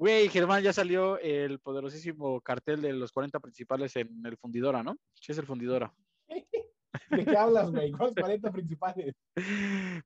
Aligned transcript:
Güey, 0.00 0.30
Germán, 0.30 0.62
ya 0.62 0.72
salió 0.72 1.18
el 1.18 1.58
poderosísimo 1.58 2.40
cartel 2.40 2.80
de 2.80 2.94
los 2.94 3.12
40 3.12 3.38
principales 3.38 3.94
en 3.96 4.24
el 4.24 4.38
Fundidora, 4.38 4.82
¿no? 4.82 4.96
Sí, 5.12 5.32
es 5.32 5.36
el 5.38 5.44
Fundidora. 5.44 5.92
¿De 7.10 7.24
qué 7.26 7.36
hablas, 7.36 7.70
güey? 7.70 7.92
¿Cuáles 7.92 8.14
40 8.14 8.50
principales? 8.50 9.14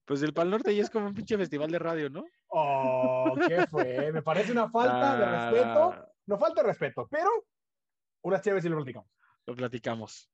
Pues 0.04 0.22
el 0.24 0.34
Pal 0.34 0.50
Norte 0.50 0.74
ya 0.74 0.82
es 0.82 0.90
como 0.90 1.06
un 1.06 1.14
pinche 1.14 1.38
festival 1.38 1.70
de 1.70 1.78
radio, 1.78 2.10
¿no? 2.10 2.24
Oh, 2.48 3.36
¿qué 3.46 3.68
fue? 3.68 4.10
Me 4.10 4.20
parece 4.20 4.50
una 4.50 4.68
falta 4.68 5.16
de 5.16 5.24
Ah. 5.24 5.50
respeto. 5.52 6.08
No 6.26 6.38
falta 6.38 6.62
de 6.62 6.68
respeto, 6.68 7.06
pero 7.08 7.30
unas 8.24 8.42
chéves 8.42 8.64
y 8.64 8.70
lo 8.70 8.74
platicamos. 8.79 9.08
Lo 9.46 9.54
platicamos. 9.54 10.29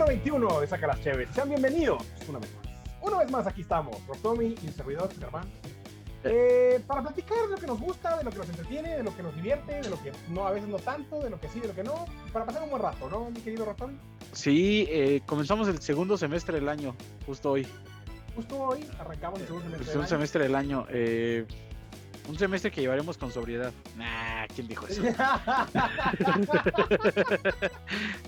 Número 0.00 0.06
21 0.18 0.60
de 0.62 0.66
Saca 0.66 0.86
las 0.86 1.00
Chéves. 1.02 1.28
Sean 1.34 1.50
bienvenidos 1.50 2.02
una 2.26 2.38
vez 2.38 2.50
más. 2.54 3.02
Una 3.02 3.18
vez 3.18 3.30
más 3.30 3.46
aquí 3.46 3.60
estamos, 3.60 3.94
Rotomi 4.06 4.54
y 4.62 4.66
el 4.66 4.72
servidor 4.72 5.10
Germán. 5.14 5.46
Eh, 6.24 6.80
para 6.86 7.02
platicar 7.02 7.36
de 7.42 7.48
lo 7.48 7.56
que 7.56 7.66
nos 7.66 7.78
gusta, 7.78 8.16
de 8.16 8.24
lo 8.24 8.30
que 8.30 8.38
nos 8.38 8.48
entretiene, 8.48 8.96
de 8.96 9.02
lo 9.02 9.14
que 9.14 9.22
nos 9.22 9.34
divierte, 9.34 9.74
de 9.82 9.90
lo 9.90 10.02
que 10.02 10.12
no, 10.30 10.46
a 10.46 10.52
veces 10.52 10.68
no 10.70 10.78
tanto, 10.78 11.20
de 11.20 11.28
lo 11.28 11.38
que 11.38 11.48
sí, 11.48 11.60
de 11.60 11.68
lo 11.68 11.74
que 11.74 11.82
no, 11.82 12.06
para 12.32 12.46
pasar 12.46 12.62
un 12.62 12.70
buen 12.70 12.82
rato, 12.82 13.10
¿no, 13.10 13.30
mi 13.30 13.40
querido 13.40 13.66
Rotomi? 13.66 13.94
Sí, 14.32 14.86
eh, 14.90 15.20
comenzamos 15.26 15.68
el 15.68 15.80
segundo 15.82 16.16
semestre 16.16 16.54
del 16.60 16.68
año, 16.70 16.94
justo 17.26 17.50
hoy. 17.52 17.66
Justo 18.36 18.58
hoy 18.58 18.86
arrancamos 18.98 19.40
el 19.40 19.46
segundo 19.46 19.66
El 19.66 19.72
semestre. 19.72 19.92
segundo 19.92 19.92
del 19.92 20.00
año. 20.00 20.08
semestre 20.08 20.42
del 20.44 20.54
año. 20.54 20.86
eh, 20.90 21.46
un 22.28 22.38
semestre 22.38 22.70
que 22.70 22.80
llevaremos 22.80 23.16
con 23.18 23.32
sobriedad. 23.32 23.72
Nah, 23.96 24.46
¿quién 24.54 24.68
dijo 24.68 24.86
eso? 24.86 25.02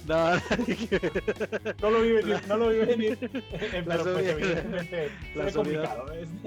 no, 0.06 0.30
no 1.80 1.91
lo 1.91 2.00
vi 2.02 2.12
venir, 2.12 2.41
no 2.48 2.56
lo 2.56 2.69
vi 2.70 2.78
venir. 2.78 3.19
La 3.22 3.28
Pero 3.31 3.83
pues 3.84 3.98
sobriedad- 4.03 4.39
evidentemente 4.39 5.11
la 5.34 5.50
sobriedad. 5.50 5.97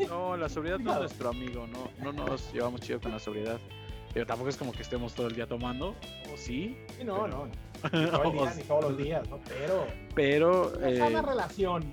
no, 0.09 0.37
la 0.37 0.49
sobriedad 0.49 0.79
no 0.79 0.93
es 0.93 0.99
nuestro 0.99 1.29
amigo, 1.29 1.67
no, 1.67 1.91
no 2.03 2.13
nos 2.25 2.51
llevamos 2.53 2.81
chido 2.81 2.99
con 2.99 3.11
la 3.11 3.19
sobriedad. 3.19 3.59
Pero 4.13 4.25
tampoco 4.25 4.49
es 4.49 4.55
como 4.57 4.71
que 4.71 4.81
estemos 4.81 5.13
todo 5.13 5.27
el 5.27 5.35
día 5.35 5.45
tomando, 5.45 5.89
o 6.33 6.37
sí, 6.37 6.77
Sí, 6.97 7.03
no, 7.03 7.23
Pero- 7.23 7.27
no. 7.27 7.47
Ni 7.91 8.05
todo 8.09 8.21
el 8.23 8.27
O 8.27 8.31
día, 8.31 8.53
ni 8.55 8.63
todos 8.63 8.83
los 8.85 8.97
días, 8.97 9.29
¿no? 9.29 9.39
Pero 9.47 9.87
pero... 10.15 10.73
una 10.77 10.89
eh, 10.89 10.97
sana 10.97 11.21
relación. 11.21 11.83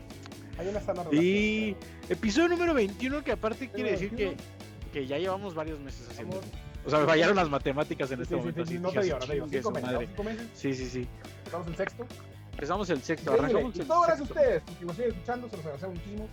Hay 0.58 0.68
una 0.68 0.80
sana 0.80 1.02
relación. 1.02 1.20
Sí, 1.22 1.76
pero- 1.80 2.12
episodio 2.14 2.48
número 2.48 2.74
21 2.74 3.24
que 3.24 3.32
aparte 3.32 3.68
quiere 3.70 3.90
decir 3.92 4.10
que, 4.10 4.26
21. 4.26 4.36
que 4.36 4.61
ya 5.06 5.18
llevamos 5.18 5.54
varios 5.54 5.80
meses 5.80 6.08
haciendo. 6.10 6.40
O 6.84 6.90
sea, 6.90 6.98
me 7.00 7.06
fallaron 7.06 7.36
las 7.36 7.48
matemáticas 7.48 8.10
en 8.10 8.18
Sí, 8.18 8.22
este 8.22 8.34
sí, 8.34 8.38
momento. 8.40 8.66
sí, 8.66 8.72
sí, 8.74 8.78
no 8.80 8.90
te 8.90 9.02
digo, 9.02 9.18
no 9.18 9.26
te 9.26 9.32
digo. 9.34 9.44
"Chingue 9.46 9.58
Cinco 9.58 9.70
meses, 9.70 9.90
madre". 9.92 10.06
¿no? 10.06 10.10
Cinco 10.12 10.24
meses. 10.24 10.48
Sí, 10.54 10.74
sí, 10.74 10.86
sí. 10.88 11.08
Estamos 11.44 11.66
en 11.68 11.76
sexto. 11.76 12.06
Empezamos 12.52 12.90
el 12.90 13.02
sexto, 13.02 13.32
arrancamos 13.32 13.76
el 13.78 13.86
todo 13.86 14.00
gracias 14.02 14.20
a 14.20 14.24
sexto. 14.26 14.34
ustedes, 14.40 14.62
porque 14.66 14.84
siguen 14.94 15.10
escuchando, 15.12 15.48
se 15.48 15.56
los 15.56 15.64
muchísimo. 15.88 16.28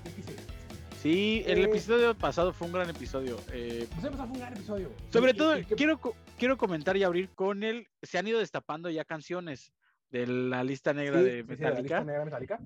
Sí, 1.01 1.43
el 1.47 1.59
Eh, 1.59 1.63
episodio 1.63 2.13
pasado 2.15 2.51
fue 2.51 2.67
un 2.67 2.73
gran 2.73 2.89
episodio. 2.89 3.37
eh, 3.53 3.87
Pues 3.93 4.03
empezó 4.03 4.23
a 4.23 4.25
fue 4.27 4.33
un 4.35 4.39
gran 4.41 4.53
episodio. 4.53 4.91
sobre 5.13 5.33
todo, 5.33 5.55
que- 5.55 5.75
quiero, 5.75 5.97
co- 5.99 6.15
quiero 6.37 6.57
comentar 6.57 6.97
y 6.97 7.03
abrir 7.03 7.29
con 7.35 7.63
él. 7.63 7.87
Se 8.01 8.17
han 8.17 8.27
ido 8.27 8.39
destapando 8.39 8.89
ya 8.89 9.05
canciones 9.05 9.71
de 10.11 10.27
la 10.27 10.63
lista 10.65 10.93
negra 10.93 11.19
sí, 11.19 11.23
de 11.23 11.31
sí, 11.31 11.37
sí, 11.37 11.47
la 11.47 11.69
Metallica. 11.69 11.79
lista 11.99 12.03
negra 12.03 12.25
Metallica. 12.25 12.59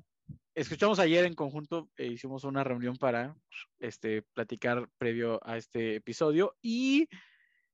Escuchamos 0.55 0.99
ayer 0.99 1.25
en 1.25 1.33
conjunto, 1.33 1.89
eh, 1.97 2.05
hicimos 2.07 2.43
una 2.43 2.63
reunión 2.63 2.95
para 2.97 3.35
este, 3.79 4.21
platicar 4.21 4.87
previo 4.99 5.39
a 5.43 5.57
este 5.57 5.95
episodio 5.95 6.55
y 6.61 7.07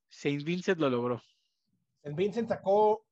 Saint 0.08 0.44
Vincent 0.44 0.80
lo 0.80 0.90
logró. 0.90 1.22
En 2.04 2.16
Vincent 2.16 2.48
sacó 2.48 3.06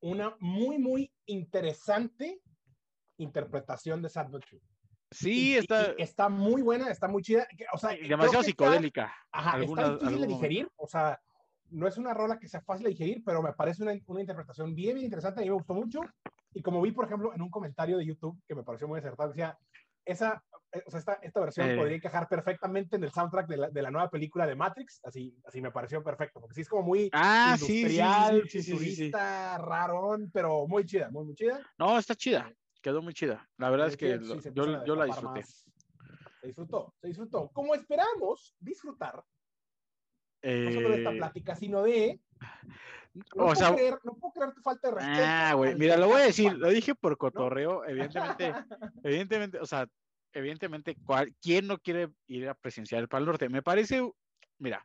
una 0.00 0.34
muy, 0.40 0.78
muy 0.78 1.12
interesante 1.26 2.40
interpretación 3.18 4.00
de 4.00 4.08
Sad 4.08 4.28
But 4.30 4.46
True. 4.46 4.62
Sí, 5.10 5.50
Y- 5.50 5.54
está 5.56 5.94
y 5.98 6.02
está 6.02 6.28
muy 6.30 6.62
buena, 6.62 6.90
está 6.90 7.06
muy 7.06 7.20
chida. 7.22 7.46
O 7.74 7.78
sea, 7.78 7.90
demasiado 7.90 8.20
que 8.20 8.26
está- 8.26 8.42
psicodélica. 8.44 9.14
Ajá, 9.32 9.50
alguna- 9.52 9.82
está 9.82 9.96
difícil 9.98 10.20
de 10.22 10.26
digerir, 10.28 10.70
o 10.76 10.86
sea, 10.88 11.20
no 11.68 11.86
es 11.86 11.98
una 11.98 12.14
rola 12.14 12.38
que 12.38 12.48
sea 12.48 12.62
fácil 12.62 12.84
de 12.84 12.90
digerir, 12.90 13.22
pero 13.22 13.42
me 13.42 13.52
parece 13.52 13.82
una, 13.82 13.92
una 14.06 14.20
interpretación 14.20 14.74
bien, 14.74 14.94
bien 14.94 15.04
interesante, 15.04 15.40
a 15.40 15.42
mí 15.42 15.50
me 15.50 15.56
gustó 15.56 15.74
mucho, 15.74 16.00
y 16.52 16.62
como 16.62 16.82
vi, 16.82 16.92
por 16.92 17.04
ejemplo, 17.06 17.32
en 17.34 17.42
un 17.42 17.50
comentario 17.50 17.96
de 17.98 18.06
YouTube 18.06 18.40
que 18.46 18.54
me 18.54 18.62
pareció 18.62 18.88
muy 18.88 18.98
acertado, 18.98 19.28
decía, 19.30 19.58
esa, 20.04 20.42
eh, 20.72 20.82
o 20.86 20.90
sea, 20.90 20.98
esta, 21.00 21.12
esta 21.22 21.40
versión 21.40 21.70
Eh. 21.70 21.76
podría 21.76 21.96
encajar 21.96 22.28
perfectamente 22.28 22.96
en 22.96 23.04
el 23.04 23.12
soundtrack 23.12 23.46
de 23.48 23.56
la, 23.56 23.70
de 23.70 23.82
la 23.82 23.90
nueva 23.90 24.10
película 24.10 24.46
de 24.46 24.54
Matrix, 24.56 25.00
así, 25.04 25.36
así 25.44 25.60
me 25.60 25.70
pareció 25.70 26.02
perfecto, 26.02 26.40
porque 26.40 26.54
sí 26.54 26.62
es 26.62 26.68
como 26.68 26.82
muy 26.82 27.08
Ah, 27.12 27.54
sí, 27.58 27.66
sí, 27.66 27.76
sí, 27.76 27.84
industrial, 27.84 28.48
sí, 28.48 28.62
sí, 28.62 28.72
futurista, 28.72 29.58
rarón, 29.58 30.30
pero 30.32 30.66
muy 30.66 30.84
chida, 30.84 31.10
muy, 31.10 31.24
muy 31.26 31.34
chida. 31.34 31.60
No, 31.78 31.98
está 31.98 32.14
chida. 32.14 32.52
Quedó 32.82 33.02
muy 33.02 33.12
chida. 33.12 33.46
La 33.58 33.68
verdad 33.68 33.88
es 33.88 33.96
que 33.96 34.16
lo- 34.16 34.40
yo, 34.40 34.84
yo 34.86 34.96
la 34.96 35.04
disfruté. 35.04 35.40
más. 35.40 35.70
Se 36.40 36.46
disfrutó, 36.46 36.94
se 36.98 37.08
disfrutó. 37.08 37.50
Como 37.50 37.74
esperamos 37.74 38.56
disfrutar 38.58 39.22
no 40.42 40.72
solo 40.72 40.88
de 40.88 40.96
esta 40.96 41.10
Eh, 41.10 41.16
plática, 41.16 41.54
sino 41.54 41.82
de. 41.82 42.18
No, 43.12 43.24
o 43.34 43.36
puedo 43.36 43.54
sea, 43.56 43.74
creer, 43.74 43.98
no 44.04 44.14
puedo 44.14 44.32
creer 44.32 44.54
tu 44.54 44.62
falta 44.62 44.88
de 44.88 44.94
respeto. 44.94 45.22
ah, 45.24 45.52
güey, 45.54 45.74
mira, 45.74 45.96
lo 45.96 46.06
voy 46.08 46.22
a 46.22 46.26
decir, 46.26 46.52
lo 46.52 46.68
dije 46.68 46.94
por 46.94 47.16
cotorreo, 47.18 47.84
evidentemente, 47.84 48.54
evidentemente, 49.04 49.58
o 49.58 49.66
sea, 49.66 49.86
evidentemente, 50.32 50.96
cual- 51.04 51.34
¿quién 51.42 51.66
no 51.66 51.78
quiere 51.78 52.10
ir 52.28 52.48
a 52.48 52.54
presenciar 52.54 53.00
el 53.00 53.08
Pal 53.08 53.26
Norte? 53.26 53.48
Me 53.48 53.62
parece, 53.62 54.08
mira, 54.58 54.84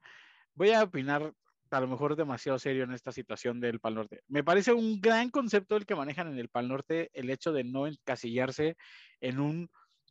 voy 0.56 0.72
a 0.72 0.84
opinar 0.84 1.34
a 1.72 1.80
lo 1.80 1.88
mejor 1.88 2.16
demasiado 2.16 2.58
serio 2.58 2.84
en 2.84 2.94
esta 2.94 3.12
situación 3.12 3.60
del 3.60 3.80
Pal 3.80 3.96
Norte. 3.96 4.22
Me 4.28 4.44
parece 4.44 4.74
un 4.74 5.02
gran 5.02 5.30
concepto 5.30 5.76
el 5.76 5.86
que 5.86 5.96
manejan 5.96 6.28
en 6.28 6.40
el 6.40 6.50
Pal 6.50 6.68
Norte, 6.68 7.10
el 7.14 7.30
hecho 7.30 7.52
de 7.52 7.64
no 7.64 7.86
encasillarse 7.86 8.78
en 9.20 9.40
un 9.40 9.70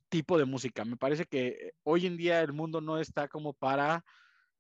tipo 0.09 0.39
de 0.39 0.45
música. 0.45 0.85
Me 0.85 0.97
parece 0.97 1.25
que 1.25 1.73
hoy 1.83 2.07
en 2.07 2.17
día 2.17 2.41
el 2.43 2.53
mundo 2.53 2.81
no 2.81 2.99
está 2.99 3.29
como 3.29 3.55
para 3.55 4.05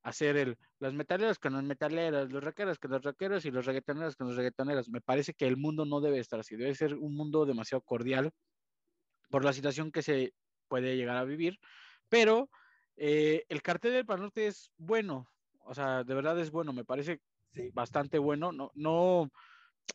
hacer 0.05 0.37
el 0.37 0.59
los 0.79 0.95
metaleros 0.95 1.39
con 1.39 1.55
los 1.55 1.65
metaleros, 1.65 2.31
los 2.31 2.45
rockeros 2.45 2.79
con 2.79 2.93
los 2.93 3.03
rockeros 3.03 3.45
y 3.47 3.51
los 3.51 3.67
reggaetoneros 3.67 4.17
con 4.17 4.29
los 4.29 4.37
reggaetoneros. 4.37 4.89
Me 4.91 5.01
parece 5.01 5.35
que 5.35 5.47
el 5.47 5.57
mundo 5.57 5.85
no 5.85 6.01
debe 6.01 6.19
estar 6.21 6.39
así, 6.39 6.57
debe 6.57 6.75
ser 6.75 6.95
un 6.95 7.15
mundo 7.15 7.47
demasiado 7.47 7.81
cordial 7.83 8.31
por 9.31 9.45
la 9.45 9.53
situación 9.53 9.91
que 9.91 10.03
se 10.03 10.35
puede 10.69 10.97
llegar 10.97 11.17
a 11.17 11.25
vivir, 11.25 11.59
pero 12.09 12.51
eh, 12.97 13.45
el 13.49 13.63
cartel 13.63 13.93
del 13.93 14.07
Pal 14.07 14.21
Norte 14.21 14.47
es 14.47 14.71
bueno, 14.77 15.27
o 15.61 15.75
sea, 15.75 16.05
de 16.05 16.15
verdad 16.15 16.39
es 16.39 16.51
bueno, 16.51 16.73
me 16.73 16.85
parece 16.85 17.21
Sí. 17.55 17.71
bastante 17.73 18.19
bueno, 18.19 18.51
no, 18.51 18.73
no, 18.75 19.31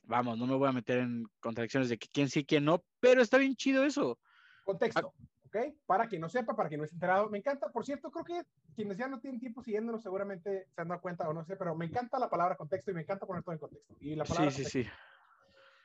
vamos, 0.03 0.37
no 0.37 0.47
me 0.47 0.55
voy 0.55 0.69
a 0.69 0.71
meter 0.71 0.99
en 0.99 1.25
contradicciones 1.41 1.89
de 1.89 1.97
que 1.97 2.07
quién 2.07 2.29
sí, 2.29 2.45
quién 2.45 2.63
no, 2.63 2.85
pero 3.01 3.21
está 3.21 3.37
bien 3.37 3.55
chido 3.55 3.83
eso. 3.83 4.17
Contexto, 4.63 5.13
¿ok? 5.49 5.57
Para 5.85 6.07
quien 6.07 6.21
no 6.21 6.29
sepa, 6.29 6.55
para 6.55 6.69
quien 6.69 6.79
no 6.79 6.85
esté 6.85 6.95
enterado. 6.95 7.29
Me 7.29 7.39
encanta, 7.39 7.69
por 7.69 7.85
cierto, 7.85 8.11
creo 8.11 8.23
que 8.25 8.47
quienes 8.75 8.97
ya 8.97 9.07
no 9.07 9.19
tienen 9.19 9.39
tiempo 9.39 9.61
siguiéndonos 9.61 10.01
seguramente 10.01 10.67
se 10.73 10.81
han 10.81 10.87
dado 10.87 11.01
cuenta 11.01 11.27
o 11.27 11.33
no 11.33 11.43
sé, 11.43 11.55
pero 11.55 11.75
me 11.75 11.85
encanta 11.85 12.19
la 12.19 12.29
palabra 12.29 12.55
contexto 12.55 12.91
y 12.91 12.93
me 12.93 13.01
encanta 13.01 13.25
poner 13.25 13.43
todo 13.43 13.53
en 13.53 13.59
contexto. 13.59 13.93
Y 13.99 14.15
la 14.15 14.25
palabra 14.25 14.51
Sí, 14.51 14.63
sí, 14.63 14.83
sí. 14.83 14.89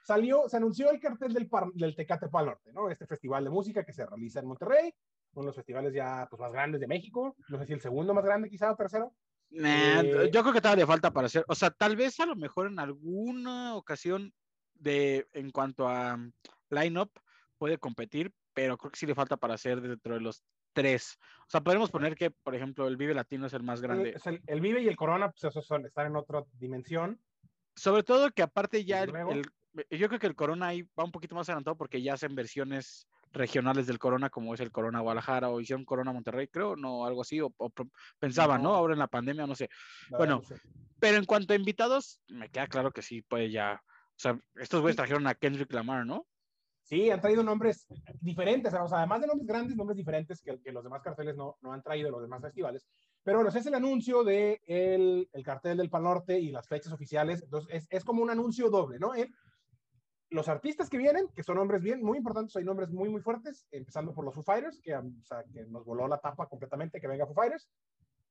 salió, 0.03 0.49
se 0.49 0.57
anunció 0.59 0.91
el 0.91 1.01
cartel 1.01 1.33
del, 1.33 1.49
par- 1.49 1.73
del 1.73 1.97
Tecate 1.97 2.29
Pal 2.29 2.47
Norte, 2.47 2.73
¿no? 2.73 2.91
Este 2.91 3.07
festival 3.07 3.45
de 3.45 3.51
música 3.51 3.85
que 3.85 3.93
se 3.93 4.07
realiza 4.07 4.41
en 4.41 4.47
Monterrey, 4.47 4.95
uno 5.33 5.43
de 5.43 5.47
los 5.47 5.57
festivales 5.57 5.93
ya 5.95 6.27
pues, 6.31 6.39
más 6.41 6.53
grandes 6.53 6.81
de 6.81 6.87
México, 6.87 7.35
no 7.49 7.59
sé 7.59 7.67
si 7.67 7.73
el 7.73 7.81
segundo 7.81 8.15
más 8.15 8.25
grande 8.25 8.49
quizá 8.51 8.71
o 8.71 8.77
tercero. 8.77 9.15
Nah, 9.51 10.03
Eh, 10.03 10.31
yo 10.33 10.43
creo 10.43 10.53
que 10.53 10.61
todavía 10.61 10.87
falta 10.87 11.11
para 11.13 11.27
hacer, 11.27 11.45
o 11.49 11.55
sea, 11.55 11.71
tal 11.71 11.97
vez 11.97 12.19
a 12.21 12.27
lo 12.27 12.37
mejor 12.37 12.67
en 12.67 12.79
alguna 12.79 13.77
ocasión 13.77 14.33
de 14.75 15.27
en 15.33 15.51
cuanto 15.51 15.89
a 15.89 16.19
line-up 16.71 17.11
puede 17.59 17.79
competir, 17.79 18.35
pero 18.55 18.79
creo 18.79 18.91
que 18.91 18.99
sí 18.99 19.07
le 19.07 19.15
falta 19.15 19.37
para 19.37 19.55
hacer 19.55 19.81
dentro 19.81 20.15
de 20.15 20.21
los 20.21 20.43
tres. 20.73 21.19
O 21.43 21.51
sea, 21.51 21.61
podemos 21.61 21.91
poner 21.91 22.15
que, 22.17 22.31
por 22.31 22.55
ejemplo, 22.55 22.87
el 22.89 22.97
Vive 22.97 23.15
Latino 23.15 23.47
es 23.47 23.53
el 23.53 23.63
más 23.63 23.81
grande. 23.81 24.11
El, 24.11 24.17
es 24.17 24.27
el- 24.27 24.43
el 24.47 24.61
Vive 24.61 24.83
y 24.83 24.89
el 24.89 24.97
Corona, 24.97 25.31
pues 25.31 25.45
esos 25.45 25.67
son, 25.67 25.85
están 25.85 26.07
en 26.07 26.17
otra 26.17 26.45
dimensión. 26.55 27.21
Sobre 27.77 28.03
todo 28.05 28.31
que 28.31 28.43
aparte 28.43 28.85
ya 28.85 29.03
el, 29.03 29.43
yo 29.91 30.09
creo 30.09 30.21
que 30.21 30.27
el 30.29 30.37
Corona 30.37 30.69
ahí 30.69 30.83
va 30.99 31.05
un 31.05 31.11
poquito 31.13 31.35
más 31.35 31.49
adelantado 31.49 31.77
porque 31.77 32.01
ya 32.01 32.15
hacen 32.15 32.35
versiones 32.35 33.09
regionales 33.33 33.89
del 33.89 33.99
Corona, 33.99 34.31
como 34.31 34.55
es 34.55 34.61
el 34.61 34.71
Corona 34.71 35.01
Guadalajara 35.01 35.49
o 35.51 35.61
hicieron 35.61 35.85
Corona 35.85 36.13
Monterrey, 36.13 36.47
creo, 36.47 36.77
no, 36.77 37.05
algo 37.05 37.23
así, 37.23 37.41
o, 37.41 37.53
o 37.57 37.73
pensaban, 38.21 38.63
¿no? 38.63 38.69
No. 38.71 38.75
Ahora 38.77 38.93
en 38.93 39.01
la 39.01 39.09
pandemia, 39.09 39.45
no 39.47 39.57
sé. 39.57 39.69
la 40.11 40.19
Bueno, 40.19 40.39
verdad, 40.39 40.51
no 40.51 40.57
sé. 40.57 40.63
Pero 41.01 41.19
en 41.19 41.25
cuanto 41.25 41.53
a 41.53 41.57
invitados, 41.57 42.21
me 42.29 42.49
queda 42.49 42.69
claro 42.69 42.93
que 42.93 43.03
sí 43.03 43.23
puede 43.23 43.51
ya. 43.51 43.83
O 43.85 44.19
sea, 44.19 44.39
estos 44.55 44.81
güeyes 44.81 44.95
trajeron 44.97 45.27
a 45.27 45.35
Kendrick 45.35 45.73
Lamar, 45.73 46.07
¿no? 46.07 46.27
Sí, 46.85 47.09
han 47.11 47.21
traído 47.21 47.43
nombres 47.43 47.87
diferentes, 48.21 48.73
o 48.75 48.89
sea, 48.89 48.99
además 48.99 49.23
de 49.23 49.27
nombres 49.27 49.47
grandes, 49.49 49.75
nombres 49.75 49.97
diferentes 49.97 50.43
que, 50.43 50.61
que 50.61 50.71
los 50.71 50.85
demás 50.85 51.01
carteles 51.03 51.35
no, 51.35 51.57
no 51.63 51.73
han 51.73 51.83
traído, 51.83 52.11
los 52.11 52.21
demás 52.21 52.43
festivales. 52.43 52.87
Pero 53.23 53.39
bueno, 53.39 53.49
ese 53.49 53.61
es 53.61 53.67
el 53.67 53.75
anuncio 53.75 54.23
del 54.23 54.61
de 54.67 55.29
el 55.33 55.43
cartel 55.43 55.79
del 55.79 55.89
Pal 55.89 56.03
Norte 56.03 56.39
y 56.39 56.51
las 56.53 56.69
fechas 56.69 56.93
oficiales. 56.93 57.43
Entonces, 57.43 57.75
es, 57.75 57.87
es 57.89 58.05
como 58.05 58.23
un 58.23 58.29
anuncio 58.29 58.69
doble, 58.69 58.99
¿no? 58.99 59.15
En 59.15 59.33
los 60.29 60.49
artistas 60.49 60.91
que 60.91 60.99
vienen, 60.99 61.29
que 61.35 61.43
son 61.43 61.57
nombres 61.57 61.81
bien, 61.81 62.03
muy 62.03 62.19
importantes, 62.19 62.55
hay 62.57 62.65
nombres 62.65 62.91
muy, 62.91 63.09
muy 63.09 63.23
fuertes, 63.23 63.67
empezando 63.71 64.13
por 64.15 64.25
los 64.25 64.35
Foo 64.35 64.43
Fighters, 64.43 64.81
que, 64.83 64.95
o 64.95 65.03
sea, 65.23 65.45
que 65.51 65.65
nos 65.67 65.85
voló 65.87 66.07
la 66.07 66.19
tapa 66.19 66.49
completamente 66.49 67.01
que 67.01 67.09
venga 67.09 67.25
Foo 67.27 67.35
Fighters, 67.35 67.71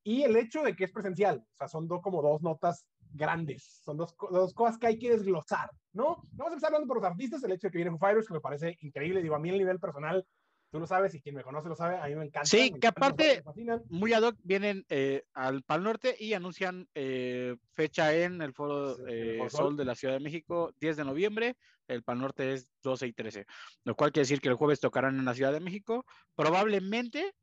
y 0.04 0.24
el 0.24 0.36
hecho 0.36 0.64
de 0.64 0.76
que 0.76 0.84
es 0.84 0.92
presencial, 0.92 1.40
o 1.52 1.56
sea, 1.56 1.68
son 1.68 1.88
do- 1.88 2.02
como 2.02 2.22
dos 2.22 2.42
notas 2.42 2.88
grandes, 3.14 3.82
son 3.84 3.98
dos, 3.98 4.16
dos 4.32 4.54
cosas 4.54 4.78
que 4.78 4.88
hay 4.88 5.00
que 5.00 5.12
desglosar, 5.12 5.70
¿no? 5.94 6.22
Vamos 6.32 6.52
a 6.52 6.54
empezar 6.54 6.68
hablando 6.68 6.88
por 6.88 6.98
los 6.98 7.06
artistas, 7.06 7.44
el 7.44 7.52
hecho 7.52 7.68
de 7.68 7.72
que 7.72 7.78
vienen 7.78 7.94
Foo 7.94 8.00
Fighters, 8.00 8.28
que 8.28 8.34
me 8.34 8.42
parece 8.42 8.78
increíble, 8.82 9.22
digo, 9.22 9.36
a 9.36 9.40
mí 9.40 9.50
a 9.50 9.54
nivel 9.54 9.80
personal, 9.80 10.26
tú 10.74 10.80
lo 10.80 10.88
sabes 10.88 11.14
y 11.14 11.22
quien 11.22 11.36
me 11.36 11.44
conoce 11.44 11.70
lo 11.70 11.76
sabe, 11.76 11.98
a 11.98 12.08
mí 12.08 12.16
me 12.16 12.26
encanta. 12.26 12.48
Sí, 12.48 12.72
me 12.74 12.80
que 12.80 12.88
aparte, 12.88 13.44
muy 13.90 14.12
ad 14.14 14.24
hoc, 14.24 14.36
vienen 14.44 14.84
eh, 14.90 15.24
al 15.36 15.62
Pal 15.62 15.84
Norte 15.84 16.16
y 16.20 16.34
anuncian 16.34 16.90
eh, 16.96 17.56
fecha 17.74 18.16
en 18.16 18.42
el 18.42 18.54
Foro 18.54 18.96
Sí, 18.96 19.04
el 19.06 19.42
eh. 19.42 19.50
Sol. 19.52 19.78
de 19.78 19.86
la 19.86 19.94
Ciudad 19.94 20.16
de 20.16 20.20
México, 20.20 20.74
10 20.82 20.98
de 20.98 21.06
noviembre. 21.06 21.58
El 21.88 22.02
Pal 22.02 22.18
Norte 22.18 22.54
es 22.54 22.68
12 22.82 23.06
y 23.06 23.14
13, 23.14 23.46
lo 23.84 23.96
cual 23.96 24.12
quiere 24.12 24.24
decir 24.24 24.42
que 24.42 24.50
el 24.50 24.56
jueves 24.56 24.80
tocarán 24.80 25.20
en 25.20 25.26
la 25.26 25.36
Ciudad 25.36 25.54
de 25.54 25.60
México. 25.60 26.06
Probablemente, 26.34 27.36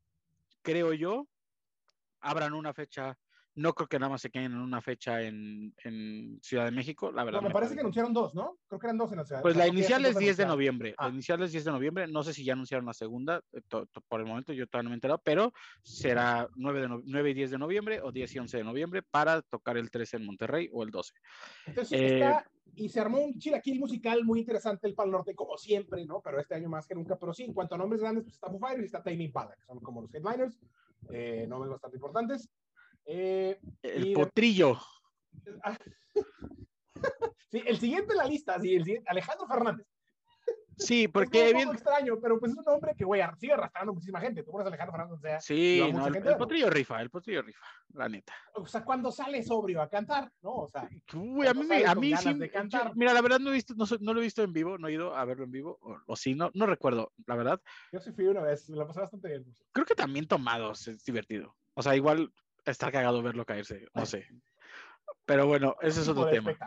creo 0.61 0.91
yo, 0.91 1.25
abran 2.19 2.53
una 2.53 2.73
fecha. 2.73 3.17
No 3.55 3.73
creo 3.73 3.87
que 3.87 3.99
nada 3.99 4.09
más 4.11 4.21
se 4.21 4.29
queden 4.29 4.53
en 4.53 4.59
una 4.59 4.81
fecha 4.81 5.21
en, 5.21 5.73
en 5.83 6.39
Ciudad 6.41 6.65
de 6.65 6.71
México, 6.71 7.11
la 7.11 7.25
verdad. 7.25 7.39
No, 7.39 7.43
me 7.43 7.49
me 7.49 7.53
parece 7.53 7.71
que 7.71 7.75
parece- 7.75 7.81
anunciaron 7.81 8.13
dos, 8.13 8.33
¿no? 8.33 8.57
Creo 8.67 8.79
que 8.79 8.87
eran 8.87 8.97
dos 8.97 9.11
en 9.11 9.17
la 9.17 9.25
ciudad. 9.25 9.41
Pues 9.41 9.57
la 9.57 9.63
creo 9.63 9.73
que 9.73 9.77
ya 9.77 9.83
inicial 9.83 10.05
es 10.05 10.13
dos 10.13 10.19
10 10.21 10.37
de 10.37 10.45
noviembre. 10.45 10.95
Ah. 10.97 11.07
La 11.07 11.13
inicial 11.13 11.43
es 11.43 11.51
10 11.51 11.65
de 11.65 11.71
noviembre. 11.71 12.07
No 12.07 12.23
sé 12.23 12.33
si 12.33 12.45
ya 12.45 12.53
anunciaron 12.53 12.85
la 12.85 12.93
segunda 12.93 13.41
eh, 13.51 13.61
to- 13.67 13.85
to- 13.87 14.01
por 14.07 14.21
el 14.21 14.25
momento, 14.27 14.53
yo 14.53 14.67
todavía 14.67 14.83
no 14.85 14.89
me 14.91 14.93
he 14.93 14.97
enterado, 14.97 15.21
pero 15.23 15.51
será 15.83 16.47
9, 16.55 16.81
de 16.81 16.87
no- 16.87 17.01
9 17.03 17.29
y 17.29 17.33
10 17.33 17.51
de 17.51 17.57
noviembre 17.57 17.99
o 18.01 18.11
10 18.13 18.33
y 18.35 18.39
11 18.39 18.57
de 18.57 18.63
noviembre 18.63 19.01
para 19.03 19.41
tocar 19.41 19.75
el 19.77 19.91
13 19.91 20.15
en 20.17 20.25
Monterrey 20.25 20.69
o 20.71 20.83
el 20.83 20.89
12. 20.91 21.13
Entonces 21.67 21.99
Eh, 21.99 22.19
está, 22.19 22.49
y 22.75 22.87
se 22.87 23.01
armó 23.01 23.19
un 23.19 23.37
chilaquil 23.37 23.77
musical 23.79 24.23
muy 24.23 24.39
interesante 24.39 24.87
el 24.87 24.93
Pal 24.95 25.11
Norte, 25.11 25.35
como 25.35 25.57
siempre, 25.57 26.05
¿no? 26.05 26.21
Pero 26.23 26.39
este 26.39 26.55
año 26.55 26.69
más 26.69 26.87
que 26.87 26.95
nunca. 26.95 27.17
Pero 27.19 27.33
sí, 27.33 27.43
en 27.43 27.53
cuanto 27.53 27.75
a 27.75 27.77
nombres 27.77 27.99
grandes, 28.01 28.23
pues 28.23 28.35
está 28.35 28.47
Foo 28.49 28.59
Fighters 28.59 28.83
y 28.83 28.85
está 28.85 29.03
Tame 29.03 29.23
Impala, 29.25 29.53
que 29.57 29.65
son 29.65 29.79
como 29.81 30.01
los 30.01 30.13
headliners, 30.15 30.57
eh, 31.09 31.45
nombres 31.49 31.69
bastante 31.71 31.97
importantes. 31.97 32.49
Eh, 33.05 33.59
El 33.81 34.03
de- 34.05 34.13
potrillo. 34.13 34.77
ah, 35.63 35.77
sí, 37.51 37.61
el 37.65 37.77
siguiente 37.79 38.13
en 38.13 38.17
la 38.17 38.25
lista, 38.25 38.59
sí, 38.59 38.75
el 38.75 38.83
siguiente, 38.83 39.09
Alejandro 39.09 39.47
Fernández. 39.47 39.87
Sí, 40.77 41.03
Es 41.03 41.11
porque 41.11 41.49
un 41.49 41.53
bien. 41.53 41.63
poco 41.67 41.73
extraño, 41.75 42.19
pero 42.19 42.39
pues 42.39 42.53
es 42.53 42.57
un 42.57 42.63
nombre 42.63 42.95
que, 42.97 43.03
güey, 43.05 43.21
sigue 43.37 43.53
arrastrando 43.53 43.93
muchísima 43.93 44.19
gente. 44.19 44.41
Tú 44.41 44.49
pones 44.51 44.65
Alejandro 44.65 44.93
Fernández, 44.93 45.17
o 45.19 45.21
sea, 45.21 45.39
Sí, 45.39 45.79
no, 45.93 46.07
el, 46.07 46.37
potrillo 46.37 46.69
rifa, 46.71 46.99
el 47.01 47.09
potrillo 47.11 47.43
rifa, 47.43 47.63
la 47.93 48.09
neta. 48.09 48.33
o 48.55 48.65
sea, 48.65 48.83
cuando 48.83 49.11
sale 49.11 49.43
sobrio 49.43 49.79
a 49.81 49.89
cantar, 49.89 50.31
¿no? 50.41 50.51
O 50.53 50.69
sea, 50.69 50.89
Uy, 51.13 51.45
a 51.45 51.53
mí, 51.53 51.67
a 51.85 51.93
mí 51.93 52.15
sí. 52.17 52.33
de 52.33 52.47
yo- 52.47 52.53
cantar. 52.53 52.95
mira, 52.95 53.13
la 53.13 53.21
verdad 53.21 53.39
no 53.39 53.51
he 53.51 53.53
visto, 53.53 53.75
no, 53.75 53.85
no 53.99 54.13
lo 54.13 54.21
he 54.21 54.23
visto 54.23 54.41
en 54.41 54.53
vivo, 54.53 54.79
no 54.79 54.87
he 54.87 54.93
ido 54.93 55.15
a 55.15 55.23
verlo 55.25 55.43
en 55.43 55.51
vivo, 55.51 55.77
o, 55.81 55.97
o 56.07 56.15
sí, 56.15 56.33
no, 56.33 56.49
no 56.55 56.65
recuerdo, 56.65 57.11
la 57.27 57.35
verdad. 57.35 57.61
yo 57.91 57.99
sí 57.99 58.11
fui 58.13 58.25
una 58.25 58.41
vez, 58.41 58.67
me 58.69 58.77
la 58.77 58.87
pasé 58.87 59.01
bastante 59.01 59.27
bien. 59.27 59.45
Creo 59.73 59.85
que 59.85 59.93
también 59.95 60.25
tomados 60.25 60.87
es 60.87 61.03
divertido. 61.03 61.55
O 61.75 61.83
sea, 61.83 61.95
igual 61.95 62.33
está 62.65 62.91
cagado 62.91 63.21
verlo 63.21 63.45
caerse, 63.45 63.87
no 63.93 64.05
sé. 64.05 64.27
Pero 65.25 65.47
bueno, 65.47 65.75
ese 65.81 66.01
es 66.01 66.07
otro 66.07 66.25
de 66.25 66.33
tema. 66.33 66.57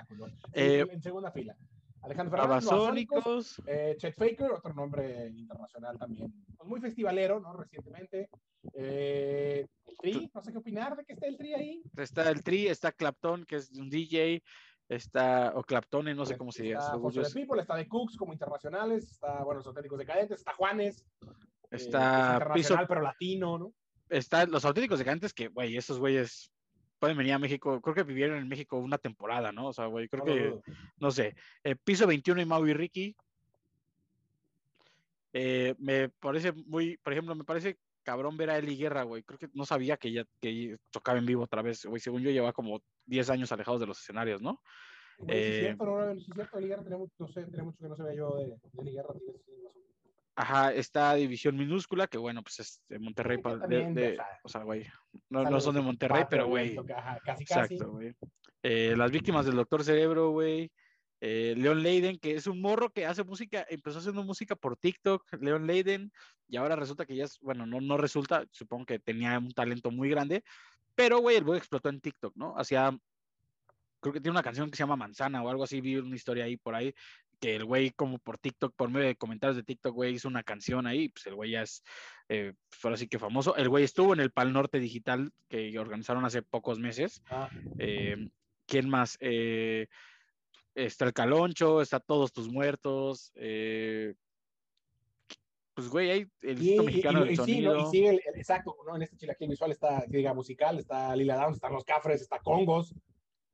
Eh, 0.52 0.86
en, 0.90 1.02
segunda 1.02 1.30
fila. 1.30 1.56
Alejandro 2.02 2.36
Fernández, 2.36 2.66
Babasónicos. 2.66 3.62
eh, 3.66 3.94
Chet 3.98 4.14
Faker, 4.14 4.52
otro 4.52 4.74
nombre 4.74 5.28
internacional 5.28 5.98
también, 5.98 6.32
pues 6.56 6.68
muy 6.68 6.80
festivalero, 6.80 7.40
¿no? 7.40 7.54
Recientemente. 7.54 8.28
Eh, 8.74 9.66
el 9.86 9.96
Tri, 9.98 10.30
no 10.34 10.42
sé 10.42 10.52
qué 10.52 10.58
opinar 10.58 10.96
de 10.96 11.04
que 11.04 11.14
esté 11.14 11.28
el 11.28 11.38
Tri 11.38 11.54
ahí. 11.54 11.82
Está 11.96 12.30
el 12.30 12.42
Tri, 12.42 12.68
está 12.68 12.92
Clapton, 12.92 13.44
que 13.46 13.56
es 13.56 13.70
un 13.72 13.88
DJ, 13.88 14.42
está, 14.88 15.52
o 15.54 15.62
Claptone, 15.62 16.14
no 16.14 16.26
sé 16.26 16.36
cómo 16.36 16.52
se 16.52 16.64
diga. 16.64 16.80
Está 16.80 16.98
the 17.10 17.20
es- 17.22 17.32
People, 17.34 17.60
está 17.60 17.76
de 17.76 17.88
Cooks 17.88 18.16
como 18.16 18.32
internacionales, 18.32 19.10
está, 19.12 19.42
bueno, 19.42 19.58
los 19.58 19.66
auténticos 19.66 19.98
decadentes, 19.98 20.38
está 20.38 20.52
Juanes. 20.54 21.00
eh, 21.00 21.26
que 21.70 21.76
es 21.76 21.82
Está 21.82 22.34
internacional, 22.34 22.52
Piso, 22.54 22.76
pero 22.88 23.00
latino, 23.00 23.58
¿no? 23.58 23.72
Está 24.14 24.46
los 24.46 24.64
auténticos 24.64 24.98
decadentes 24.98 25.32
que, 25.32 25.48
güey, 25.48 25.76
esos 25.76 25.98
güeyes 25.98 26.50
pueden 26.98 27.16
venir 27.16 27.34
a 27.34 27.38
México, 27.38 27.80
creo 27.80 27.94
que 27.94 28.02
vivieron 28.02 28.38
en 28.38 28.48
México 28.48 28.78
una 28.78 28.98
temporada, 28.98 29.52
¿no? 29.52 29.68
O 29.68 29.72
sea, 29.72 29.86
güey, 29.86 30.08
creo 30.08 30.24
que, 30.24 30.58
no 30.98 31.10
sé, 31.10 31.34
eh, 31.62 31.76
Piso 31.76 32.06
21 32.06 32.40
y 32.40 32.44
Mau 32.46 32.66
y 32.66 32.72
Ricky. 32.72 33.16
Eh, 35.32 35.74
me 35.78 36.08
parece 36.08 36.52
muy, 36.52 36.96
por 36.98 37.12
ejemplo, 37.12 37.34
me 37.34 37.44
parece 37.44 37.78
cabrón 38.04 38.36
ver 38.36 38.50
a 38.50 38.58
Eli 38.58 38.76
Guerra, 38.76 39.02
güey. 39.02 39.22
Creo 39.22 39.38
que 39.38 39.48
no 39.52 39.66
sabía 39.66 39.96
que 39.96 40.12
ya 40.12 40.24
que 40.40 40.78
tocaba 40.90 41.18
en 41.18 41.26
vivo 41.26 41.42
otra 41.42 41.62
vez, 41.62 41.84
güey. 41.84 42.00
Según 42.00 42.22
yo, 42.22 42.30
llevaba 42.30 42.52
como 42.52 42.80
10 43.06 43.30
años 43.30 43.50
alejados 43.50 43.80
de 43.80 43.86
los 43.86 44.00
escenarios, 44.00 44.40
¿no? 44.40 44.62
Güey, 45.18 45.36
sí 45.36 45.48
es 45.48 45.56
Eh, 45.56 45.60
cierto, 45.60 45.84
no, 45.84 46.04
no, 46.06 46.10
es 46.12 46.24
cierto, 46.24 46.58
Eli 46.58 46.68
Guerra 46.68 46.82
tenía 46.84 46.98
mucho, 46.98 47.14
no 47.18 47.28
sé, 47.28 47.44
tenía 47.44 47.64
mucho 47.64 47.78
que 47.78 47.88
no 47.88 47.96
se 47.96 48.02
veía 48.02 48.16
yo 48.18 48.36
de, 48.36 48.46
de 48.46 48.82
Eli 48.82 48.92
Guerra, 48.92 49.08
tienes 49.14 49.34
razón. 49.46 49.83
Ajá, 50.36 50.72
está 50.72 51.14
División 51.14 51.56
Minúscula, 51.56 52.08
que 52.08 52.18
bueno, 52.18 52.42
pues 52.42 52.58
es 52.60 52.80
de 52.88 52.98
Monterrey, 52.98 53.38
Sí, 53.38 53.68
de- 53.68 53.92
de- 53.92 54.18
o 54.42 54.48
sea, 54.48 54.62
güey, 54.64 54.84
no, 55.28 55.44
no 55.48 55.60
son 55.60 55.76
de 55.76 55.80
Monterrey, 55.80 56.24
pero 56.28 56.48
güey, 56.48 56.74
Casi, 56.74 57.44
casi. 57.44 57.74
exacto, 57.74 57.92
güey. 57.92 58.14
Eh, 58.62 58.94
las 58.96 59.10
víctimas 59.12 59.46
del 59.46 59.56
Doctor 59.56 59.84
Cerebro, 59.84 60.30
güey. 60.30 60.72
Eh, 61.20 61.54
Leon 61.56 61.82
Leiden, 61.82 62.18
que 62.18 62.34
es 62.34 62.46
un 62.46 62.60
morro 62.60 62.90
que 62.90 63.06
hace 63.06 63.22
música, 63.24 63.64
empezó 63.70 63.98
haciendo 64.00 64.24
música 64.24 64.56
por 64.56 64.76
TikTok, 64.76 65.24
Leon 65.40 65.66
Leiden, 65.66 66.12
y 66.48 66.56
ahora 66.56 66.76
resulta 66.76 67.06
que 67.06 67.14
ya 67.16 67.24
es, 67.24 67.38
bueno, 67.40 67.64
no, 67.64 67.80
no 67.80 67.96
resulta, 67.96 68.44
supongo 68.50 68.84
que 68.86 68.98
tenía 68.98 69.38
un 69.38 69.52
talento 69.52 69.90
muy 69.90 70.10
grande, 70.10 70.42
pero, 70.94 71.18
güey, 71.20 71.36
el 71.36 71.44
güey 71.44 71.58
explotó 71.58 71.88
en 71.88 72.00
TikTok, 72.00 72.34
¿no? 72.36 72.54
Hacía, 72.58 72.94
creo 74.00 74.12
que 74.12 74.20
tiene 74.20 74.32
una 74.32 74.42
canción 74.42 74.68
que 74.70 74.76
se 74.76 74.82
llama 74.82 74.96
Manzana 74.96 75.42
o 75.42 75.48
algo 75.48 75.64
así, 75.64 75.80
vi 75.80 75.96
una 75.96 76.14
historia 76.16 76.44
ahí 76.44 76.56
por 76.58 76.74
ahí, 76.74 76.92
que 77.40 77.56
el 77.56 77.64
güey 77.64 77.90
como 77.90 78.18
por 78.18 78.38
TikTok, 78.38 78.74
por 78.76 78.90
medio 78.90 79.06
de 79.06 79.16
comentarios 79.16 79.56
de 79.56 79.62
TikTok, 79.62 79.94
güey, 79.94 80.14
hizo 80.14 80.28
una 80.28 80.42
canción 80.42 80.86
ahí, 80.86 81.08
pues 81.08 81.26
el 81.26 81.34
güey 81.34 81.50
ya 81.52 81.62
es, 81.62 81.82
eh, 82.28 82.52
pues, 82.70 82.84
ahora 82.84 82.96
sí 82.96 83.08
que 83.08 83.18
famoso. 83.18 83.56
El 83.56 83.68
güey 83.68 83.84
estuvo 83.84 84.12
en 84.14 84.20
el 84.20 84.30
Pal 84.30 84.52
Norte 84.52 84.78
Digital 84.78 85.30
que 85.48 85.78
organizaron 85.78 86.24
hace 86.24 86.42
pocos 86.42 86.78
meses. 86.78 87.22
Ah, 87.30 87.48
Eh, 87.78 88.16
¿Quién 88.66 88.88
más? 88.88 89.16
Eh, 89.20 89.86
está 90.74 91.04
el 91.04 91.12
Caloncho, 91.12 91.82
está 91.82 92.00
Todos 92.00 92.32
tus 92.32 92.48
muertos. 92.48 93.30
eh, 93.36 94.14
pues, 95.74 95.88
güey, 95.88 96.10
hay 96.10 96.26
el 96.42 96.62
y, 96.62 96.66
Instituto 96.68 96.82
y- 96.82 96.86
Mexicano 96.86 97.18
y- 97.18 97.22
del 97.24 97.32
y 97.32 97.36
sí, 97.36 97.40
¿no? 97.40 97.46
Sonido. 97.72 97.88
y 97.88 97.90
sigue, 97.90 98.08
el, 98.10 98.20
el- 98.26 98.36
exacto, 98.40 98.76
¿no? 98.86 98.94
En 98.96 99.02
este 99.02 99.16
chilaquil 99.16 99.48
visual 99.48 99.72
está, 99.72 100.04
que 100.08 100.16
diga, 100.18 100.32
musical, 100.32 100.78
está 100.78 101.14
Lila 101.16 101.34
Downs, 101.36 101.56
están 101.56 101.72
los 101.72 101.84
Cafres, 101.84 102.20
está 102.22 102.38
Congos, 102.38 102.94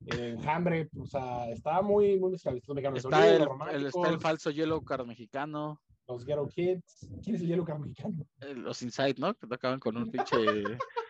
Enjambre, 0.07 0.89
o 0.99 1.05
sea, 1.05 1.49
está 1.51 1.81
muy, 1.81 2.19
muy 2.19 2.31
Instituto 2.31 2.73
Mexicano 2.73 2.97
Está 2.97 3.29
el, 3.71 3.85
está 3.85 4.09
el 4.09 4.19
falso 4.19 4.49
Yellow 4.49 4.83
Card 4.83 5.05
mexicano. 5.05 5.81
los 6.07 6.25
Ghetto 6.25 6.47
Kids. 6.47 7.07
¿Quién 7.23 7.35
es 7.35 7.41
el 7.41 7.47
Yellow 7.47 7.65
Card 7.65 7.79
mexicano? 7.79 8.25
eh, 8.41 8.55
Los 8.55 8.81
Inside, 8.81 9.15
¿no? 9.17 9.33
Que 9.35 9.47
tocaban 9.47 9.79
con 9.79 9.97
un 9.97 10.09
pinche. 10.09 10.35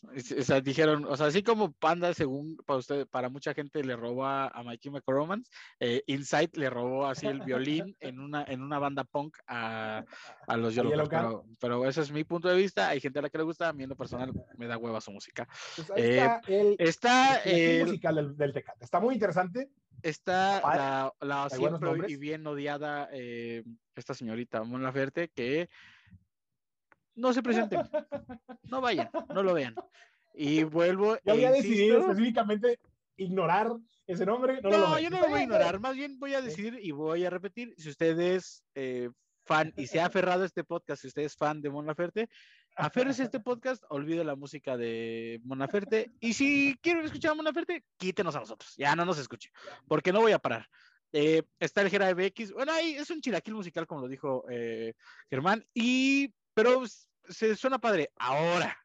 O 0.00 0.42
sea, 0.42 0.60
dijeron, 0.60 1.04
o 1.06 1.16
sea, 1.16 1.26
así 1.26 1.42
como 1.42 1.72
Panda, 1.72 2.14
según 2.14 2.56
para 2.64 2.78
usted, 2.78 3.06
para 3.08 3.28
mucha 3.28 3.52
gente 3.52 3.82
le 3.82 3.96
robó 3.96 4.26
a, 4.26 4.52
Chemical 4.78 5.14
Romance, 5.14 5.50
eh, 5.80 6.02
Inside 6.06 6.50
le 6.54 6.70
robó 6.70 7.06
así 7.06 7.26
el 7.26 7.40
violín 7.40 7.96
en 8.00 8.20
una, 8.20 8.44
en 8.44 8.62
una 8.62 8.78
banda 8.78 9.02
punk 9.04 9.36
a, 9.48 10.04
a 10.46 10.56
los 10.56 10.74
Yellow 10.74 11.08
pero, 11.08 11.44
pero 11.60 11.86
ese 11.86 12.02
es 12.02 12.12
mi 12.12 12.22
punto 12.24 12.48
de 12.48 12.56
vista. 12.56 12.88
Hay 12.88 13.00
gente 13.00 13.18
a 13.18 13.22
la 13.22 13.30
que 13.30 13.38
le 13.38 13.44
gusta, 13.44 13.68
a 13.68 13.72
mí 13.72 13.82
en 13.82 13.88
lo 13.90 13.96
personal 13.96 14.32
me 14.56 14.66
da 14.66 14.78
hueva 14.78 15.00
su 15.00 15.10
música. 15.10 15.48
Pues 15.76 15.90
Eh, 15.96 16.16
está 16.16 16.40
el, 16.46 16.76
Está, 16.78 17.36
el 17.42 17.60
el- 17.80 17.84
musical 17.86 18.14
del, 18.14 18.36
del 18.36 18.52
Tecate. 18.52 18.84
Está 18.84 19.00
muy 19.00 19.14
interesante. 19.14 19.68
está 20.02 20.60
la, 20.60 21.12
la 21.20 21.50
siempre 21.50 21.90
y 22.08 22.16
bien 22.16 22.46
odiada 22.46 23.08
eh, 23.12 23.64
esta 23.96 24.14
señorita 24.14 24.62
Mon 24.62 24.82
Laferte 24.84 25.28
que 25.28 25.68
no 27.18 27.32
se 27.32 27.42
presenten, 27.42 27.80
no 28.64 28.80
vayan, 28.80 29.10
no 29.34 29.42
lo 29.42 29.54
vean. 29.54 29.74
Y 30.34 30.62
vuelvo. 30.62 31.16
Yo 31.16 31.20
e 31.24 31.30
había 31.32 31.50
decidido 31.50 31.98
insisto- 31.98 32.10
específicamente 32.12 32.78
ignorar 33.16 33.72
ese 34.06 34.24
nombre. 34.24 34.60
No, 34.62 34.70
No, 34.70 34.78
lo 34.78 34.98
yo 34.98 35.10
no 35.10 35.20
lo 35.20 35.28
voy 35.28 35.40
a 35.40 35.42
ignorar, 35.42 35.80
más 35.80 35.94
bien 35.94 36.18
voy 36.18 36.34
a 36.34 36.40
decidir 36.40 36.78
y 36.80 36.92
voy 36.92 37.24
a 37.24 37.30
repetir. 37.30 37.74
Si 37.76 37.88
usted 37.90 38.18
es 38.18 38.62
eh, 38.74 39.10
fan 39.44 39.72
y 39.76 39.86
se 39.86 40.00
ha 40.00 40.06
aferrado 40.06 40.42
a 40.44 40.46
este 40.46 40.64
podcast, 40.64 41.02
si 41.02 41.08
usted 41.08 41.22
es 41.22 41.34
fan 41.34 41.60
de 41.60 41.70
Mon 41.70 41.86
Laferte, 41.86 42.28
aférrese 42.76 43.22
a 43.22 43.24
este 43.24 43.40
podcast, 43.40 43.82
olvide 43.88 44.22
la 44.22 44.36
música 44.36 44.76
de 44.76 45.40
Mon 45.44 45.58
Laferte. 45.58 46.12
Y 46.20 46.34
si 46.34 46.76
quieren 46.80 47.04
escuchar 47.04 47.32
a 47.32 47.34
Mon 47.34 47.44
Laferte, 47.44 47.84
quítenos 47.96 48.36
a 48.36 48.40
nosotros, 48.40 48.74
ya 48.76 48.94
no 48.94 49.04
nos 49.04 49.18
escuche, 49.18 49.50
porque 49.88 50.12
no 50.12 50.20
voy 50.20 50.32
a 50.32 50.38
parar. 50.38 50.66
Eh, 51.12 51.42
está 51.58 51.80
el 51.80 51.88
Gera 51.88 52.12
BX, 52.12 52.52
bueno, 52.52 52.70
ahí 52.72 52.94
es 52.94 53.10
un 53.10 53.20
chilaquil 53.22 53.54
musical, 53.54 53.86
como 53.86 54.02
lo 54.02 54.08
dijo 54.08 54.44
eh, 54.50 54.92
Germán, 55.30 55.64
y, 55.72 56.34
pero 56.58 56.82
se 57.28 57.54
suena 57.54 57.78
padre. 57.78 58.10
Ahora, 58.16 58.76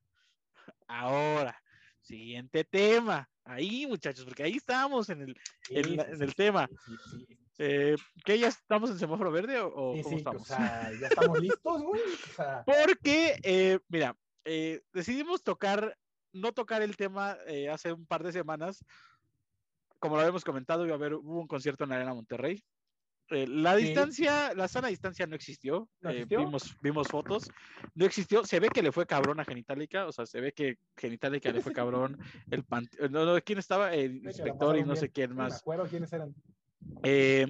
ahora, 0.88 1.60
siguiente 2.02 2.64
tema. 2.64 3.28
Ahí, 3.44 3.88
muchachos, 3.88 4.26
porque 4.26 4.44
ahí 4.44 4.58
estamos 4.58 5.10
en 5.10 5.22
el, 5.22 5.38
Sí, 5.64 5.78
en 5.78 5.84
sí, 5.84 5.94
en 5.94 6.22
el 6.22 6.30
sí, 6.30 6.36
tema. 6.36 6.70
Eh, 7.58 7.96
¿Que 8.24 8.38
ya 8.38 8.50
estamos 8.50 8.92
en 8.92 9.00
semáforo 9.00 9.32
verde 9.32 9.60
o, 9.60 9.72
cómo 9.72 10.18
estamos? 10.18 10.42
o 10.44 10.46
sea, 10.46 10.92
ya 11.00 11.08
estamos 11.08 11.40
listos, 11.40 11.82
güey. 11.82 12.02
O 12.02 12.36
sea, 12.36 12.64
Porque, 13.00 13.40
eh, 13.42 13.80
mira, 13.88 14.16
eh, 14.46 14.84
decidimos 14.94 15.44
tocar, 15.44 15.98
no 16.32 16.54
tocar 16.54 16.84
el 16.84 16.96
tema 16.96 17.38
eh, 17.48 17.70
hace 17.70 17.92
un 17.92 18.06
par 18.06 18.24
de 18.24 18.34
semanas. 18.34 18.86
Como 19.98 20.16
lo 20.16 20.22
habíamos 20.22 20.44
comentado, 20.44 20.86
iba 20.86 20.94
a 20.94 20.98
haber, 20.98 21.16
hubo 21.16 21.40
un 21.40 21.48
concierto 21.48 21.86
en 21.86 21.90
la 21.90 21.96
Arena 21.96 22.14
Monterrey. 22.14 22.64
Eh, 23.30 23.48
la 23.48 23.78
Sí. 23.78 23.86
distancia, 23.86 24.54
la 24.54 24.68
sana 24.68 24.90
distancia 24.90 25.26
no 25.26 25.36
existió. 25.36 25.90
¿No 26.02 26.10
Eh, 26.10 26.14
existió? 26.14 26.40
vimos, 26.40 26.76
vimos 26.82 27.08
fotos. 27.08 27.50
No 27.96 28.06
existió. 28.06 28.46
Se 28.46 28.60
ve 28.60 28.70
que 28.70 28.84
le 28.84 28.92
fue 28.92 29.06
cabrón 29.06 29.40
a 29.40 29.46
Genitalica. 29.46 30.06
O 30.08 30.12
sea, 30.12 30.26
se 30.26 30.42
ve 30.42 30.52
que 30.54 30.78
Genitalica 30.98 31.52
le 31.52 31.62
fue 31.62 31.72
cabrón. 31.80 32.18
El 32.52 32.64
pan- 32.64 32.90
no, 33.10 33.26
no, 33.26 33.42
¿Quién 33.42 33.60
estaba? 33.60 33.94
El 33.94 34.26
inspector 34.26 34.78
y 34.78 34.84
no 34.84 34.96
sé 34.96 35.10
quién 35.10 35.30
No 35.32 35.36
me 35.38 35.44
más. 35.44 35.62
acuerdo 35.62 35.86
quiénes 35.88 36.12
eran. 36.14 36.36
Eh, 37.04 37.48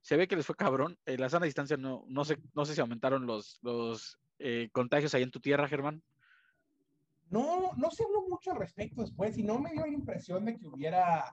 se 0.00 0.16
ve 0.16 0.26
que 0.28 0.36
les 0.36 0.46
fue 0.46 0.54
cabrón. 0.54 0.96
Eh, 1.04 1.18
la 1.18 1.28
sana 1.28 1.44
distancia 1.46 1.76
no, 1.76 2.04
no 2.08 2.24
sé, 2.24 2.38
no 2.54 2.64
sé 2.64 2.74
si 2.74 2.80
aumentaron 2.80 3.26
los, 3.26 3.58
los 3.62 4.18
eh, 4.38 4.70
contagios 4.72 5.12
ahí 5.14 5.22
en 5.22 5.30
tu 5.30 5.40
tierra, 5.40 5.68
Germán. 5.68 6.02
No, 7.30 7.72
no 7.76 7.90
se 7.90 8.02
habló 8.04 8.22
mucho 8.28 8.50
al 8.52 8.58
respecto 8.58 9.02
después 9.02 9.36
y 9.38 9.42
no 9.42 9.58
me 9.60 9.70
dio 9.72 9.82
la 9.82 9.92
impresión 9.92 10.44
de 10.44 10.56
que 10.58 10.66
hubiera 10.66 11.32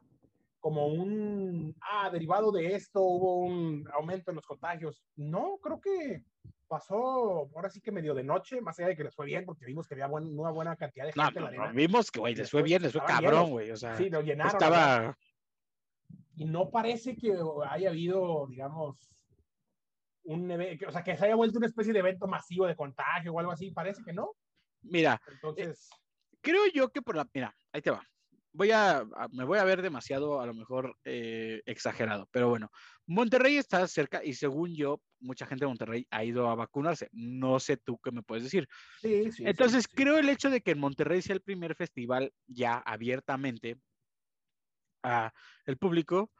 como 0.67 0.87
un, 0.87 1.73
ah, 1.79 2.09
derivado 2.09 2.51
de 2.51 2.75
esto 2.75 2.99
hubo 3.01 3.37
un 3.45 3.87
aumento 3.93 4.31
en 4.31 4.35
los 4.35 4.45
contagios. 4.45 5.01
No, 5.15 5.57
creo 5.61 5.79
que 5.79 6.25
pasó 6.67 7.49
ahora 7.55 7.69
sí 7.69 7.79
que 7.79 7.89
medio 7.89 8.13
de 8.13 8.25
noche, 8.25 8.59
más 8.59 8.77
allá 8.77 8.89
de 8.89 8.97
que 8.97 9.05
les 9.05 9.15
fue 9.15 9.25
bien, 9.27 9.45
porque 9.45 9.65
vimos 9.65 9.87
que 9.87 9.93
había 9.93 10.07
buen- 10.07 10.37
una 10.37 10.51
buena 10.51 10.75
cantidad 10.75 11.05
de 11.05 11.13
No, 11.15 11.23
gente 11.23 11.39
en 11.39 11.45
no, 11.45 11.51
la 11.51 11.55
no, 11.57 11.63
arena. 11.63 11.77
vimos 11.77 12.11
que, 12.11 12.19
güey, 12.19 12.35
les 12.35 12.51
fue 12.51 12.63
bien, 12.63 12.81
les 12.81 12.91
fue 12.91 13.01
cabrón, 13.05 13.51
güey. 13.51 13.71
O 13.71 13.77
sea, 13.77 13.95
Sí, 13.95 14.09
lo 14.09 14.19
llenaron. 14.21 14.51
estaba. 14.51 15.17
y 16.35 16.43
no 16.45 16.69
parece 16.69 17.15
que 17.15 17.33
haya 17.69 17.89
habido, 17.89 18.45
digamos, 18.49 18.97
un 20.25 20.51
evento, 20.51 20.85
o 20.89 20.91
sea, 20.91 21.01
que 21.01 21.15
se 21.15 21.25
haya 21.25 21.35
vuelto 21.35 21.59
una 21.59 21.67
especie 21.67 21.93
de 21.93 21.99
evento 21.99 22.27
masivo 22.27 22.67
de 22.67 22.75
contagio 22.75 23.33
o 23.33 23.39
algo 23.39 23.53
así, 23.53 23.71
parece 23.71 24.03
que 24.03 24.11
no. 24.11 24.31
Mira, 24.81 25.21
Entonces, 25.31 25.89
creo 26.41 26.63
yo 26.73 26.89
que 26.89 27.01
por 27.01 27.15
la. 27.15 27.25
Mira, 27.33 27.55
ahí 27.71 27.81
te 27.81 27.89
va. 27.91 28.03
Voy 28.57 28.71
a, 28.71 28.97
a- 28.97 29.27
me 29.33 29.43
voy 29.45 29.59
a 29.59 29.63
ver 29.63 29.83
demasiado, 29.83 30.41
a 30.41 30.47
lo 30.47 30.53
mejor, 30.55 30.97
eh, 31.05 31.61
exagerado, 31.67 32.27
pero 32.31 32.49
bueno, 32.49 32.71
Monterrey 33.05 33.57
está 33.57 33.87
cerca 33.87 34.23
y 34.25 34.33
según 34.33 34.75
yo, 34.75 34.99
mucha 35.19 35.45
gente 35.45 35.65
de 35.65 35.69
Monterrey 35.69 36.07
ha 36.09 36.23
ido 36.23 36.49
a 36.49 36.55
vacunarse. 36.55 37.07
No 37.11 37.59
sé 37.59 37.77
tú 37.77 37.99
qué 37.99 38.11
me 38.11 38.23
puedes 38.23 38.43
decir. 38.45 38.67
sí, 38.99 39.31
sí. 39.31 39.43
Entonces, 39.45 39.83
sí. 39.87 39.95
creo 39.95 40.17
el 40.17 40.27
hecho 40.29 40.49
de 40.49 40.61
que 40.61 40.71
en 40.71 40.79
Monterrey 40.79 41.21
sea 41.21 41.35
el 41.35 41.43
primer 41.43 41.75
festival 41.75 42.33
ya 42.47 42.77
abiertamente 42.79 43.79
a 45.03 45.31
el 45.65 45.77
público, 45.77 46.31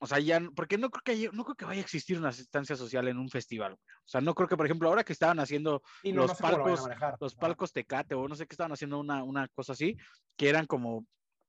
o 0.00 0.06
sea, 0.06 0.18
ya, 0.20 0.40
porque 0.54 0.78
no 0.78 0.90
creo 0.90 1.02
que 1.02 1.12
haya- 1.12 1.30
no 1.32 1.44
creo 1.44 1.56
que 1.56 1.64
vaya 1.64 1.80
a 1.80 1.84
existir 1.84 2.18
una 2.18 2.28
instancia 2.28 2.76
social 2.76 3.08
en 3.08 3.18
un 3.18 3.28
festival. 3.28 3.72
güey. 3.72 3.82
O 4.04 4.08
sea, 4.08 4.20
no 4.20 4.34
creo 4.34 4.48
que, 4.48 4.56
por 4.56 4.66
ejemplo, 4.66 4.88
ahora 4.88 5.02
que 5.04 5.12
estaban 5.12 5.40
haciendo 5.40 5.82
Y 6.02 6.12
no, 6.12 6.22
los 6.22 6.30
no 6.30 6.34
sé 6.36 6.42
lo 6.42 6.48
palcos- 6.64 6.88
los 7.20 7.34
palcos 7.34 7.72
Tecate 7.72 8.14
o 8.14 8.28
no 8.28 8.34
sé 8.36 8.46
qué 8.46 8.54
estaban 8.54 8.72
haciendo 8.72 8.98
una, 9.00 9.22
una 9.24 9.48
cosa 9.48 9.72
así, 9.72 9.96
que 10.36 10.48
eran 10.48 10.66
como 10.66 11.04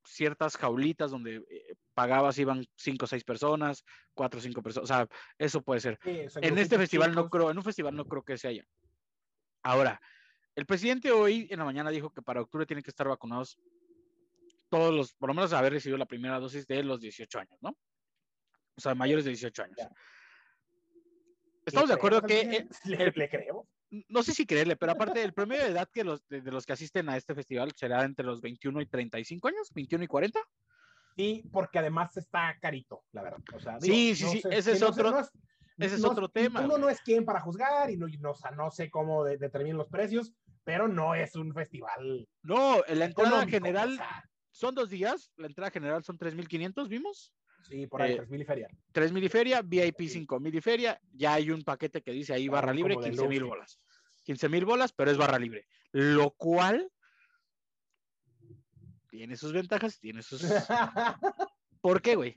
ciertas 0.05 0.57
jaulitas 0.57 1.11
donde 1.11 1.35
eh, 1.35 1.75
pagabas, 1.93 2.37
iban 2.39 2.65
cinco 2.75 3.05
o 3.05 3.07
seis 3.07 3.23
personas, 3.23 3.83
cuatro 4.15 4.39
o 4.39 4.41
cinco 4.41 4.63
personas, 4.63 4.89
o 4.89 4.93
sea, 4.93 5.07
eso 5.37 5.61
puede 5.61 5.81
ser. 5.81 5.99
Sí, 6.03 6.21
o 6.21 6.29
sea, 6.29 6.41
En 6.41 6.57
este 6.57 6.77
festival 6.77 7.13
no 7.13 7.29
creo, 7.29 7.51
en 7.51 7.57
un 7.57 7.63
festival 7.63 7.95
no 7.95 8.05
creo 8.05 8.23
que 8.23 8.37
se 8.37 8.47
haya. 8.47 8.63
Ahora, 9.61 10.01
el 10.55 10.65
presidente 10.65 11.11
hoy 11.11 11.47
en 11.51 11.59
la 11.59 11.65
mañana 11.65 11.89
dijo 11.91 12.09
que 12.11 12.21
para 12.21 12.41
octubre 12.41 12.65
tienen 12.65 12.81
que 12.83 12.89
estar 12.89 13.07
vacunados 13.07 13.59
todos 14.69 14.93
los, 14.93 15.13
por 15.13 15.29
lo 15.29 15.33
menos 15.33 15.51
haber 15.53 15.73
recibido 15.73 15.97
la 15.97 16.05
primera 16.05 16.39
dosis 16.39 16.65
de 16.65 16.81
los 16.83 16.99
18 17.01 17.39
años, 17.39 17.57
¿no? 17.61 17.75
O 18.79 18.81
sea, 18.81 18.95
mayores 18.95 19.25
de 19.25 19.31
18 19.31 19.63
años. 19.63 19.75
Ya. 19.77 19.91
Estamos 21.65 21.89
¿Le 21.89 21.93
de 21.95 21.97
acuerdo 21.97 22.21
que, 22.21 22.39
eh? 22.41 22.67
¿Le, 22.85 23.11
le 23.15 23.29
creemos? 23.29 23.67
no 24.07 24.23
sé 24.23 24.33
si 24.33 24.45
creerle, 24.45 24.77
pero 24.77 24.91
aparte 24.93 25.21
el 25.21 25.33
promedio 25.33 25.63
de 25.63 25.71
edad 25.71 25.89
que 25.91 26.03
los, 26.05 26.25
de, 26.29 26.41
de 26.41 26.51
los 26.51 26.65
que 26.65 26.73
asisten 26.73 27.09
a 27.09 27.17
este 27.17 27.33
festival 27.35 27.73
será 27.75 28.03
entre 28.05 28.25
los 28.25 28.39
21 28.39 28.79
y 28.81 28.85
35 28.85 29.47
años, 29.49 29.69
21 29.73 30.03
y 30.05 30.07
40. 30.07 30.39
Sí, 31.17 31.43
porque 31.51 31.79
además 31.79 32.15
está 32.15 32.55
carito, 32.61 33.03
la 33.11 33.23
verdad. 33.23 33.39
O 33.53 33.59
sea, 33.59 33.81
Sí, 33.81 34.15
sí, 34.15 34.25
sí, 34.27 34.41
ese 34.49 34.71
es 34.73 34.79
no 34.81 34.87
otro- 34.89 35.11
no 35.11 35.19
es- 35.19 35.31
ese 35.79 35.95
es 35.95 36.01
no 36.01 36.09
otro 36.11 36.29
tema, 36.29 36.61
Uno 36.61 36.77
no 36.77 36.87
es 36.89 37.01
quien 37.01 37.25
para 37.25 37.41
juzgar 37.41 37.89
y 37.89 37.97
no, 37.97 38.07
no, 38.19 38.31
o 38.31 38.35
sea, 38.35 38.51
no 38.51 38.69
sé 38.71 38.89
cómo 38.89 39.23
de- 39.25 39.37
determinan 39.37 39.77
los 39.77 39.89
precios, 39.89 40.33
pero 40.63 40.87
no 40.87 41.15
es 41.15 41.35
un 41.35 41.53
festival 41.53 42.27
No, 42.43 42.81
la 42.87 43.05
entrada 43.05 43.45
general 43.47 43.99
son 44.51 44.75
dos 44.75 44.89
días, 44.89 45.31
la 45.35 45.47
entrada 45.47 45.71
general 45.71 46.03
son 46.03 46.17
3.500, 46.17 46.87
¿vimos? 46.89 47.33
Sí, 47.61 47.87
por 47.87 48.01
ahí, 48.01 48.13
eh, 48.13 48.21
3.000 48.21 48.41
y 48.41 48.45
feria. 48.45 48.67
3.000 48.93 49.23
y 49.23 49.29
feria, 49.29 49.61
VIP 49.61 50.07
Sí. 50.07 50.25
5.000 50.25 50.55
y 50.55 50.61
feria, 50.61 51.01
ya 51.13 51.33
hay 51.33 51.51
un 51.51 51.63
paquete 51.63 52.01
que 52.01 52.11
dice 52.11 52.33
ahí 52.33 52.47
Claro, 52.47 52.61
barra 52.67 52.73
libre, 52.73 52.93
como 52.95 53.05
de 53.05 53.11
15.000 53.11 53.39
lujo. 53.39 53.49
bolas. 53.49 53.77
15.000 54.25 54.65
bolas, 54.65 54.93
pero 54.93 55.11
es 55.11 55.17
barra 55.17 55.39
libre. 55.39 55.67
Lo 55.91 56.31
cual 56.31 56.91
tiene 59.09 59.35
sus 59.35 59.53
ventajas, 59.53 59.99
tiene 59.99 60.21
sus... 60.21 60.41
¿Por 61.81 62.01
qué, 62.01 62.15
güey? 62.15 62.35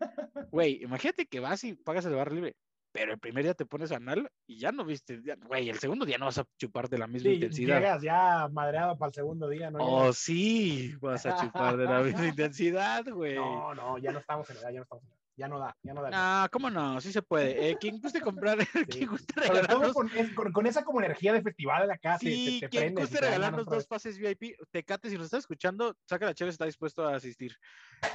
Güey, 0.51 0.83
imagínate 0.83 1.27
que 1.27 1.41
vas 1.41 1.65
y 1.65 1.75
pagas 1.75 2.07
el 2.07 2.15
barra 2.15 2.33
libre, 2.35 2.57
pero 2.93 3.13
el 3.13 3.19
primer 3.19 3.43
día 3.45 3.55
te 3.55 3.65
pones 3.67 3.91
anal 3.91 4.31
y 4.47 4.59
ya 4.59 4.71
no 4.71 4.85
viste, 4.85 5.21
ya- 5.25 5.37
güey, 5.37 5.69
el 5.71 5.79
segundo 5.79 6.05
día 6.05 6.19
no 6.19 6.27
vas 6.27 6.39
a 6.39 6.45
chupar 6.59 6.89
de 6.89 6.99
la 6.99 7.07
misma 7.07 7.31
Sí, 7.31 7.35
intensidad. 7.37 7.77
llegas 7.77 8.03
ya 8.03 8.49
madreado 8.53 8.97
para 8.99 9.09
el 9.09 9.15
segundo 9.15 9.49
día, 9.49 9.71
¿no? 9.71 9.79
Oh, 9.81 10.13
sí, 10.13 10.95
vas 11.01 11.25
a 11.27 11.37
chupar 11.37 11.77
de 11.79 11.85
la 11.87 12.01
misma 12.03 12.29
intensidad, 12.29 13.05
güey. 13.09 13.35
no, 13.35 13.75
no, 13.75 13.99
ya 13.99 14.13
no 14.13 14.19
estamos 14.19 14.49
en 14.51 14.59
edad, 14.59 14.71
ya 14.71 14.77
no 14.79 14.83
estamos 14.83 15.05
en 15.05 15.11
edad. 15.11 15.17
Ya 15.35 15.49
no 15.49 15.59
da, 15.59 15.75
ya 15.83 15.95
no 15.95 16.03
da. 16.03 16.11
No, 16.45 16.51
¿cómo 16.51 16.69
no? 16.69 17.01
Sí 17.01 17.11
se 17.11 17.23
puede. 17.23 17.71
Eh, 17.71 17.77
quien 17.81 17.99
guste 17.99 18.21
comprar, 18.21 18.59
quien 18.87 19.09
guste 19.09 19.33
Sobre 19.47 19.61
todo 19.67 19.81
regalarnos, 19.81 19.93
con, 19.95 20.35
con- 20.35 20.53
con 20.53 20.67
esa 20.67 20.85
como 20.85 21.01
energía 21.01 21.33
de 21.33 21.41
festival 21.41 21.87
de 21.89 21.95
acá, 21.95 22.19
te- 22.19 22.27
sí, 22.27 22.59
te, 22.61 22.69
te, 22.69 22.87
y 22.89 22.91
guste 22.95 23.19
regalarnos 23.19 23.65
dos 23.65 23.87
pases 23.87 24.19
VIP, 24.19 24.57
Tecate, 24.71 25.09
si 25.09 25.17
nos 25.17 25.25
está 25.25 25.39
escuchando, 25.39 25.97
saca 26.05 26.27
la 26.27 26.35
chévere, 26.35 26.53
está 26.53 26.67
dispuesto 26.67 27.09
a 27.09 27.17
asistir 27.17 27.57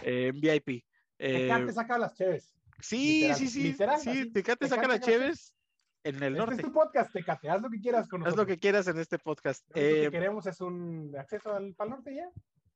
eh, 0.03 0.27
en 0.31 0.39
VIP. 0.39 0.85
Eh, 1.17 1.47
Tecate 1.47 1.71
saca 1.73 1.97
las 1.97 2.13
cheves. 2.13 2.53
Sí, 2.79 3.21
literal, 3.21 3.37
sí, 3.37 3.47
sí, 3.47 3.63
literal, 3.63 3.99
sí, 3.99 4.09
así, 4.09 4.31
Tecate 4.31 4.67
saca 4.67 4.87
las 4.87 4.99
cheves 5.01 5.53
en 6.03 6.15
el 6.15 6.23
Este 6.23 6.37
norte. 6.37 6.55
es 6.55 6.61
tu 6.61 6.71
podcast, 6.73 7.11
Tecate, 7.11 7.49
haz 7.49 7.61
lo 7.61 7.69
que 7.69 7.79
quieras 7.79 8.07
con 8.07 8.21
Haz 8.21 8.25
nosotros. 8.27 8.47
lo 8.47 8.47
que 8.53 8.59
quieras 8.59 8.87
en 8.87 8.99
este 8.99 9.19
podcast. 9.19 9.65
Lo 9.75 9.81
único 9.81 9.95
Eh, 9.97 10.01
que 10.05 10.11
queremos 10.11 10.45
es 10.47 10.61
un 10.61 11.13
acceso 11.17 11.53
al 11.53 11.73
Pal 11.73 11.89
Norte 11.89 12.15
ya. 12.15 12.29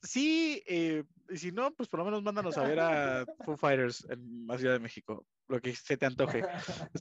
Sí, 0.04 0.64
eh, 0.66 1.04
y 1.30 1.38
si 1.38 1.52
no, 1.52 1.72
pues 1.76 1.88
por 1.88 2.00
lo 2.00 2.06
menos 2.06 2.24
mándanos 2.24 2.58
a 2.58 2.64
ver 2.64 2.80
a 2.80 3.26
Foo 3.46 3.56
Fighters 3.56 4.08
en 4.10 4.48
la 4.48 4.58
Ciudad 4.58 4.74
de 4.74 4.80
México, 4.80 5.26
lo 5.48 5.62
que 5.62 5.76
se 5.76 5.96
te 5.96 6.06
antoje. 6.08 6.44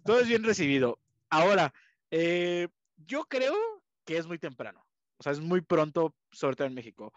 Todo 0.04 0.21
es 0.21 0.28
bien 0.28 0.45
recibido. 0.45 0.99
Ahora, 1.30 1.73
eh, 2.11 2.69
yo 2.99 3.25
creo 3.25 3.54
que 4.04 4.19
es 4.19 4.26
muy 4.26 4.38
temprano, 4.38 4.85
o 5.16 5.23
sea, 5.23 5.33
es 5.33 5.40
muy 5.40 5.62
pronto, 5.62 6.14
sobre 6.30 6.57
todo 6.57 6.66
en 6.66 6.75
México. 6.75 7.12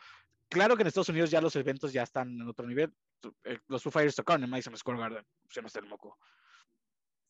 Claro 0.54 0.76
que 0.76 0.84
en 0.84 0.88
Estados 0.88 1.10
Unidos 1.10 1.32
ya 1.32 1.42
los 1.42 1.56
eventos 1.56 1.92
ya 1.92 2.04
están 2.04 2.30
en 2.40 2.48
otro 2.48 2.68
nivel. 2.68 2.94
Eh, 3.44 3.58
Los 3.68 3.82
Foo 3.82 3.92
Fighters 3.92 4.16
tocaron 4.16 4.44
en 4.44 4.50
Madison 4.52 4.78
Square 4.78 5.00
Garden, 5.00 5.26
se 5.50 5.62
me 5.62 5.68
está 5.68 5.80
el 5.80 5.88
moco. 5.88 6.18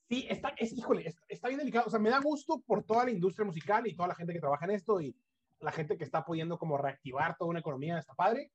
Sí, 0.09 0.27
está, 0.29 0.49
es, 0.57 0.73
híjole, 0.73 1.07
es- 1.07 1.21
está 1.29 1.47
bien 1.47 1.59
delicado. 1.59 1.85
O 1.87 1.89
sea, 1.89 1.99
me 1.99 2.09
da 2.09 2.19
gusto 2.19 2.59
por 2.59 2.83
toda 2.83 3.05
la 3.05 3.11
industria 3.11 3.45
musical 3.45 3.87
y 3.87 3.95
toda 3.95 4.09
la 4.09 4.15
gente 4.15 4.33
que 4.33 4.39
trabaja 4.41 4.65
en 4.65 4.71
esto 4.71 4.99
y 4.99 5.15
la 5.61 5.71
gente 5.71 5.97
que 5.97 6.03
está 6.03 6.25
pudiendo 6.25 6.57
como 6.59 6.77
reactivar 6.77 7.37
toda 7.37 7.49
una 7.49 7.59
economía, 7.59 7.97
está 7.97 8.13
padre. 8.13 8.51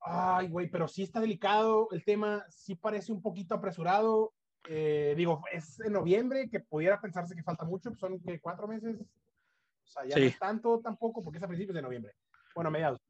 Ay, 0.00 0.48
güey, 0.48 0.70
pero 0.70 0.88
sí 0.88 1.02
está 1.02 1.20
delicado 1.20 1.88
el 1.90 2.04
tema, 2.04 2.46
sí 2.48 2.76
parece 2.76 3.12
un 3.12 3.20
poquito 3.20 3.54
apresurado. 3.54 4.32
Eh, 4.68 5.12
digo, 5.16 5.42
es 5.52 5.78
en 5.80 5.92
noviembre, 5.92 6.48
que 6.48 6.60
pudiera 6.60 7.00
pensarse 7.00 7.34
que 7.34 7.42
falta 7.42 7.64
mucho, 7.64 7.90
pues 7.90 8.00
son 8.00 8.18
¿qué, 8.20 8.40
cuatro 8.40 8.66
meses. 8.66 8.96
O 9.00 9.86
sea, 9.86 10.04
ya 10.04 10.16
no 10.16 10.22
Sí. 10.22 10.28
es 10.28 10.38
tanto 10.38 10.80
tampoco, 10.80 11.22
porque 11.22 11.38
es 11.38 11.44
a 11.44 11.48
principios 11.48 11.74
de 11.74 11.82
noviembre. 11.82 12.14
Bueno, 12.54 12.70
mediados. 12.70 13.00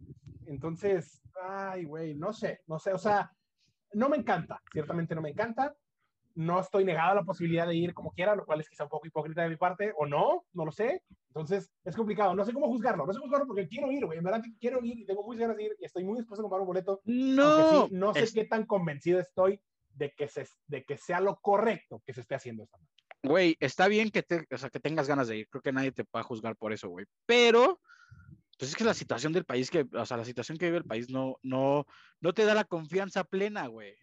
Entonces, 0.46 1.22
ay, 1.42 1.84
güey, 1.84 2.14
no 2.14 2.32
sé, 2.32 2.60
no 2.66 2.78
sé, 2.78 2.92
o 2.92 2.98
sea, 2.98 3.30
no 3.92 4.08
me 4.08 4.16
encanta, 4.16 4.60
ciertamente 4.72 5.14
no 5.14 5.20
me 5.22 5.30
encanta. 5.30 5.74
No 6.34 6.60
estoy 6.60 6.84
negado 6.84 7.10
a 7.12 7.14
la 7.16 7.24
posibilidad 7.24 7.66
de 7.66 7.74
ir 7.74 7.92
como 7.94 8.12
quiera, 8.12 8.36
lo 8.36 8.44
cual 8.46 8.60
es 8.60 8.68
quizá 8.68 8.84
un 8.84 8.90
poco 8.90 9.08
hipócrita 9.08 9.42
de 9.42 9.48
mi 9.48 9.56
parte, 9.56 9.92
o 9.96 10.06
no, 10.06 10.44
no 10.52 10.64
lo 10.66 10.70
sé. 10.70 11.02
Entonces, 11.28 11.68
es 11.84 11.96
complicado, 11.96 12.32
no 12.32 12.44
sé 12.44 12.52
cómo 12.52 12.68
juzgarlo, 12.68 13.06
no 13.06 13.12
sé 13.12 13.18
cómo 13.18 13.26
juzgarlo 13.28 13.48
porque 13.48 13.66
quiero 13.66 13.90
ir, 13.90 14.06
güey, 14.06 14.18
en 14.18 14.24
verdad 14.24 14.42
que 14.42 14.56
quiero 14.60 14.84
ir 14.84 14.98
y 15.00 15.04
tengo 15.04 15.24
muchas 15.24 15.40
ganas 15.40 15.56
de 15.56 15.64
ir 15.64 15.76
y 15.80 15.84
estoy 15.84 16.04
muy 16.04 16.18
dispuesto 16.18 16.42
a 16.42 16.44
comprar 16.44 16.60
un 16.60 16.68
boleto. 16.68 17.00
No, 17.04 17.68
sí, 17.68 17.88
no 17.90 18.14
sé 18.14 18.20
es- 18.24 18.32
qué 18.32 18.44
tan 18.44 18.66
convencido 18.66 19.18
estoy 19.18 19.60
de 19.94 20.12
que, 20.12 20.28
se, 20.28 20.46
de 20.68 20.84
que 20.84 20.96
sea 20.96 21.18
lo 21.20 21.40
correcto 21.40 22.02
que 22.06 22.12
se 22.14 22.20
esté 22.20 22.36
haciendo 22.36 22.62
esta 22.64 22.78
güey, 23.24 23.56
está 23.58 23.88
bien 23.88 24.10
que, 24.10 24.22
te, 24.22 24.46
o 24.52 24.58
sea, 24.58 24.70
que 24.70 24.78
tengas 24.78 25.08
ganas 25.08 25.26
de 25.26 25.38
ir, 25.38 25.48
creo 25.48 25.60
que 25.60 25.72
nadie 25.72 25.90
te 25.90 26.04
va 26.14 26.20
a 26.20 26.22
juzgar 26.22 26.54
por 26.56 26.72
eso, 26.72 26.88
güey, 26.88 27.04
pero 27.26 27.80
pues 28.58 28.72
es 28.72 28.76
que 28.76 28.84
la 28.84 28.94
situación 28.94 29.32
del 29.32 29.44
país, 29.44 29.70
que, 29.70 29.86
o 29.92 30.04
sea, 30.04 30.16
la 30.16 30.24
situación 30.24 30.58
que 30.58 30.66
vive 30.66 30.78
el 30.78 30.84
país 30.84 31.08
no, 31.08 31.36
no, 31.42 31.86
no 32.20 32.32
te 32.34 32.44
da 32.44 32.54
la 32.54 32.64
confianza 32.64 33.22
plena, 33.22 33.68
güey, 33.68 33.96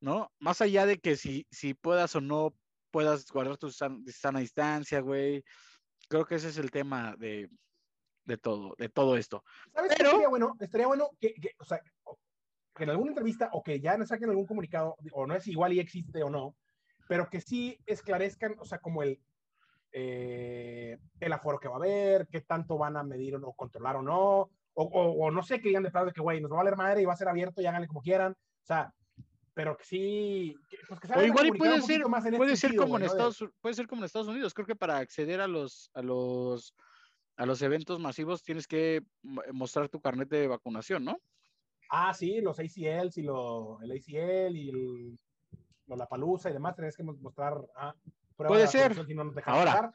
¿no? 0.00 0.30
Más 0.38 0.60
allá 0.60 0.84
de 0.84 0.98
que 0.98 1.16
si, 1.16 1.46
si 1.50 1.72
puedas 1.72 2.14
o 2.14 2.20
no 2.20 2.54
puedas 2.90 3.26
guardar 3.26 3.56
tu 3.56 3.70
san- 3.70 4.04
sana 4.06 4.40
distancia, 4.40 5.00
güey, 5.00 5.42
creo 6.08 6.26
que 6.26 6.34
ese 6.34 6.50
es 6.50 6.58
el 6.58 6.70
tema 6.70 7.16
de, 7.16 7.48
de 8.26 8.36
todo, 8.36 8.74
de 8.78 8.90
todo 8.90 9.16
esto. 9.16 9.42
¿Sabes 9.72 9.94
qué 9.96 10.02
estaría 10.02 10.28
bueno? 10.28 10.54
Estaría 10.60 10.86
bueno 10.86 11.10
que, 11.18 11.32
que, 11.34 11.52
o 11.58 11.64
sea, 11.64 11.80
que 12.74 12.84
en 12.84 12.90
alguna 12.90 13.12
entrevista 13.12 13.48
o 13.52 13.62
que 13.62 13.80
ya 13.80 13.96
nos 13.96 14.08
saquen 14.08 14.28
algún 14.28 14.46
comunicado, 14.46 14.96
o 15.12 15.26
no 15.26 15.34
es 15.34 15.46
igual 15.46 15.72
y 15.72 15.80
existe 15.80 16.22
o 16.22 16.28
no, 16.28 16.56
pero 17.08 17.30
que 17.30 17.40
sí 17.40 17.78
esclarezcan, 17.86 18.56
o 18.58 18.64
sea, 18.66 18.78
como 18.80 19.02
el, 19.02 19.18
eh, 19.96 20.98
el 21.20 21.32
aforo 21.32 21.60
que 21.60 21.68
va 21.68 21.74
a 21.74 21.78
haber, 21.78 22.26
qué 22.26 22.40
tanto 22.40 22.76
van 22.76 22.96
a 22.96 23.04
medir 23.04 23.36
o 23.36 23.38
no, 23.38 23.52
controlar 23.52 23.94
o 23.94 24.02
no, 24.02 24.40
o, 24.40 24.50
o, 24.74 25.24
o 25.24 25.30
no 25.30 25.42
sé, 25.44 25.60
que 25.60 25.68
digan 25.68 25.84
de 25.84 25.92
plano 25.92 26.08
de 26.08 26.12
que, 26.12 26.20
güey, 26.20 26.40
nos 26.40 26.50
va 26.50 26.56
a 26.56 26.58
valer 26.58 26.76
madre 26.76 27.00
y 27.00 27.04
va 27.04 27.12
a 27.12 27.16
ser 27.16 27.28
abierto 27.28 27.62
y 27.62 27.66
háganle 27.66 27.86
como 27.86 28.02
quieran. 28.02 28.32
O 28.32 28.66
sea, 28.66 28.92
pero 29.54 29.76
que 29.76 29.84
sí, 29.84 30.56
pues 30.88 30.98
que 30.98 31.12
o 31.12 31.22
igual 31.22 31.52
puede 31.56 31.80
ser, 31.80 32.02
puede 32.36 32.56
ser 32.56 32.74
como 32.74 32.96
en 32.96 33.04
Estados, 33.04 33.44
puede 33.60 33.74
ser 33.76 33.86
como 33.86 34.02
en 34.02 34.06
Estados 34.06 34.26
Unidos. 34.26 34.52
Creo 34.52 34.66
que 34.66 34.74
para 34.74 34.98
acceder 34.98 35.40
a 35.40 35.46
los, 35.46 35.92
a 35.94 36.02
los, 36.02 36.74
a 37.36 37.46
los 37.46 37.62
eventos 37.62 38.00
masivos 38.00 38.42
tienes 38.42 38.66
que 38.66 39.00
mostrar 39.52 39.88
tu 39.88 40.00
carnet 40.00 40.28
de 40.28 40.48
vacunación, 40.48 41.04
¿no? 41.04 41.20
Ah, 41.88 42.12
sí, 42.12 42.40
los 42.40 42.58
ACLs 42.58 43.16
y 43.18 43.22
lo, 43.22 43.80
el 43.80 43.92
ACL 43.92 44.56
y 44.56 44.70
el, 44.70 45.18
la 45.86 46.08
palusa 46.08 46.50
y 46.50 46.52
demás, 46.52 46.74
tenés 46.74 46.96
que 46.96 47.04
mostrar. 47.04 47.54
Ah, 47.76 47.94
puede 48.36 48.66
ser. 48.66 48.94
Ahora, 49.44 49.92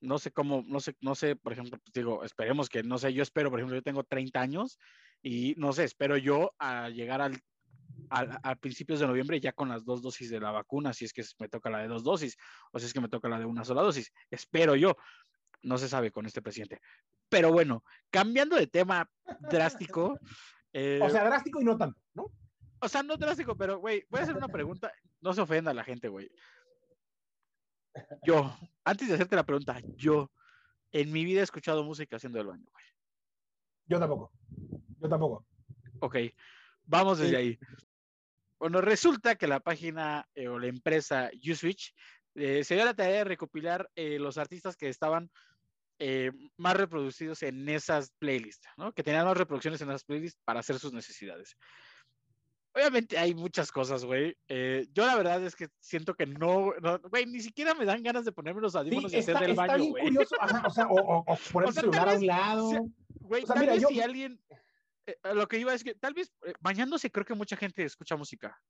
no 0.00 0.18
sé 0.18 0.30
cómo, 0.30 0.62
no 0.66 0.80
sé, 0.80 0.96
no 1.00 1.14
sé, 1.14 1.36
por 1.36 1.52
ejemplo, 1.52 1.78
pues 1.78 1.92
digo, 1.92 2.24
esperemos 2.24 2.68
que, 2.68 2.82
no 2.82 2.98
sé, 2.98 3.12
yo 3.12 3.22
espero, 3.22 3.50
por 3.50 3.58
ejemplo, 3.58 3.76
yo 3.76 3.82
tengo 3.82 4.04
30 4.04 4.40
años 4.40 4.78
y 5.22 5.54
no 5.56 5.72
sé, 5.72 5.84
espero 5.84 6.16
yo 6.16 6.52
a 6.58 6.90
llegar 6.90 7.22
al 7.22 7.40
a, 8.10 8.54
principios 8.56 9.00
de 9.00 9.06
noviembre 9.06 9.40
ya 9.40 9.52
con 9.52 9.68
las 9.68 9.84
dos 9.84 10.02
dosis 10.02 10.30
de 10.30 10.40
la 10.40 10.50
vacuna, 10.50 10.92
si 10.92 11.04
es 11.04 11.12
que 11.12 11.24
me 11.38 11.48
toca 11.48 11.70
la 11.70 11.78
de 11.78 11.88
dos 11.88 12.04
dosis 12.04 12.36
o 12.72 12.78
si 12.78 12.86
es 12.86 12.92
que 12.92 13.00
me 13.00 13.08
toca 13.08 13.28
la 13.28 13.38
de 13.38 13.44
una 13.44 13.64
sola 13.64 13.82
dosis. 13.82 14.12
Espero 14.30 14.76
yo. 14.76 14.96
No 15.62 15.78
se 15.78 15.88
sabe 15.88 16.10
con 16.10 16.26
este 16.26 16.42
presidente. 16.42 16.80
Pero 17.28 17.50
bueno, 17.50 17.82
cambiando 18.10 18.56
de 18.56 18.66
tema 18.66 19.08
drástico. 19.50 20.18
Eh, 20.76 20.98
o 21.00 21.08
sea, 21.08 21.22
drástico 21.22 21.60
y 21.60 21.64
no 21.64 21.78
tanto, 21.78 22.00
¿no? 22.14 22.32
O 22.80 22.88
sea, 22.88 23.04
no 23.04 23.16
drástico, 23.16 23.56
pero, 23.56 23.78
güey, 23.78 24.04
voy 24.10 24.18
a 24.18 24.22
hacer 24.24 24.36
una 24.36 24.48
pregunta. 24.48 24.90
No 25.20 25.32
se 25.32 25.40
ofenda 25.40 25.70
a 25.70 25.74
la 25.74 25.84
gente, 25.84 26.08
güey. 26.08 26.28
Yo, 28.24 28.56
antes 28.84 29.08
de 29.08 29.14
hacerte 29.14 29.36
la 29.36 29.44
pregunta, 29.44 29.80
yo 29.96 30.30
en 30.92 31.12
mi 31.12 31.24
vida 31.24 31.40
he 31.40 31.44
escuchado 31.44 31.84
música 31.84 32.16
haciendo 32.16 32.40
el 32.40 32.46
baño, 32.46 32.66
güey. 32.72 32.84
Yo 33.86 33.98
tampoco. 33.98 34.32
Yo 35.00 35.08
tampoco. 35.08 35.46
Ok, 36.00 36.16
vamos 36.84 37.18
desde 37.18 37.36
ahí. 37.36 37.58
Bueno, 38.58 38.80
resulta 38.80 39.34
que 39.34 39.46
la 39.46 39.60
página 39.60 40.26
eh, 40.34 40.48
o 40.48 40.58
la 40.58 40.68
empresa 40.68 41.30
Uswitch 41.34 41.94
eh, 42.34 42.64
se 42.64 42.74
dio 42.74 42.84
la 42.84 42.94
tarea 42.94 43.18
de 43.18 43.24
recopilar 43.24 43.90
eh, 43.94 44.18
los 44.18 44.38
artistas 44.38 44.76
que 44.76 44.88
estaban 44.88 45.30
más 46.56 46.76
reproducidos 46.76 47.42
en 47.44 47.66
esas 47.68 48.10
playlists, 48.18 48.66
¿no? 48.76 48.92
Que 48.92 49.02
tenían 49.02 49.24
más 49.24 49.38
reproducciones 49.38 49.80
en 49.80 49.88
esas 49.88 50.04
playlists 50.04 50.38
para 50.44 50.60
hacer 50.60 50.78
sus 50.78 50.92
necesidades. 50.92 51.56
Obviamente 52.74 53.16
hay 53.16 53.34
muchas 53.34 53.70
cosas, 53.70 54.04
güey. 54.04 54.36
yo 54.48 55.06
la 55.06 55.14
verdad 55.16 55.44
es 55.44 55.54
que 55.54 55.68
siento 55.80 56.14
que 56.14 56.26
no, 56.26 56.72
güey, 57.08 57.24
ni 57.26 57.40
siquiera 57.40 57.74
me 57.74 57.84
dan 57.84 58.02
ganas 58.02 58.24
de 58.24 58.32
ponerme 58.32 58.60
los 58.60 58.74
audífonos 58.74 59.12
y 59.12 59.18
hacer 59.18 59.38
del 59.38 59.54
baño, 59.54 59.84
güey. 59.84 60.16
o 60.16 60.70
sea, 60.70 60.88
o, 60.88 61.24
poner 61.52 61.68
el 61.68 61.74
celular 61.74 62.08
a 62.08 62.14
un 62.16 62.26
lado. 62.26 62.70
Güey, 63.20 63.44
tal 63.44 63.66
vez 63.66 63.86
si 63.86 64.00
alguien, 64.00 64.40
eh, 65.06 65.16
lo 65.34 65.46
que 65.46 65.58
iba 65.58 65.72
es 65.72 65.84
que 65.84 65.94
tal 65.94 66.14
vez 66.14 66.32
eh, 66.46 66.52
bañándose 66.60 67.10
creo 67.10 67.24
que 67.24 67.34
mucha 67.34 67.56
gente 67.56 67.84
escucha 67.84 68.16
música. 68.16 68.60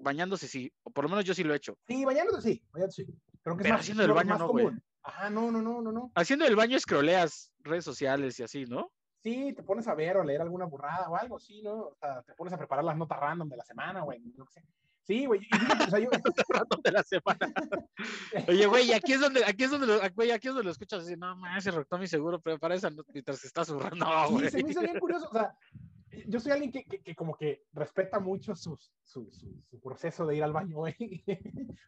Bañándose 0.00 0.48
sí, 0.48 0.72
o 0.82 0.90
por 0.90 1.04
lo 1.04 1.10
menos 1.10 1.26
yo 1.26 1.34
sí 1.34 1.44
lo 1.44 1.52
he 1.52 1.58
hecho. 1.58 1.76
Sí, 1.86 2.04
bañándose 2.04 2.40
sí, 2.40 2.62
bañándose 2.72 3.04
sí. 3.04 3.12
Creo 3.42 3.56
que 3.56 3.64
Pero 3.64 3.74
es 3.74 3.80
haciendo 3.82 4.04
el 4.04 4.12
baño 4.12 4.38
no, 4.38 4.48
güey. 4.48 4.68
Ajá, 5.02 5.30
no, 5.30 5.50
no, 5.50 5.60
no, 5.60 5.82
no, 5.82 5.92
no. 5.92 6.12
Haciendo 6.14 6.46
el 6.46 6.56
baño 6.56 6.76
escroleas 6.76 7.52
redes 7.60 7.84
sociales 7.84 8.38
y 8.38 8.42
así, 8.42 8.64
¿no? 8.66 8.92
Sí, 9.22 9.52
te 9.52 9.62
pones 9.62 9.86
a 9.86 9.94
ver 9.94 10.16
o 10.16 10.24
leer 10.24 10.40
alguna 10.40 10.64
burrada 10.64 11.08
o 11.10 11.16
algo, 11.16 11.38
sí, 11.38 11.60
¿no? 11.62 11.74
O 11.74 11.96
sea, 11.96 12.22
te 12.22 12.32
pones 12.32 12.54
a 12.54 12.58
preparar 12.58 12.84
las 12.84 12.96
notas 12.96 13.20
random 13.20 13.48
de 13.48 13.56
la 13.56 13.64
semana, 13.64 14.00
güey, 14.00 14.20
no 14.36 14.46
sé. 14.46 14.62
Sí, 15.02 15.26
güey. 15.26 15.40
o 15.86 15.90
sea, 15.90 15.98
yo... 15.98 16.08
de 16.84 16.92
la 16.92 17.02
semana. 17.02 17.52
Oye, 18.48 18.66
güey, 18.66 18.92
aquí 18.92 19.12
es 19.12 19.20
donde, 19.20 19.44
aquí 19.44 19.64
es 19.64 19.70
donde, 19.70 19.86
lo, 19.86 20.00
güey, 20.14 20.30
aquí 20.30 20.48
es 20.48 20.54
donde 20.54 20.64
lo 20.64 20.70
escuchas 20.70 21.02
así, 21.02 21.16
no, 21.16 21.36
más 21.36 21.64
se 21.64 21.70
rotó 21.70 21.98
mi 21.98 22.06
seguro, 22.06 22.40
pero 22.40 22.58
para 22.58 22.74
esa 22.74 22.90
mientras 23.12 23.40
se 23.40 23.48
está 23.48 23.64
zurrando, 23.64 24.06
güey. 24.30 24.44
Sí, 24.46 24.58
se 24.58 24.62
me 24.62 24.70
hizo 24.70 24.80
bien 24.80 24.98
curioso, 24.98 25.28
o 25.28 25.32
sea, 25.32 25.54
yo 26.26 26.40
soy 26.40 26.52
alguien 26.52 26.72
que, 26.72 26.84
que, 26.84 27.02
que 27.02 27.14
como 27.14 27.36
que 27.36 27.64
respeta 27.72 28.20
mucho 28.20 28.56
su, 28.56 28.78
su, 29.04 29.30
su, 29.32 29.80
proceso 29.80 30.26
de 30.26 30.36
ir 30.36 30.44
al 30.44 30.52
baño, 30.52 30.76
güey. 30.76 31.24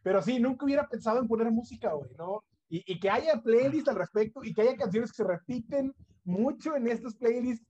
Pero 0.03 0.21
sí, 0.21 0.39
nunca 0.39 0.65
hubiera 0.65 0.87
pensado 0.87 1.19
en 1.19 1.27
poner 1.27 1.49
música, 1.51 1.93
güey, 1.93 2.11
¿no? 2.17 2.43
Y, 2.69 2.83
y 2.91 2.99
que 2.99 3.09
haya 3.09 3.41
playlists 3.41 3.89
al 3.89 3.95
respecto 3.95 4.43
y 4.43 4.53
que 4.53 4.61
haya 4.61 4.75
canciones 4.75 5.11
que 5.11 5.17
se 5.17 5.23
repiten 5.23 5.93
mucho 6.23 6.75
en 6.75 6.87
estos 6.87 7.15
playlists 7.15 7.65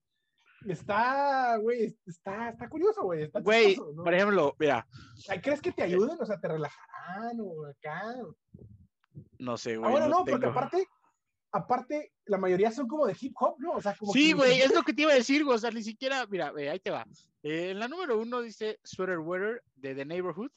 está, 0.71 1.57
güey, 1.57 1.95
está, 2.05 2.49
está 2.49 2.69
curioso, 2.69 3.03
güey. 3.03 3.29
Güey, 3.41 3.75
por 3.75 4.13
ejemplo, 4.13 4.55
mira. 4.59 4.87
¿Crees 5.41 5.61
que 5.61 5.71
te 5.71 5.83
ayuden? 5.83 6.17
O 6.19 6.25
sea, 6.25 6.39
¿te 6.39 6.47
relajarán 6.47 7.39
o 7.39 7.65
acá? 7.65 8.15
No 9.39 9.57
sé, 9.57 9.77
güey. 9.77 9.91
Ahora 9.91 10.07
no, 10.07 10.23
porque 10.23 10.45
aparte, 10.45 10.87
aparte, 11.51 12.13
la 12.25 12.37
mayoría 12.37 12.71
son 12.71 12.87
como 12.87 13.05
de 13.05 13.15
hip 13.19 13.33
hop, 13.39 13.55
¿no? 13.59 13.73
O 13.73 13.81
sea, 13.81 13.95
como 13.95 14.13
sí, 14.13 14.33
güey, 14.33 14.61
es 14.61 14.73
lo 14.73 14.83
que 14.83 14.93
te 14.93 15.03
iba 15.03 15.11
a 15.11 15.15
decir, 15.15 15.43
güey. 15.43 15.55
O 15.55 15.59
sea, 15.59 15.71
ni 15.71 15.83
siquiera, 15.83 16.25
mira, 16.27 16.53
ahí 16.55 16.79
te 16.79 16.91
va. 16.91 17.05
Eh, 17.41 17.71
en 17.71 17.79
la 17.79 17.87
número 17.87 18.19
uno 18.19 18.41
dice 18.41 18.79
Sweater 18.83 19.19
Weather 19.19 19.63
de 19.75 19.95
The 19.95 20.05
Neighborhood. 20.05 20.51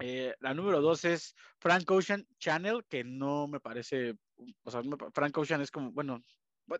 Eh, 0.00 0.34
la 0.40 0.54
número 0.54 0.80
dos 0.80 1.04
es 1.04 1.34
Frank 1.58 1.90
Ocean 1.90 2.26
Channel, 2.38 2.84
que 2.88 3.02
no 3.02 3.48
me 3.48 3.58
parece, 3.58 4.14
o 4.62 4.70
sea, 4.70 4.80
Frank 5.12 5.36
Ocean 5.36 5.60
es 5.60 5.72
como, 5.72 5.90
bueno, 5.90 6.22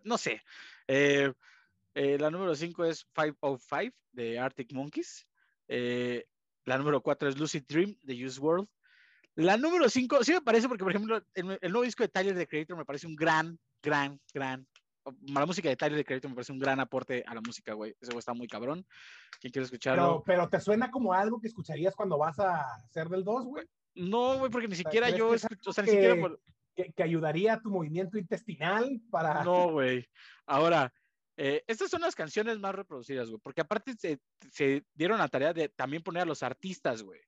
no 0.04 0.18
sé. 0.18 0.42
Eh, 0.86 1.32
eh, 1.94 2.18
la 2.18 2.30
número 2.30 2.54
5 2.54 2.84
es 2.84 3.06
505 3.14 3.96
de 4.12 4.38
Arctic 4.38 4.72
Monkeys. 4.72 5.26
Eh, 5.68 6.26
la 6.64 6.78
número 6.78 7.00
4 7.00 7.28
es 7.28 7.38
Lucid 7.38 7.64
Dream 7.68 7.96
de 8.02 8.24
Use 8.24 8.40
World. 8.40 8.68
La 9.34 9.56
número 9.56 9.88
5, 9.88 10.24
sí 10.24 10.32
me 10.32 10.40
parece 10.40 10.68
porque, 10.68 10.82
por 10.82 10.92
ejemplo, 10.92 11.22
el, 11.34 11.46
nuevo 11.46 11.82
disco 11.82 12.02
de 12.02 12.08
Tyler, 12.08 12.36
the 12.36 12.46
Creator, 12.46 12.76
me 12.76 12.84
parece 12.84 13.06
un 13.06 13.14
gran, 13.14 13.58
gran, 13.82 14.20
gran. 14.34 14.66
La 15.28 15.46
música 15.46 15.68
de 15.68 15.76
Tyler, 15.76 15.96
the 15.96 16.04
Creator, 16.04 16.30
me 16.30 16.34
parece 16.34 16.52
un 16.52 16.58
gran 16.58 16.80
aporte 16.80 17.24
a 17.26 17.34
la 17.34 17.40
música, 17.40 17.72
güey. 17.72 17.94
Ese 18.00 18.10
güey 18.10 18.18
está 18.18 18.34
muy 18.34 18.48
cabrón. 18.48 18.84
¿Quién 19.40 19.52
quiere 19.52 19.64
escucharlo? 19.64 20.22
Pero, 20.26 20.48
te 20.48 20.60
suena 20.60 20.90
como 20.90 21.12
algo 21.12 21.40
que 21.40 21.46
escucharías 21.46 21.94
cuando 21.94 22.18
vas 22.18 22.38
a 22.40 22.64
hacer 22.84 23.08
del 23.08 23.22
2, 23.24 23.44
güey. 23.46 23.66
No, 23.94 24.38
güey, 24.38 24.50
porque 24.50 24.68
ni 24.68 24.76
siquiera 24.76 25.10
yo 25.10 25.32
escucho, 25.34 25.70
o 25.70 25.72
sea, 25.72 25.84
ni 25.84 25.90
siquiera. 25.90 26.16
Que, 26.78 26.92
que, 26.92 27.02
ayudaría 27.02 27.54
a 27.54 27.60
tu 27.60 27.70
movimiento 27.70 28.18
intestinal 28.18 29.00
para. 29.10 29.42
No, 29.42 29.72
güey. 29.72 30.08
Ahora, 30.46 30.92
eh, 31.40 31.62
estas 31.68 31.88
son 31.88 32.02
las 32.02 32.14
canciones 32.14 32.58
más 32.58 32.74
reproducidas, 32.74 33.28
güey, 33.28 33.40
porque 33.40 33.60
aparte 33.60 33.94
se, 33.96 34.84
dieron 34.94 35.18
la 35.18 35.28
tarea 35.28 35.52
de 35.52 35.68
también 35.68 36.02
poner 36.02 36.22
a 36.22 36.26
los 36.26 36.42
artistas, 36.42 37.02
güey. 37.02 37.20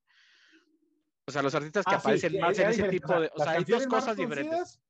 O 1.26 1.30
sea, 1.30 1.42
los 1.42 1.54
artistas 1.54 1.84
que 1.84 1.94
ah, 1.94 1.98
aparecen 1.98 2.40
más 2.40 2.58
en 2.58 2.70
ese 2.70 2.88
tipo 2.88 3.20
de... 3.20 3.30
O 3.32 3.38
sea, 3.38 3.52
hay 3.52 3.62
dos 3.62 3.86
cosas 3.86 4.16
diferentes. 4.16 4.80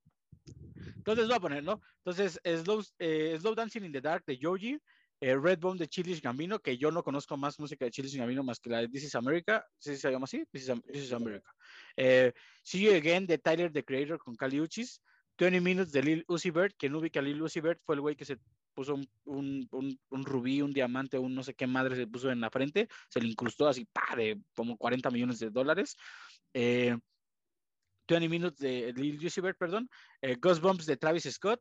Entonces 0.97 1.27
voy 1.27 1.37
a 1.37 1.41
poner, 1.41 1.63
¿no? 1.63 1.83
Entonces, 1.99 2.41
Slow, 2.43 2.83
eh, 2.99 3.37
Slow 3.39 3.55
Dancing 3.55 3.85
in 3.85 3.93
the 3.93 4.01
Dark 4.01 4.25
de 4.27 4.39
Joji, 4.41 4.81
eh, 5.21 5.37
Redbone 5.37 5.79
de 5.79 5.89
Chili's 5.89 6.21
Gambino, 6.21 6.59
que 6.59 6.77
yo 6.77 6.91
no 6.91 7.03
conozco 7.03 7.37
más 7.37 7.59
música 7.61 7.85
de 7.85 7.91
Chili's 7.91 8.17
Gambino 8.17 8.43
más 8.43 8.59
que 8.59 8.71
la 8.71 8.79
de 8.79 8.89
This 8.89 9.05
is 9.05 9.15
America, 9.15 9.67
¿sí 9.79 9.97
se 9.97 10.11
llama 10.11 10.25
así? 10.25 10.45
This 10.51 10.71
is, 10.93 11.13
America. 11.13 11.53
See 12.63 12.83
You 12.83 12.95
Again 12.95 13.27
de 13.27 13.39
Tyler, 13.39 13.73
the 13.73 13.85
Creator, 13.85 14.19
con 14.19 14.35
Cali 14.35 14.61
Uchis, 14.61 15.03
20 15.41 15.61
Minutes 15.63 15.93
de 15.93 16.03
Lil 16.03 16.25
Uzi 16.29 16.51
Vert, 16.51 16.75
que 16.77 16.91
no 16.91 16.99
ubica 16.99 17.21
a 17.21 17.23
Lil 17.23 17.41
Uzi 17.41 17.61
Vert, 17.61 17.81
fue 17.85 17.95
el 17.95 18.03
güey 18.03 18.15
que 18.15 18.27
se 18.27 18.39
puso 18.75 19.01
un, 19.25 19.69
rubí, 20.11 20.61
un 20.61 20.73
diamante, 20.73 21.19
un 21.19 21.35
no 21.35 21.43
sé 21.43 21.55
qué 21.55 21.67
madre 21.67 21.97
se 21.97 22.07
puso 22.07 22.31
en 22.31 22.41
la 22.41 22.51
frente, 22.51 22.89
se 23.09 23.21
le 23.21 23.29
incrustó 23.29 23.67
así, 23.67 23.87
pa, 23.87 24.15
de 24.17 24.41
como 24.55 24.77
40 24.77 25.11
millones 25.11 25.39
de 25.39 25.51
dólares. 25.51 25.97
Eh, 26.53 26.97
20 28.07 28.29
Minutes 28.29 28.59
de 28.59 28.93
Lil 28.93 29.25
Uzi 29.25 29.41
Vert, 29.41 29.57
perdón. 29.57 29.89
Eh, 30.21 30.37
Ghost 30.37 30.61
Bumps 30.61 30.85
de 30.85 30.97
Travis 30.97 31.25
Scott. 31.31 31.61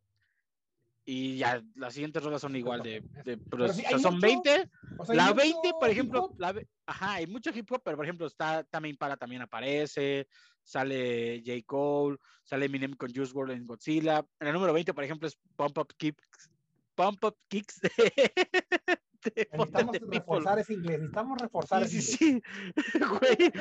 Y 1.12 1.38
ya, 1.38 1.60
las 1.74 1.96
siguientes 1.96 2.24
rolas 2.24 2.40
son 2.40 2.56
igual 2.56 2.84
de, 2.84 3.02
pero, 3.50 3.68
son 3.98 4.20
20. 4.20 4.70
la 5.08 5.34
20, 5.34 5.72
por 5.80 5.90
ejemplo, 5.90 6.36
la, 6.38 6.54
ajá, 6.86 7.14
hay 7.14 7.26
mucho 7.26 7.50
hip 7.50 7.72
hop, 7.72 7.82
pero 7.84 7.98
por 7.98 8.06
ejemplo, 8.06 8.28
está 8.28 8.64
también 8.66 8.96
para 8.96 9.18
también 9.18 9.42
aparece, 9.42 10.28
sale 10.62 11.42
J. 11.44 11.64
Cole, 11.66 12.18
sale 12.44 12.68
Eminem 12.68 12.94
con 12.94 13.12
Juice 13.12 13.34
WRLD 13.34 13.54
en 13.54 13.66
Godzilla. 13.66 14.24
En 14.40 14.50
el 14.50 14.54
número 14.54 14.72
20, 14.72 14.94
por 14.94 15.04
ejemplo, 15.04 15.28
es 15.28 15.36
Pump 15.56 15.80
Up 15.80 15.96
Kicks, 15.98 16.52
Pump 16.94 17.24
Up 17.24 17.38
Kicks 17.48 17.82
de, 19.24 19.50
necesitamos 19.52 19.98
reforzar 20.00 20.60
ese 20.60 20.74
inglés, 20.74 21.00
necesitamos 21.00 21.42
reforzar 21.42 21.88
sí, 21.88 21.98
ese 21.98 22.18
sí, 22.18 22.18
Sí, 22.18 22.42
güey, 23.20 23.52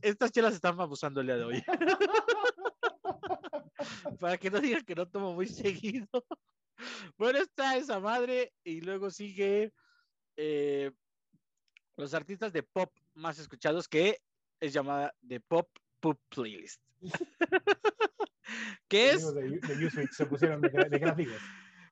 estas 0.00 0.30
chelas 0.30 0.54
están 0.54 0.80
abusando 0.80 1.20
el 1.20 1.26
día 1.26 1.36
de 1.36 1.44
hoy. 1.44 1.64
Para 4.20 4.38
que 4.38 4.50
no 4.50 4.60
digan 4.60 4.84
que 4.84 4.94
no 4.94 5.06
tomo 5.06 5.34
muy 5.34 5.46
seguido. 5.46 6.08
Bueno, 7.16 7.38
está 7.38 7.74
esa 7.78 7.98
madre 8.00 8.52
y 8.62 8.82
luego 8.82 9.10
sigue 9.10 9.72
eh, 10.36 10.90
los 11.96 12.12
artistas 12.12 12.52
de 12.52 12.62
pop 12.62 12.92
más 13.14 13.38
escuchados 13.38 13.88
que 13.88 14.20
es 14.60 14.74
llamada 14.74 15.14
de 15.22 15.40
Pop 15.40 15.70
Pop 16.00 16.20
Playlist. 16.28 16.82
¿Qué 18.88 19.12
es? 19.12 19.26
Se 20.12 20.26
pusieron 20.26 20.60
de, 20.60 20.68
gráficos. 20.68 21.40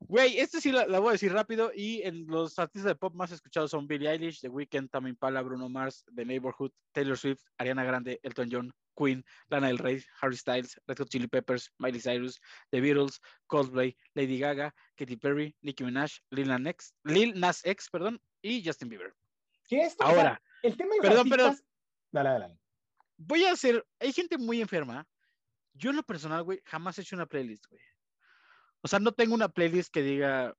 Güey, 0.07 0.39
este 0.39 0.61
sí 0.61 0.71
la, 0.71 0.85
voy 1.01 1.11
a 1.11 1.13
decir 1.13 1.33
rápido. 1.33 1.73
Y 1.75 2.03
en 2.03 2.27
los 2.27 2.59
artistas 2.59 2.89
de 2.89 2.95
pop 2.95 3.15
más 3.15 3.33
escuchados 3.33 3.71
son 3.71 3.87
Billie 3.87 4.09
Eilish, 4.11 4.41
The 4.41 4.49
Weeknd, 4.49 4.91
Tammy 4.91 5.15
Pala, 5.15 5.43
Bruno 5.43 5.69
Mars, 5.69 6.05
The 6.15 6.25
Neighborhood, 6.25 6.71
Taylor 6.93 7.17
Swift, 7.17 7.43
Ariana 7.59 7.85
Grande, 7.85 8.21
Elton 8.23 8.49
John, 8.51 8.73
Queen, 8.97 9.25
Lana 9.49 9.69
Del 9.69 9.79
Rey, 9.79 10.05
Harry 10.21 10.37
Styles, 10.37 10.79
Red 10.87 10.99
Hot 10.99 11.09
Chili 11.09 11.27
Peppers, 11.27 11.73
Miley 11.79 12.01
Cyrus, 12.01 12.41
The 12.71 12.81
Beatles, 12.81 13.21
Coldplay, 13.49 13.97
Lady 14.15 14.39
Gaga, 14.39 14.75
Katy 14.97 15.17
Perry, 15.17 15.57
Nicki 15.63 15.85
Minaj, 15.85 16.21
Lil 16.31 16.49
Nas 16.49 16.67
X, 16.67 16.95
Lil 17.05 17.41
Nas 17.41 17.65
X 17.65 17.89
perdón, 17.91 18.21
y 18.43 18.63
Justin 18.65 18.91
Bieber. 18.91 19.15
Ahora, 20.01 20.41
el 20.63 20.77
tema 20.77 20.95
de 20.97 21.01
perdón, 21.01 21.29
pero- 21.31 21.47
artistas- 21.47 21.65
dale, 22.13 22.31
dale. 22.31 22.59
voy 23.17 23.45
a 23.47 23.53
hacer, 23.53 23.85
hay 23.99 24.13
gente 24.13 24.37
muy 24.39 24.61
enferma. 24.61 25.07
Yo 25.73 25.91
en 25.91 25.97
lo 25.97 26.03
personal, 26.05 26.43
güey, 26.45 26.61
jamás 26.67 26.99
he 26.99 27.03
hecho 27.03 27.17
una 27.17 27.27
playlist, 27.27 27.67
güey. 27.69 27.81
O 28.85 28.89
sea, 28.89 28.99
no 28.99 29.13
tengo 29.13 29.35
una 29.35 29.49
playlist 29.49 29.91
que 29.91 30.03
diga, 30.03 30.55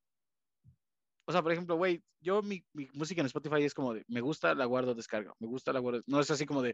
o 1.28 1.32
sea, 1.32 1.44
por 1.44 1.52
ejemplo, 1.52 1.76
güey, 1.76 2.04
yo 2.20 2.42
mi, 2.42 2.66
mi 2.74 2.90
música 2.94 3.22
en 3.22 3.28
Spotify 3.28 3.64
es 3.64 3.76
como 3.76 3.94
de, 3.94 4.04
me 4.08 4.20
gusta, 4.20 4.56
la 4.56 4.66
guardo, 4.66 4.96
descarga, 4.96 5.32
me 5.40 5.48
gusta, 5.48 5.72
la 5.72 5.80
guardo, 5.80 6.02
no 6.08 6.20
es 6.20 6.32
así 6.32 6.48
como 6.48 6.64
de 6.64 6.74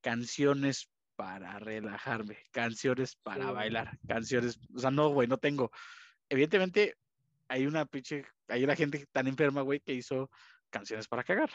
canciones 0.00 0.90
para 1.14 1.58
relajarme, 1.58 2.38
canciones 2.52 3.16
para 3.16 3.48
Sí. 3.48 3.52
bailar, 3.52 3.98
canciones, 4.08 4.58
o 4.74 4.78
sea, 4.78 4.90
no, 4.90 5.10
güey, 5.10 5.28
no 5.28 5.36
tengo. 5.36 5.70
Evidentemente, 6.30 6.96
hay 7.48 7.66
una 7.66 7.84
pinche, 7.84 8.24
hay 8.48 8.64
una 8.64 8.76
gente 8.76 9.06
tan 9.12 9.26
enferma, 9.26 9.60
güey, 9.60 9.80
que 9.80 9.92
hizo 9.92 10.30
canciones 10.70 11.06
para 11.06 11.22
cagar. 11.22 11.50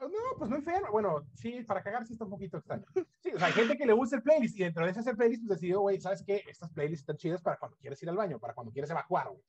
No, 0.00 0.38
pues 0.38 0.50
no 0.50 0.56
enferma. 0.56 0.90
Bueno, 0.90 1.26
sí, 1.34 1.62
para 1.62 1.82
cagar 1.82 2.06
sí 2.06 2.12
está 2.12 2.24
un 2.24 2.30
poquito 2.30 2.58
extraño. 2.58 2.84
Sí, 3.22 3.30
o 3.34 3.38
sea, 3.38 3.46
hay 3.48 3.52
gente 3.54 3.76
que 3.78 3.86
le 3.86 3.92
gusta 3.92 4.16
el 4.16 4.22
playlist 4.22 4.56
y 4.56 4.64
dentro 4.64 4.84
de 4.84 4.90
ese 4.92 5.14
playlist 5.14 5.42
pues 5.46 5.58
decidió, 5.58 5.80
güey, 5.80 6.00
¿sabes 6.00 6.22
qué? 6.24 6.42
Estas 6.48 6.70
playlists 6.70 7.02
están 7.02 7.16
chidas 7.16 7.40
para 7.42 7.58
cuando 7.58 7.76
quieres 7.78 8.02
ir 8.02 8.08
al 8.10 8.16
baño, 8.16 8.38
para 8.38 8.54
cuando 8.54 8.72
quieres 8.72 8.90
evacuar, 8.90 9.28
güey. 9.28 9.42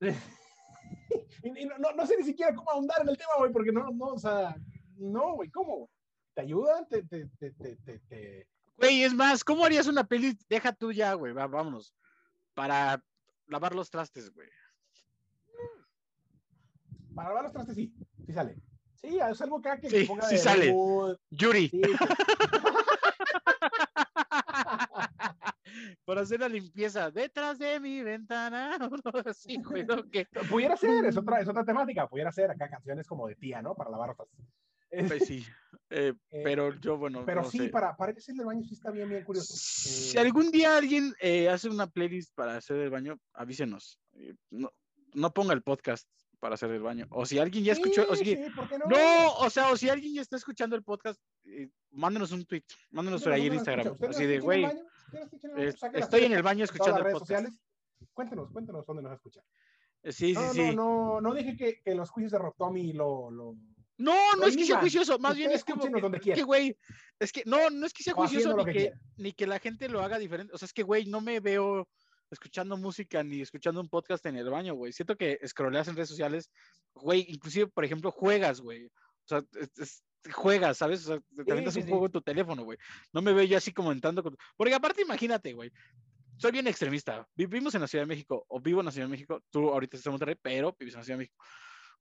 y, 1.42 1.62
y 1.62 1.66
no, 1.66 1.78
no, 1.78 1.92
no 1.92 2.06
sé 2.06 2.16
ni 2.16 2.22
siquiera 2.24 2.54
cómo 2.54 2.70
ahondar 2.70 3.02
en 3.02 3.08
el 3.08 3.16
tema, 3.18 3.32
güey, 3.38 3.52
porque 3.52 3.72
no, 3.72 3.90
no, 3.90 4.06
o 4.06 4.18
sea, 4.18 4.56
no, 4.96 5.34
güey, 5.34 5.50
¿cómo? 5.50 5.90
¿Te 6.34 6.42
ayudan? 6.42 6.86
¿Te, 6.88 7.02
te, 7.02 7.26
te, 7.38 7.50
te, 7.52 7.98
te, 7.98 8.48
Güey, 8.76 9.02
es 9.02 9.12
más, 9.12 9.42
¿cómo 9.42 9.64
harías 9.64 9.88
una 9.88 10.04
playlist? 10.04 10.42
Deja 10.48 10.72
tú 10.72 10.92
ya, 10.92 11.14
güey, 11.14 11.32
va- 11.32 11.48
vámonos. 11.48 11.92
Para 12.54 13.02
lavar 13.46 13.74
los 13.74 13.90
trastes, 13.90 14.32
güey. 14.32 14.48
Para 17.14 17.30
lavar 17.30 17.42
los 17.44 17.52
trastes, 17.52 17.74
sí, 17.74 17.92
sí 18.28 18.32
sale. 18.34 18.56
Sí, 18.94 19.18
es 19.18 19.40
algo 19.40 19.62
que, 19.62 19.70
que 19.80 19.88
Sí, 19.90 20.04
ponga 20.04 20.26
sí 20.28 20.34
de 20.34 20.40
sale. 20.40 20.72
mood, 20.72 21.16
Yuri, 21.30 21.68
sí, 21.68 21.80
para 26.04 26.22
hacer 26.22 26.40
la 26.40 26.48
limpieza 26.48 27.10
detrás 27.10 27.58
de 27.58 27.78
mi 27.80 28.02
ventana. 28.02 28.78
Pudiera 30.50 30.76
ser, 30.76 31.04
es 31.06 31.16
otra, 31.16 31.40
es 31.40 31.48
otra 31.48 31.64
temática, 31.64 32.06
pudiera 32.08 32.32
ser 32.32 32.50
acá 32.50 32.68
canciones 32.68 33.06
como 33.06 33.26
de 33.28 33.36
tía, 33.36 33.62
¿no? 33.62 33.74
Para 33.74 33.90
lavar 33.90 34.14
trastes. 34.16 34.40
pues 35.08 35.20
sí. 35.26 35.44
Eh, 35.90 36.12
Eh, 36.30 36.42
pero 36.44 36.74
yo, 36.74 36.98
bueno. 36.98 37.24
Pero 37.24 37.42
no 37.42 37.50
sí, 37.50 37.58
sé. 37.58 37.68
para, 37.68 37.96
para 37.96 38.12
hacer 38.12 38.34
el 38.38 38.44
baño 38.44 38.62
sí 38.64 38.74
está 38.74 38.90
bien, 38.90 39.08
bien 39.08 39.24
curioso. 39.24 39.54
Si 39.56 40.16
Eh, 40.16 40.20
algún 40.20 40.50
día 40.50 40.76
alguien 40.76 41.14
hace 41.50 41.68
una 41.70 41.86
playlist 41.86 42.34
para 42.34 42.56
hacer 42.56 42.76
el 42.76 42.90
baño, 42.90 43.18
avísenos. 43.32 43.98
No, 44.50 44.70
no 45.14 45.32
ponga 45.32 45.54
el 45.54 45.62
podcast 45.62 46.06
para 46.38 46.54
hacer 46.54 46.70
el 46.70 46.82
baño. 46.82 47.06
O 47.10 47.26
si 47.26 47.38
alguien 47.38 47.64
ya 47.64 47.72
escuchó, 47.72 48.06
o 48.08 48.14
sí, 48.14 48.24
si, 48.24 48.36
sí, 48.36 48.50
¿por 48.50 48.68
qué 48.68 48.78
no? 48.78 48.86
no, 48.86 49.34
o 49.34 49.50
sea, 49.50 49.70
o 49.70 49.76
si 49.76 49.88
alguien 49.88 50.14
ya 50.14 50.22
está 50.22 50.36
escuchando 50.36 50.76
el 50.76 50.82
podcast, 50.82 51.20
eh, 51.44 51.68
mándenos 51.90 52.32
un 52.32 52.44
tweet, 52.44 52.64
mándenos 52.90 53.22
por 53.22 53.32
ahí 53.32 53.46
en 53.46 53.54
Instagram. 53.54 53.96
Así 54.08 54.26
de, 54.26 54.40
güey, 54.40 54.66
estoy 55.94 56.24
en 56.24 56.32
el 56.32 56.42
baño 56.42 56.64
escuchando 56.64 57.06
el 57.06 57.12
podcast. 57.12 57.48
Cuéntenos, 58.12 58.50
cuéntenos 58.52 58.86
dónde 58.86 59.02
nos 59.02 59.12
escuchan. 59.12 59.44
Eh, 60.02 60.12
Sí, 60.12 60.34
sí, 60.34 60.34
No, 60.34 60.52
sí. 60.52 60.60
no, 60.60 60.74
no, 60.74 61.20
no 61.20 61.34
dije 61.34 61.56
que, 61.56 61.80
que 61.82 61.94
los 61.94 62.10
juicios 62.10 62.32
de 62.32 62.38
Rob 62.38 62.54
Tommy 62.56 62.92
lo, 62.92 63.30
lo... 63.30 63.56
No, 63.98 64.14
no 64.38 64.46
es 64.46 64.56
que 64.56 64.64
sea 64.64 64.78
juicioso, 64.78 65.18
más 65.18 65.34
bien 65.36 65.50
es 65.50 65.64
que, 65.64 65.72
es 65.72 65.78
que, 65.80 66.20
quieran. 66.20 66.46
güey, 66.46 66.76
es 67.18 67.32
que 67.32 67.42
no, 67.46 67.68
no 67.68 67.84
es 67.84 67.92
que 67.92 68.04
sea 68.04 68.14
O 68.14 68.16
juicioso 68.16 68.56
ni 68.56 68.64
que 68.64 68.72
que, 68.72 68.92
ni 69.16 69.32
que 69.32 69.46
la 69.48 69.58
gente 69.58 69.88
lo 69.88 70.00
haga 70.02 70.18
diferente. 70.18 70.54
O 70.54 70.58
sea, 70.58 70.66
es 70.66 70.72
que, 70.72 70.84
güey, 70.84 71.06
no 71.06 71.20
me 71.20 71.40
veo 71.40 71.88
escuchando 72.30 72.76
música 72.76 73.22
ni 73.22 73.40
escuchando 73.40 73.80
un 73.80 73.88
podcast 73.88 74.24
en 74.26 74.36
el 74.36 74.48
baño, 74.50 74.74
güey. 74.74 74.92
Siento 74.92 75.16
que 75.16 75.38
scrolleas 75.46 75.88
en 75.88 75.96
redes 75.96 76.08
sociales, 76.08 76.50
güey, 76.94 77.24
inclusive, 77.28 77.66
por 77.68 77.84
ejemplo, 77.84 78.10
juegas, 78.10 78.60
güey. 78.60 78.86
O 78.86 78.90
sea, 79.26 79.42
es- 79.60 79.78
es- 79.78 80.04
juegas, 80.32 80.76
¿sabes? 80.78 81.04
O 81.04 81.08
sea, 81.08 81.18
te 81.20 81.44
Sí, 81.44 81.50
avientas 81.50 81.74
sí, 81.74 81.80
un 81.80 81.86
sí. 81.86 81.90
juego 81.90 82.06
en 82.06 82.12
tu 82.12 82.20
teléfono, 82.20 82.64
güey. 82.64 82.76
No 83.12 83.22
me 83.22 83.32
veo 83.32 83.44
yo 83.44 83.56
así 83.56 83.72
comentando 83.72 84.22
con... 84.22 84.36
Porque 84.56 84.74
aparte, 84.74 85.02
imagínate, 85.02 85.52
güey. 85.52 85.70
Soy 86.36 86.50
bien 86.52 86.66
extremista. 86.66 87.26
Vivimos 87.34 87.74
en 87.74 87.80
la 87.80 87.86
Ciudad 87.88 88.02
de 88.02 88.08
México, 88.08 88.44
o 88.48 88.60
vivo 88.60 88.80
en 88.80 88.86
la 88.86 88.92
Ciudad 88.92 89.06
de 89.06 89.10
México. 89.12 89.42
Tú 89.50 89.70
ahorita 89.70 89.96
estás 89.96 90.06
en 90.06 90.12
Monterrey, 90.12 90.36
pero 90.40 90.76
vives 90.78 90.94
en 90.94 91.00
la 91.00 91.04
Ciudad 91.04 91.16
de 91.18 91.22
México. 91.24 91.36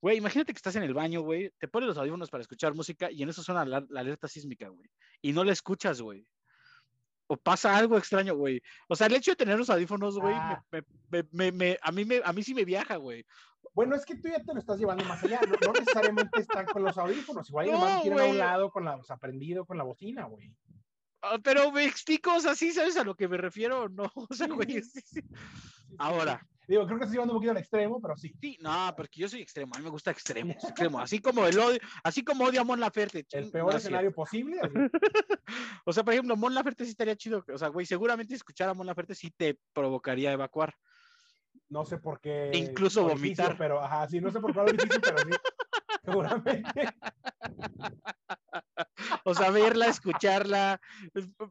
Güey, 0.02 0.18
imagínate 0.18 0.54
que 0.54 0.58
estás 0.58 0.76
en 0.76 0.84
el 0.84 0.94
baño, 0.94 1.22
güey, 1.22 1.52
te 1.58 1.68
pones 1.68 1.88
los 1.88 1.98
audífonos 1.98 2.30
para 2.30 2.42
escuchar 2.42 2.76
música 2.76 3.10
y 3.12 3.24
en 3.24 3.30
eso 3.30 3.42
suena 3.42 3.66
la, 3.66 3.84
la 3.90 4.00
alerta 4.02 4.28
sísmica, 4.28 4.68
güey. 4.70 4.88
Y 5.22 5.32
no 5.34 5.44
la 5.44 5.54
escuchas, 5.54 6.02
güey. 6.02 6.28
O 7.28 7.36
pasa 7.38 7.76
algo 7.76 7.98
extraño, 7.98 8.36
güey. 8.36 8.62
O 8.88 8.96
sea, 8.96 9.08
el 9.08 9.14
hecho 9.16 9.32
de 9.32 9.36
tener 9.36 9.58
los 9.58 9.70
audífonos, 9.70 10.18
güey, 10.20 10.34
Ah. 10.36 10.64
me, 10.72 10.82
me- 11.10 11.24
me- 11.32 11.52
me- 11.52 11.80
a, 11.82 11.92
mí 11.92 12.06
me, 12.06 12.22
a 12.24 12.32
mí 12.34 12.42
sí 12.44 12.54
me 12.54 12.64
viaja, 12.66 12.96
güey. 12.96 13.26
Bueno, 13.74 13.96
es 13.96 14.06
que 14.06 14.16
tú 14.16 14.28
ya 14.30 14.42
te 14.42 14.54
lo 14.54 14.60
estás 14.60 14.80
llevando 14.80 15.04
más 15.06 15.24
allá. 15.24 15.40
No, 15.48 15.56
no 15.68 15.74
necesariamente 15.74 16.40
están 16.40 16.66
con 16.66 16.84
los 16.84 16.98
audífonos. 16.98 17.50
Igual 17.50 17.66
No, 17.72 17.74
nomás 17.74 18.02
tienen 18.02 18.20
a 18.20 18.26
un 18.26 18.38
lado 18.38 18.72
con 18.72 18.86
la, 18.86 18.96
o 18.96 19.04
sea, 19.04 19.18
prendido 19.18 19.66
con 19.66 19.78
la 19.78 19.84
bocina, 19.84 20.24
güey. 20.26 20.52
Ah, 21.22 21.40
Pero 21.44 21.72
me 21.72 21.86
explico, 21.86 22.36
o 22.36 22.40
sea, 22.40 22.56
¿sí 22.56 22.72
sabes 22.72 22.98
a 22.98 23.04
lo 23.04 23.16
que 23.16 23.28
me 23.28 23.38
refiero 23.38 23.84
o 23.84 23.90
no? 23.90 24.12
O 24.30 24.34
sea, 24.34 24.48
güey, 24.48 24.82
sí. 24.82 25.02
sí, 25.02 25.22
Ahora. 25.98 26.46
Digo, 26.68 26.86
creo 26.86 26.98
que 26.98 27.06
estás 27.06 27.14
llevando 27.14 27.34
un 27.34 27.38
poquito 27.38 27.52
al 27.52 27.58
extremo, 27.60 28.02
pero 28.02 28.18
sí. 28.18 28.36
sí, 28.42 28.58
no, 28.60 28.94
porque 28.98 29.22
yo 29.22 29.30
soy 29.30 29.42
extremo, 29.42 29.72
a 29.74 29.78
mí 29.78 29.86
me 29.86 29.90
gusta 29.90 30.12
extremo, 30.12 30.52
extremo, 30.52 31.00
así 31.00 31.20
como 31.20 31.46
el 31.46 31.58
odio, 31.58 31.80
así 32.04 32.26
como 32.26 32.44
odio 32.44 32.60
a 32.60 32.66
Mon 32.66 32.78
Laferte. 32.78 33.26
El 33.32 33.50
peor 33.50 33.72
no 33.72 33.78
es 33.78 33.84
escenario 33.84 34.14
posible. 34.14 34.60
O 35.86 35.94
sea, 35.94 36.04
por 36.04 36.14
ejemplo, 36.14 36.36
Mon 36.36 36.54
Laferte 36.54 36.84
sí 36.84 36.92
estaría 36.92 37.16
chido. 37.16 37.46
O 37.54 37.58
sea, 37.58 37.70
güey, 37.70 37.86
seguramente 37.86 38.36
escuchar 38.36 38.68
a 38.68 38.74
Mon 38.74 38.86
Laferte 38.86 39.16
sí 39.16 39.32
te 39.32 39.58
provocaría 39.72 40.34
evacuar. 40.34 40.76
No 41.70 41.86
sé 41.86 41.98
por 41.98 42.20
qué. 42.20 42.52
E 42.52 42.58
incluso 42.58 43.04
vomitar. 43.04 43.58
Pero, 43.58 43.82
ajá, 43.82 44.06
sí, 44.10 44.20
no 44.20 44.30
sé 44.30 44.42
por 44.42 44.54
cuál 44.54 44.68
orificio, 44.68 45.00
pero 45.02 45.18
sí. 45.20 45.32
Seguramente. 46.04 46.70
O 49.24 49.34
sea, 49.36 49.52
verla, 49.52 49.88
escucharla, 49.88 50.80
es- 51.04 51.07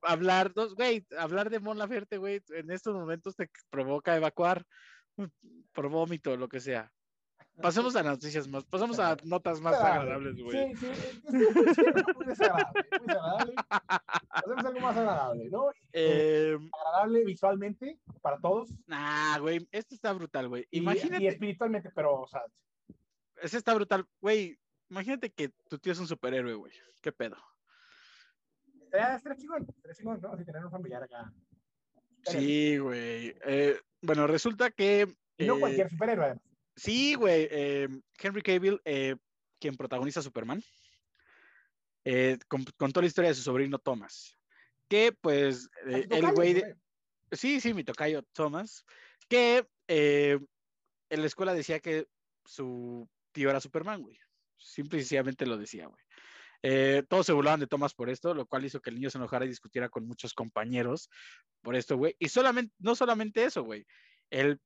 hablar, 0.07 0.53
no, 0.57 0.75
güey, 0.75 1.05
hablar 1.19 1.51
de 1.51 1.61
Mon 1.61 1.79
Laferte, 1.79 2.19
güey, 2.19 2.43
en 2.51 2.71
estos 2.71 2.95
momentos 2.95 3.35
te 3.37 3.51
provoca 3.71 4.17
evacuar 4.17 4.65
por 5.73 5.89
vómito, 5.89 6.37
lo 6.37 6.49
que 6.49 6.61
sea. 6.61 6.93
Pasemos 7.63 7.97
a 7.97 8.03
noticias 8.03 8.47
más, 8.49 8.67
pasamos 8.67 8.99
a 8.99 9.17
notas 9.25 9.63
más 9.63 9.75
agradables, 9.77 10.37
güey. 10.43 10.75
Sí, 10.77 10.77
sí, 10.77 10.87
es 11.27 12.17
muy 12.17 12.27
desagradable. 12.27 12.85
Muy 12.99 13.07
desagradable. 13.07 13.55
Hacemos 14.29 14.65
algo 14.67 14.81
más 14.81 14.97
agradable, 14.99 15.49
¿no? 15.51 15.71
Eh, 15.95 16.59
Agradable 16.85 17.25
visualmente 17.25 17.99
para 18.21 18.39
todos. 18.39 18.69
nah, 18.87 19.39
güey, 19.39 19.67
esto 19.73 19.95
está 19.95 20.13
brutal, 20.13 20.49
güey. 20.49 20.67
y- 20.71 20.79
Imagínate, 20.81 21.25
Y 21.25 21.29
espiritualmente, 21.29 21.91
pero, 21.95 22.21
o 22.21 22.27
sea, 22.27 22.43
ese 23.41 23.57
está 23.57 23.73
brutal, 23.73 24.07
güey. 24.21 24.59
Imagínate 24.91 25.31
que 25.33 25.49
tu 25.71 25.79
tío 25.79 25.93
es 25.93 25.99
un 25.99 26.07
superhéroe, 26.07 26.55
güey. 26.55 26.73
¿Qué 27.01 27.11
pedo? 27.11 27.37
Estaría 28.87 29.17
estaría 29.17 29.39
chingón, 29.39 29.67
estaría 29.69 29.95
chingón, 29.95 30.21
¿no? 30.21 30.33
Así 30.33 30.45
tener 30.45 30.65
un 30.65 30.71
familiar 30.71 31.03
acá. 31.03 31.33
Sí, 32.25 32.79
güey. 32.79 33.37
Eh, 33.45 33.79
bueno, 34.03 34.27
resulta 34.27 34.71
que. 34.71 35.07
Y 35.39 35.45
no 35.47 35.57
eh, 35.57 35.61
cualquier 35.61 35.91
superhéroe, 35.91 36.25
además. 36.25 36.43
Sí, 36.75 37.15
güey. 37.15 37.49
eh, 37.51 37.89
Henry 38.21 38.43
Cavill, 38.43 38.81
quien 39.61 39.77
protagoniza 39.77 40.23
Superman, 40.23 40.63
con- 42.49 42.65
contó 42.77 43.01
la 43.01 43.07
historia 43.07 43.31
de 43.31 43.35
su 43.35 43.43
sobrino 43.43 43.79
Thomas. 43.79 44.37
Que, 44.89 45.13
pues, 45.13 45.69
Así 45.87 46.07
el 46.11 46.33
güey. 46.33 46.55
de-. 46.55 46.77
Sí, 47.33 47.61
sí, 47.61 47.75
mi 47.75 47.85
tocayo 47.85 48.23
Thomas. 48.33 48.85
Que 49.29 49.67
en 49.89 51.21
la 51.21 51.27
escuela 51.27 51.55
decía 51.55 51.81
que 51.81 52.07
su 52.45 53.09
tío 53.33 53.51
era 53.51 53.61
Superman, 53.61 54.03
güey. 54.03 54.19
Simple 54.59 54.99
y 54.99 55.03
sencillamente 55.03 55.47
lo 55.47 55.57
decía, 55.57 55.87
güey. 55.87 56.03
Eh, 56.69 57.05
todos 57.09 57.27
se 57.27 57.33
burlaban 57.33 57.61
de 57.61 57.69
Thomas 57.69 57.95
por 57.95 58.11
esto, 58.11 58.35
lo 58.35 58.45
cual 58.47 58.65
hizo 58.65 58.81
que 58.81 58.91
el 58.91 58.97
niño 58.97 59.09
se 59.09 59.19
enojara 59.19 59.45
y 59.45 59.49
discutiera 59.49 59.89
con 59.89 60.05
muchos 60.05 60.35
compañeros 60.35 61.09
por 61.63 61.77
esto, 61.77 61.97
güey. 61.97 62.17
Y 62.19 62.29
solamente, 62.29 62.75
no 62.81 62.97
solamente 62.97 63.45
eso, 63.45 63.63
güey. 63.63 63.87
El, 64.31 64.61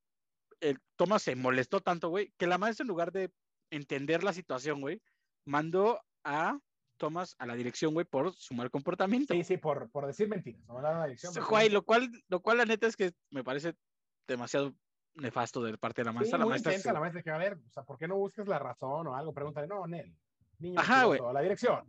el 0.60 0.78
Thomas 0.96 1.20
se 1.22 1.36
molestó 1.36 1.80
tanto, 1.80 2.08
güey, 2.08 2.32
que 2.38 2.46
la 2.46 2.56
maestra 2.56 2.84
en 2.84 2.88
lugar 2.88 3.12
de 3.12 3.30
entender 3.70 4.24
la 4.24 4.32
situación, 4.32 4.80
güey, 4.80 5.02
mandó 5.44 6.00
a 6.24 6.58
Thomas 6.96 7.34
a 7.38 7.44
la 7.44 7.54
dirección, 7.54 7.92
güey, 7.92 8.06
por 8.06 8.32
su 8.34 8.54
mal 8.54 8.70
comportamiento. 8.70 9.34
Sí, 9.34 9.44
sí, 9.44 9.56
por, 9.58 9.90
por 9.90 10.06
decir 10.06 10.26
mentiras. 10.28 10.62
No 10.68 10.80
la 10.80 11.04
dirección. 11.04 11.34
Sí, 11.34 11.38
porque- 11.40 11.50
Güey, 11.50 11.68
lo 11.68 11.82
cual, 11.82 12.10
lo 12.28 12.40
cual 12.40 12.56
la 12.58 12.64
neta 12.64 12.86
es 12.86 12.96
que 12.96 13.12
me 13.30 13.44
parece 13.44 13.74
demasiado 14.26 14.74
nefasto 15.16 15.62
de 15.62 15.76
parte 15.76 16.00
de 16.00 16.06
la 16.06 16.12
Sí, 16.12 16.16
maestra. 16.18 16.38
la 16.38 16.44
muy 16.44 16.52
maestra 16.52 16.78
se- 16.78 16.92
la 16.92 17.00
maestra 17.00 17.22
que, 17.22 17.30
a 17.30 17.36
ver, 17.36 17.58
o 17.66 17.70
sea, 17.70 17.82
¿por 17.82 17.98
qué 17.98 18.08
no 18.08 18.16
buscas 18.16 18.48
la 18.48 18.58
razón 18.58 19.06
o 19.06 19.14
algo? 19.14 19.34
Pregúntale, 19.34 19.66
no, 19.66 19.86
Nel. 19.86 20.16
Niño 20.60 20.78
Ajá, 20.80 21.04
güey. 21.04 21.20
a 21.20 21.32
la 21.32 21.40
dirección. 21.40 21.84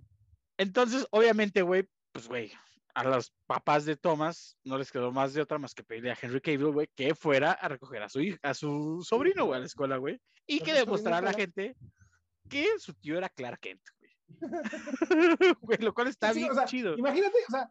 Entonces, 0.58 1.08
obviamente, 1.12 1.62
güey, 1.62 1.88
pues, 2.12 2.28
güey, 2.28 2.52
a 2.94 3.04
los 3.04 3.34
papás 3.48 3.86
de 3.86 3.96
Thomas 3.96 4.58
no 4.64 4.78
les 4.78 4.92
quedó 4.92 5.12
más 5.12 5.34
de 5.34 5.42
otra 5.42 5.58
más 5.58 5.74
que 5.74 5.84
pedirle 5.84 6.12
a 6.12 6.18
Henry 6.22 6.42
Cavill, 6.42 6.72
güey, 6.72 6.88
que 6.96 7.16
fuera 7.16 7.52
a 7.54 7.68
recoger 7.68 8.02
a 8.04 8.10
su 8.10 8.20
hij- 8.20 8.40
a 8.44 8.54
su 8.54 9.02
sobrino, 9.08 9.46
güey, 9.46 9.58
a 9.58 9.60
la 9.62 9.66
escuela, 9.66 9.98
güey, 9.98 10.20
y 10.46 10.60
que 10.60 10.74
demostrara 10.74 11.18
a 11.18 11.22
la 11.22 11.34
gente 11.34 11.76
que 12.50 12.68
su 12.80 12.94
tío 12.94 13.18
era 13.18 13.30
Clark 13.30 13.60
Kent, 13.62 13.82
güey. 14.00 14.12
Güey, 15.62 15.78
lo 15.80 15.94
cual 15.94 16.08
está 16.08 16.34
Sí, 16.34 16.40
bien 16.40 16.52
o 16.52 16.56
sea, 16.56 16.66
chido. 16.66 16.98
Imagínate, 16.98 17.38
o 17.48 17.52
sea, 17.52 17.70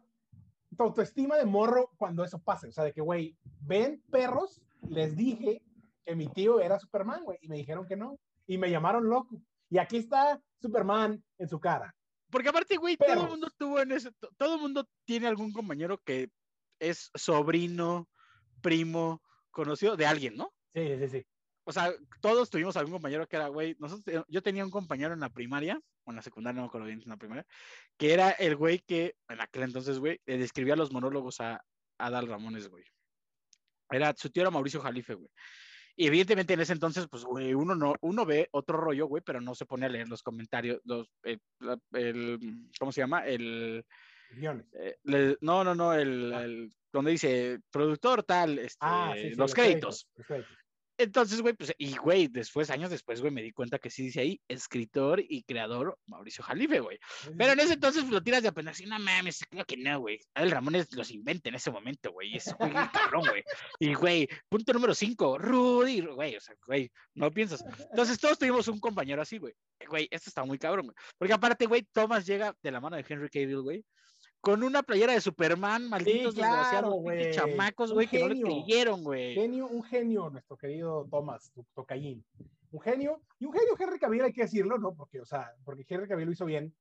tu 0.77 0.83
autoestima 0.83 1.37
de 1.37 1.45
morro 1.45 1.91
cuando 1.97 2.23
eso 2.23 2.39
pase. 2.39 2.67
O 2.67 2.71
sea, 2.71 2.83
de 2.83 2.93
que, 2.93 3.01
güey, 3.01 3.35
ven 3.61 4.01
perros, 4.11 4.61
les 4.89 5.15
dije 5.15 5.61
que 6.05 6.15
mi 6.15 6.27
tío 6.27 6.59
era 6.59 6.79
Superman, 6.79 7.23
güey, 7.23 7.37
y 7.41 7.47
me 7.47 7.57
dijeron 7.57 7.85
que 7.87 7.95
no. 7.95 8.19
Y 8.47 8.57
me 8.57 8.69
llamaron 8.71 9.07
loco. 9.09 9.41
Y 9.69 9.77
aquí 9.77 9.97
está 9.97 10.41
Superman 10.61 11.23
en 11.37 11.47
su 11.49 11.59
cara. 11.59 11.93
Porque 12.29 12.49
aparte, 12.49 12.77
güey, 12.77 12.95
todo 12.97 13.07
el 13.23 13.29
mundo 13.29 13.49
tuvo 13.57 13.79
en 13.81 13.91
ese, 13.91 14.11
to- 14.13 14.29
todo 14.37 14.55
el 14.55 14.61
mundo 14.61 14.87
tiene 15.05 15.27
algún 15.27 15.51
compañero 15.51 15.97
que 15.97 16.29
es 16.79 17.09
sobrino, 17.13 18.07
primo, 18.61 19.21
conocido 19.49 19.97
de 19.97 20.05
alguien, 20.05 20.35
¿no? 20.37 20.53
Sí, 20.73 20.97
sí, 20.97 21.07
sí. 21.09 21.25
O 21.63 21.71
sea, 21.73 21.93
todos 22.21 22.49
tuvimos 22.49 22.75
algún 22.77 22.93
compañero 22.93 23.27
que 23.27 23.35
era, 23.35 23.47
güey, 23.49 23.75
nosotros, 23.79 24.05
te- 24.05 24.23
yo 24.27 24.41
tenía 24.41 24.63
un 24.65 24.71
compañero 24.71 25.13
en 25.13 25.19
la 25.19 25.29
primaria, 25.29 25.79
o 26.05 26.09
en 26.11 26.15
la 26.15 26.21
secundaria, 26.21 26.55
no 26.55 26.61
me 26.63 26.67
acuerdo 26.67 26.87
bien, 26.87 27.01
en 27.01 27.09
la 27.09 27.17
primaria, 27.17 27.45
que 27.97 28.13
era 28.13 28.31
el 28.31 28.55
güey 28.55 28.79
que, 28.79 29.15
en 29.27 29.41
aquel 29.41 29.63
entonces, 29.63 29.99
güey, 29.99 30.19
le 30.25 30.37
describía 30.37 30.75
los 30.75 30.91
monólogos 30.91 31.39
a, 31.41 31.55
a 31.55 31.61
Adal 31.97 32.27
Ramones, 32.27 32.67
güey. 32.69 32.85
Era, 33.91 34.13
su 34.17 34.29
tío 34.29 34.41
era 34.41 34.49
Mauricio 34.51 34.79
Jalife, 34.81 35.13
güey. 35.15 35.29
Y 35.95 36.07
evidentemente 36.07 36.53
en 36.53 36.61
ese 36.61 36.73
entonces, 36.73 37.07
pues, 37.09 37.23
güey, 37.23 37.53
uno, 37.53 37.75
no, 37.75 37.95
uno 38.01 38.25
ve 38.25 38.47
otro 38.51 38.77
rollo, 38.77 39.07
güey, 39.07 39.21
pero 39.25 39.41
no 39.41 39.55
se 39.55 39.65
pone 39.65 39.85
a 39.85 39.89
leer 39.89 40.07
los 40.07 40.23
comentarios, 40.23 40.79
los, 40.85 41.07
el, 41.23 41.39
la- 41.59 41.79
el- 41.93 42.39
¿cómo 42.79 42.91
se 42.91 43.01
llama? 43.01 43.25
El, 43.27 43.85
eh, 44.73 44.95
le- 45.03 45.37
no, 45.41 45.63
no, 45.63 45.75
no, 45.75 45.93
el, 45.93 46.33
Ah. 46.33 46.43
el- 46.43 46.71
donde 46.93 47.11
dice 47.11 47.59
productor 47.71 48.23
tal, 48.23 48.59
este, 48.59 48.77
Ah, 48.81 49.13
sí, 49.15 49.29
sí, 49.29 49.35
los 49.35 49.53
créditos. 49.53 50.07
los 50.15 50.27
créditos. 50.27 50.57
Entonces, 51.01 51.41
güey, 51.41 51.53
pues, 51.53 51.73
y 51.77 51.97
güey, 51.97 52.27
después, 52.27 52.69
años 52.69 52.91
después, 52.91 53.21
güey, 53.21 53.33
me 53.33 53.41
di 53.41 53.51
cuenta 53.51 53.79
que 53.79 53.89
sí 53.89 54.03
dice 54.03 54.21
ahí, 54.21 54.41
escritor 54.47 55.19
y 55.27 55.43
creador 55.43 55.97
Mauricio 56.05 56.43
Jalife, 56.43 56.79
güey. 56.79 56.99
Pero 57.37 57.53
en 57.53 57.59
ese 57.59 57.73
entonces 57.73 58.03
pues, 58.03 58.13
lo 58.13 58.21
tiras 58.21 58.43
de 58.43 58.49
apenas, 58.49 58.79
y 58.79 58.85
no 58.85 58.99
mames, 58.99 59.39
claro 59.49 59.65
que 59.65 59.77
no, 59.77 59.99
güey. 59.99 60.19
El 60.35 60.51
Ramones 60.51 60.93
los 60.93 61.09
inventa 61.11 61.49
en 61.49 61.55
ese 61.55 61.71
momento, 61.71 62.11
güey. 62.11 62.35
Es 62.35 62.53
güey, 62.57 62.71
cabrón, 62.71 63.23
güey. 63.27 63.43
Y, 63.79 63.93
güey, 63.93 64.27
punto 64.47 64.73
número 64.73 64.93
5, 64.93 65.37
Rudy, 65.37 66.01
güey, 66.01 66.35
o 66.35 66.39
sea, 66.39 66.55
güey, 66.65 66.91
no 67.15 67.31
piensas. 67.31 67.63
Entonces, 67.89 68.19
todos 68.19 68.37
tuvimos 68.37 68.67
un 68.67 68.79
compañero 68.79 69.21
así, 69.21 69.37
güey. 69.37 69.53
Güey, 69.87 70.07
esto 70.11 70.29
está 70.29 70.43
muy 70.45 70.59
cabrón, 70.59 70.85
güey. 70.85 70.95
Porque 71.17 71.33
aparte, 71.33 71.65
güey, 71.65 71.87
Thomas 71.91 72.25
llega 72.25 72.55
de 72.61 72.71
la 72.71 72.79
mano 72.79 72.95
de 72.95 73.05
Henry 73.07 73.29
Cavill, 73.29 73.61
güey. 73.61 73.83
Con 74.41 74.63
una 74.63 74.81
playera 74.81 75.13
de 75.13 75.21
Superman, 75.21 75.87
malditos 75.87 76.33
claro, 76.33 76.55
desgraciados, 76.55 76.95
güey. 76.95 77.31
chamacos, 77.31 77.93
güey, 77.93 78.07
que 78.07 78.19
no 78.19 78.29
le 78.29 78.41
creyeron, 78.41 79.03
güey. 79.03 79.35
Genio, 79.35 79.67
un 79.67 79.83
genio, 79.83 80.29
nuestro 80.31 80.57
querido 80.57 81.07
Thomas, 81.09 81.51
tu 81.53 81.63
tocallín. 81.75 82.25
Un 82.71 82.81
genio, 82.81 83.21
y 83.37 83.45
un 83.45 83.53
genio 83.53 83.75
Henry 83.77 83.99
Cavill, 83.99 84.23
hay 84.23 84.33
que 84.33 84.41
decirlo, 84.43 84.77
¿no? 84.77 84.95
Porque, 84.95 85.19
o 85.21 85.25
sea, 85.25 85.53
porque 85.63 85.85
Henry 85.87 86.07
Cavill 86.07 86.25
lo 86.25 86.31
hizo 86.31 86.45
bien. 86.45 86.73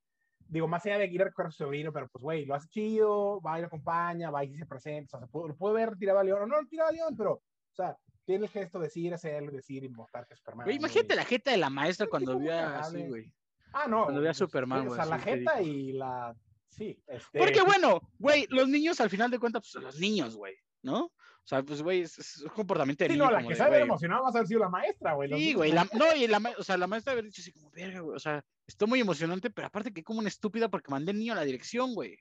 Digo, 0.49 0.67
más 0.67 0.85
allá 0.87 0.99
de 0.99 1.07
ir 1.07 1.21
a 1.21 1.27
recoger 1.27 1.47
a 1.47 1.51
su 1.51 1.59
sobrino, 1.65 1.93
pero 1.93 2.09
pues, 2.09 2.23
güey, 2.23 2.45
lo 2.47 2.55
hace 2.55 2.69
chido, 2.69 3.41
va 3.41 3.59
y 3.59 3.61
lo 3.61 3.67
acompaña, 3.67 4.31
va 4.31 4.45
y 4.45 4.57
se 4.57 4.67
presenta, 4.67 5.19
o 5.19 5.21
sea, 5.21 5.29
se 5.29 5.49
lo 5.49 5.55
pudo 5.57 5.73
ver 5.75 5.97
tirado 5.97 6.19
a 6.19 6.25
León, 6.25 6.43
o 6.43 6.47
no 6.47 6.67
tirado 6.67 6.89
a 6.89 6.93
León, 6.93 7.15
pero, 7.17 7.33
o 7.35 7.75
sea, 7.75 7.97
tiene 8.25 8.47
el 8.47 8.51
gesto 8.51 8.79
de 8.79 8.85
decir, 8.87 9.13
hacerlo, 9.13 9.53
decir 9.53 9.85
y 9.85 9.89
mostrar 9.89 10.27
que 10.27 10.35
Superman. 10.35 10.65
Güey, 10.65 10.77
imagínate 10.77 11.15
güey. 11.15 11.17
la 11.19 11.25
jeta 11.25 11.51
de 11.51 11.57
la 11.57 11.71
maestra 11.71 12.07
Sí, 12.07 12.11
cuando 12.11 12.39
vio 12.39 12.53
así, 12.57 13.07
güey. 13.07 13.33
Ah, 13.73 13.87
no. 13.87 14.05
cuando 14.05 14.21
ve 14.21 14.29
a 14.29 14.31
pues, 14.31 14.39
Superman, 14.39 14.81
sí, 14.81 14.87
O 14.87 14.89
güey, 14.91 15.01
sea, 15.01 15.11
la 15.11 15.19
sí, 15.19 15.25
jeta 15.25 15.63
y 15.63 15.93
la. 15.93 16.37
Sí, 16.71 16.99
este. 17.09 17.39
Porque 17.39 17.61
bueno, 17.63 18.01
güey, 18.19 18.47
los 18.49 18.69
niños 18.69 19.01
al 19.01 19.11
final 19.11 19.31
de 19.31 19.39
cuentas, 19.39 19.69
pues 19.71 19.85
los 19.85 19.99
niños, 19.99 20.37
güey, 20.37 20.57
¿no? 20.83 21.07
O 21.07 21.47
sea, 21.51 21.63
pues, 21.65 21.83
güey, 21.83 22.03
es, 22.03 22.17
es 22.19 22.43
un 22.43 22.51
comportamiento 22.51 23.03
de 23.03 23.09
Sí, 23.11 23.15
niño. 23.15 23.25
no, 23.25 23.31
la 23.33 23.43
que 23.43 23.49
de, 23.49 23.57
se 23.57 23.63
ha 23.63 23.79
emocionado 23.81 24.23
va 24.23 24.29
a 24.29 24.31
haber 24.31 24.47
sido 24.47 24.61
la 24.61 24.69
maestra, 24.69 25.15
güey. 25.15 25.33
Sí, 25.33 25.53
güey, 25.55 25.71
no. 25.71 25.77
la, 25.77 25.89
no, 25.95 26.15
y 26.15 26.27
la, 26.29 26.41
o 26.59 26.63
sea, 26.63 26.77
la 26.77 26.87
maestra 26.87 27.13
haber 27.13 27.25
dicho 27.25 27.43
así 27.43 27.51
como, 27.53 27.71
verga, 27.71 28.01
güey, 28.01 28.17
o 28.17 28.21
sea, 28.21 28.45
estoy 28.69 28.87
muy 28.87 29.01
emocionante, 29.01 29.51
pero 29.51 29.67
aparte 29.67 29.93
que 29.93 30.05
como 30.05 30.21
una 30.21 30.29
estúpida 30.29 30.69
porque 30.69 30.91
mandé 30.91 31.11
el 31.11 31.19
niño 31.19 31.33
a 31.33 31.37
la 31.37 31.45
dirección, 31.45 31.93
güey. 31.95 32.17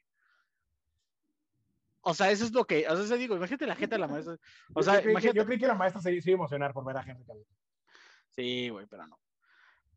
O 2.01 2.13
sea, 2.15 2.31
eso 2.31 2.45
es 2.45 2.53
lo 2.53 2.65
que, 2.65 2.87
o 2.87 2.95
sea, 2.95 3.05
eso 3.05 3.17
digo, 3.17 3.35
imagínate 3.35 3.67
la 3.67 3.75
jeta 3.75 3.95
de 3.95 3.99
la 3.99 4.07
maestra. 4.07 4.33
O 4.73 4.79
Yo 4.79 4.83
sea, 4.83 5.01
que- 5.01 5.11
imagínate. 5.11 5.37
yo 5.37 5.45
creí 5.45 5.59
que 5.59 5.67
la 5.67 5.75
maestra 5.75 6.01
se, 6.01 6.21
se 6.21 6.31
iba 6.31 6.37
a 6.37 6.39
emocionar 6.41 6.73
por 6.73 6.83
ver 6.85 6.97
a 6.97 7.01
Henry 7.01 7.23
Cavill. 7.25 7.45
Sí, 8.31 8.69
güey, 8.69 8.87
pero 8.87 9.05
no. 9.05 9.19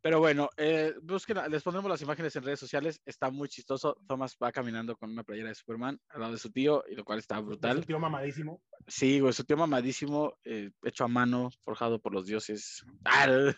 Pero 0.03 0.19
bueno, 0.19 0.49
eh, 0.57 0.93
busquen, 1.01 1.37
les 1.49 1.63
pondremos 1.63 1.89
las 1.89 2.01
imágenes 2.01 2.35
en 2.35 2.43
redes 2.43 2.59
sociales. 2.59 3.01
Está 3.05 3.31
muy 3.31 3.47
chistoso. 3.47 3.95
Thomas 4.05 4.35
va 4.41 4.51
caminando 4.51 4.97
con 4.97 5.09
una 5.09 5.23
playera 5.23 5.47
de 5.47 5.55
Superman 5.55 5.97
al 6.09 6.19
lado 6.19 6.33
de 6.33 6.39
su 6.39 6.51
tío, 6.51 6.83
y 6.91 6.95
lo 6.95 7.05
cual 7.05 7.19
está 7.19 7.37
Es 7.39 7.45
brutal. 7.45 7.77
un 7.77 7.83
tío 7.85 7.99
mamadísimo. 7.99 8.61
Sí, 8.85 9.21
güey, 9.21 9.31
su 9.31 9.45
tío 9.45 9.55
mamadísimo, 9.55 10.37
eh, 10.43 10.71
hecho 10.83 11.05
a 11.05 11.07
mano, 11.07 11.49
forjado 11.63 12.01
por 12.01 12.13
los 12.13 12.25
dioses. 12.25 12.83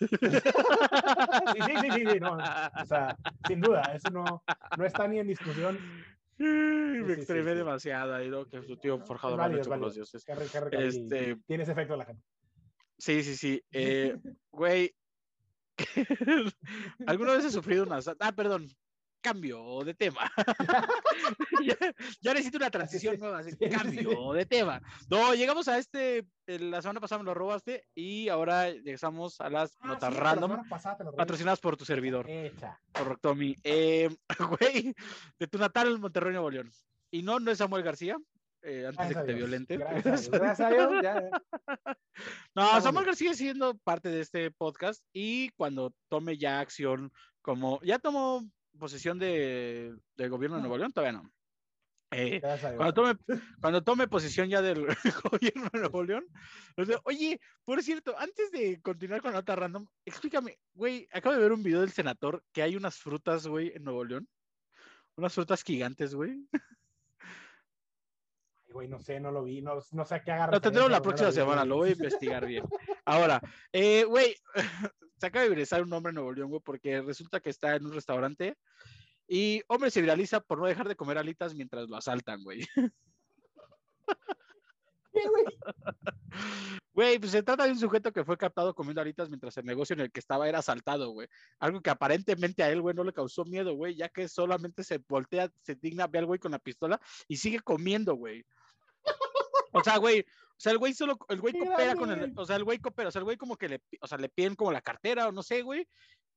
Sí, 1.56 1.62
sí, 1.66 1.74
sí, 1.82 1.92
sí, 1.92 2.04
sí, 2.12 2.20
no, 2.20 2.34
o 2.38 2.86
sea, 2.86 3.18
sin 3.48 3.62
duda, 3.62 3.82
eso 3.96 4.10
no, 4.12 4.44
no 4.78 4.86
está 4.86 5.08
ni 5.08 5.20
en 5.20 5.28
discusión. 5.28 5.80
me 6.38 7.00
sí, 7.00 7.06
sí, 7.06 7.12
extremé 7.14 7.52
sí. 7.52 7.58
demasiado 7.58 8.14
ahí, 8.14 8.30
¿no? 8.30 8.46
Que 8.48 8.62
su 8.62 8.78
tío 8.78 9.00
forjado 9.00 9.34
a 9.36 9.38
mano, 9.38 9.58
hecho 9.58 9.70
por 9.70 9.80
los 9.80 9.96
dioses. 9.96 10.24
Henry, 10.28 10.46
Henry 10.54 10.70
Cavill 10.72 10.88
Este, 10.88 11.36
tiene 11.48 11.64
ese 11.64 11.72
efecto 11.72 11.94
en 11.94 12.00
la 12.00 12.06
gente. 12.06 12.24
sí, 12.98 13.24
sí, 13.24 13.36
sí. 13.36 13.64
eh, 13.72 14.16
güey, 14.52 14.94
¿alguna 17.08 17.34
vez 17.34 17.46
has 17.46 17.54
sufrido 17.54 17.84
una... 17.84 18.00
Ah, 18.20 18.32
perdón, 18.32 18.68
cambio 19.26 19.84
de 19.84 19.96
tema. 19.96 20.32
ya, 21.66 21.76
ya 22.22 22.34
necesito 22.34 22.58
una 22.58 22.70
transición 22.70 23.18
nueva, 23.18 23.40
así, 23.40 23.52
sí, 23.52 23.58
sí, 23.60 23.70
cambio 23.70 24.34
de 24.34 24.46
tema. 24.46 24.80
No, 25.10 25.34
llegamos 25.34 25.68
a 25.68 25.80
este, 25.80 26.28
eh, 26.46 26.60
la 26.60 26.80
semana 26.84 27.00
pasada 27.00 27.24
me 27.24 27.26
lo 27.26 27.34
robaste 27.34 27.86
y 27.96 28.30
ahora 28.30 28.70
llegamos 28.70 29.42
a 29.42 29.50
las 29.50 29.76
Ah, 29.80 29.88
notas 29.88 30.14
sí, 30.14 30.20
random 30.20 30.62
patrocinadas 31.18 31.60
por 31.60 31.76
tu 31.76 31.86
servidor. 31.86 32.30
Hecha. 32.30 32.80
Por 32.92 33.18
Tommy. 33.20 33.56
Eh, 33.64 34.16
güey, 34.60 34.94
de 35.40 35.48
tu 35.48 35.58
natal 35.58 35.98
Monterrey, 35.98 36.34
Nuevo 36.34 36.52
León. 36.52 36.72
Y 37.10 37.24
no, 37.24 37.40
no 37.40 37.50
es 37.50 37.58
Samuel 37.58 37.82
García, 37.82 38.18
eh, 38.66 38.88
antes 38.88 39.10
de 39.10 39.16
que 39.16 39.22
te 39.22 39.34
violente. 39.34 39.78
Gracias. 39.78 40.30
Gracias 40.32 40.60
a 40.60 40.70
Dios, 40.70 40.92
ya, 41.02 41.22
ya. 41.22 41.42
No. 42.56 42.82
García 42.82 43.14
sigue 43.14 43.34
siendo 43.36 43.78
parte 43.80 44.10
de 44.10 44.22
este 44.22 44.50
podcast 44.52 45.04
y 45.14 45.50
cuando 45.52 45.94
tome 46.10 46.38
ya 46.38 46.60
acción 46.60 47.12
como, 47.42 47.82
ya 47.82 48.00
tomó 48.00 48.44
posesión 48.80 49.20
de, 49.20 49.96
del 50.16 50.30
gobierno 50.30 50.58
de. 50.58 50.62
Nuevo 50.62 50.78
León, 50.78 50.92
todavía 50.92 51.20
no. 51.22 51.32
Eh, 52.12 52.40
cuando 52.78 52.94
tome, 52.94 53.18
cuando 53.60 53.84
tome 53.84 54.08
posesión 54.08 54.48
ya 54.48 54.62
del 54.62 54.86
gobierno 55.32 55.70
de 55.74 55.80
Nuevo 55.80 56.04
León, 56.04 56.26
o 56.78 56.86
sea, 56.86 57.00
oye, 57.04 57.42
por 57.66 57.84
cierto, 57.84 58.16
antes 58.18 58.52
de 58.52 58.80
continuar 58.82 59.22
con 59.22 59.34
la 59.34 59.40
nota 59.40 59.56
random, 59.56 59.86
explícame, 60.06 60.58
güey, 60.74 61.08
acabo 61.12 61.36
de 61.36 61.42
ver 61.42 61.52
un 61.52 61.64
video 61.64 61.82
del 61.82 61.92
senador 61.92 62.44
que 62.54 62.62
hay 62.62 62.76
unas 62.76 62.98
frutas, 62.98 63.48
güey, 63.48 63.74
en 63.76 63.84
Nuevo 63.84 64.06
León. 64.06 64.28
Unas 65.18 65.34
frutas 65.34 65.64
gigantes, 65.64 66.14
güey. 66.14 66.46
Güey, 68.76 68.90
no 68.90 69.00
sé, 69.00 69.22
no 69.22 69.32
lo 69.32 69.42
vi, 69.42 69.62
no, 69.62 69.80
no 69.94 70.04
sé 70.04 70.16
a 70.16 70.22
qué 70.22 70.34
agarrar. 70.34 70.54
Lo 70.54 70.60
tendremos 70.60 70.92
la 70.92 71.02
próxima 71.02 71.32
semana, 71.32 71.64
lo 71.64 71.78
voy 71.78 71.92
a 71.92 71.94
investigar 71.94 72.46
bien. 72.46 72.66
Ahora, 73.06 73.40
eh, 73.72 74.04
güey, 74.04 74.36
se 75.18 75.28
acaba 75.28 75.44
de 75.44 75.50
viralizar 75.50 75.82
un 75.82 75.94
hombre 75.94 76.10
en 76.10 76.16
Nuevo 76.16 76.34
León, 76.34 76.50
güey, 76.50 76.62
porque 76.62 77.02
resulta 77.02 77.40
que 77.40 77.52
está 77.52 77.78
en 77.78 77.86
un 77.86 77.94
restaurante 77.94 78.58
y 79.30 79.62
hombre 79.70 79.92
se 79.92 80.02
viraliza 80.02 80.42
por 80.42 80.60
no 80.60 80.66
dejar 80.66 80.90
de 80.90 80.98
comer 80.98 81.18
alitas 81.18 81.56
mientras 81.56 81.88
lo 81.88 81.96
asaltan, 81.96 82.44
güey. 82.44 82.68
Güey, 86.92 87.20
pues 87.20 87.32
se 87.32 87.44
trata 87.44 87.64
de 87.64 87.72
un 87.72 87.80
sujeto 87.80 88.12
que 88.12 88.26
fue 88.26 88.38
captado 88.38 88.76
comiendo 88.76 89.02
alitas 89.02 89.30
mientras 89.30 89.56
el 89.56 89.66
negocio 89.66 89.94
en 89.94 90.02
el 90.02 90.12
que 90.12 90.20
estaba 90.20 90.50
era 90.50 90.60
asaltado, 90.60 91.12
güey. 91.12 91.30
Algo 91.60 91.82
que 91.82 91.90
aparentemente 91.90 92.62
a 92.62 92.70
él, 92.70 92.82
güey, 92.82 92.94
no 92.94 93.06
le 93.06 93.14
causó 93.14 93.46
miedo, 93.46 93.74
güey, 93.74 93.96
ya 93.96 94.10
que 94.10 94.28
solamente 94.28 94.84
se 94.84 94.98
voltea, 95.08 95.50
se 95.62 95.76
digna, 95.76 96.08
ve 96.08 96.20
al 96.20 96.26
güey 96.26 96.40
con 96.40 96.52
la 96.52 96.60
pistola 96.60 97.00
y 97.30 97.38
sigue 97.38 97.62
comiendo, 97.62 98.16
güey. 98.16 98.46
O 99.76 99.84
sea, 99.84 99.98
güey, 99.98 100.22
o 100.22 100.60
sea, 100.60 100.72
el 100.72 100.78
güey 100.78 100.94
solo, 100.94 101.18
el 101.28 101.42
güey 101.42 101.54
coopera 101.54 101.96
con 101.96 102.10
el, 102.10 102.34
o 102.38 102.46
sea, 102.46 102.56
el 102.56 102.64
güey 102.64 102.80
coopera, 102.80 103.10
o 103.10 103.12
sea, 103.12 103.20
el 103.20 103.26
güey 103.26 103.36
como 103.36 103.58
que 103.58 103.68
le, 103.68 103.82
o 104.00 104.08
sea, 104.08 104.18
le 104.18 104.30
piden 104.30 104.56
como 104.56 104.72
la 104.72 104.82
cartera 104.82 105.28
o 105.28 105.34
no 105.34 105.44
sé, 105.44 105.64
güey. 105.64 105.86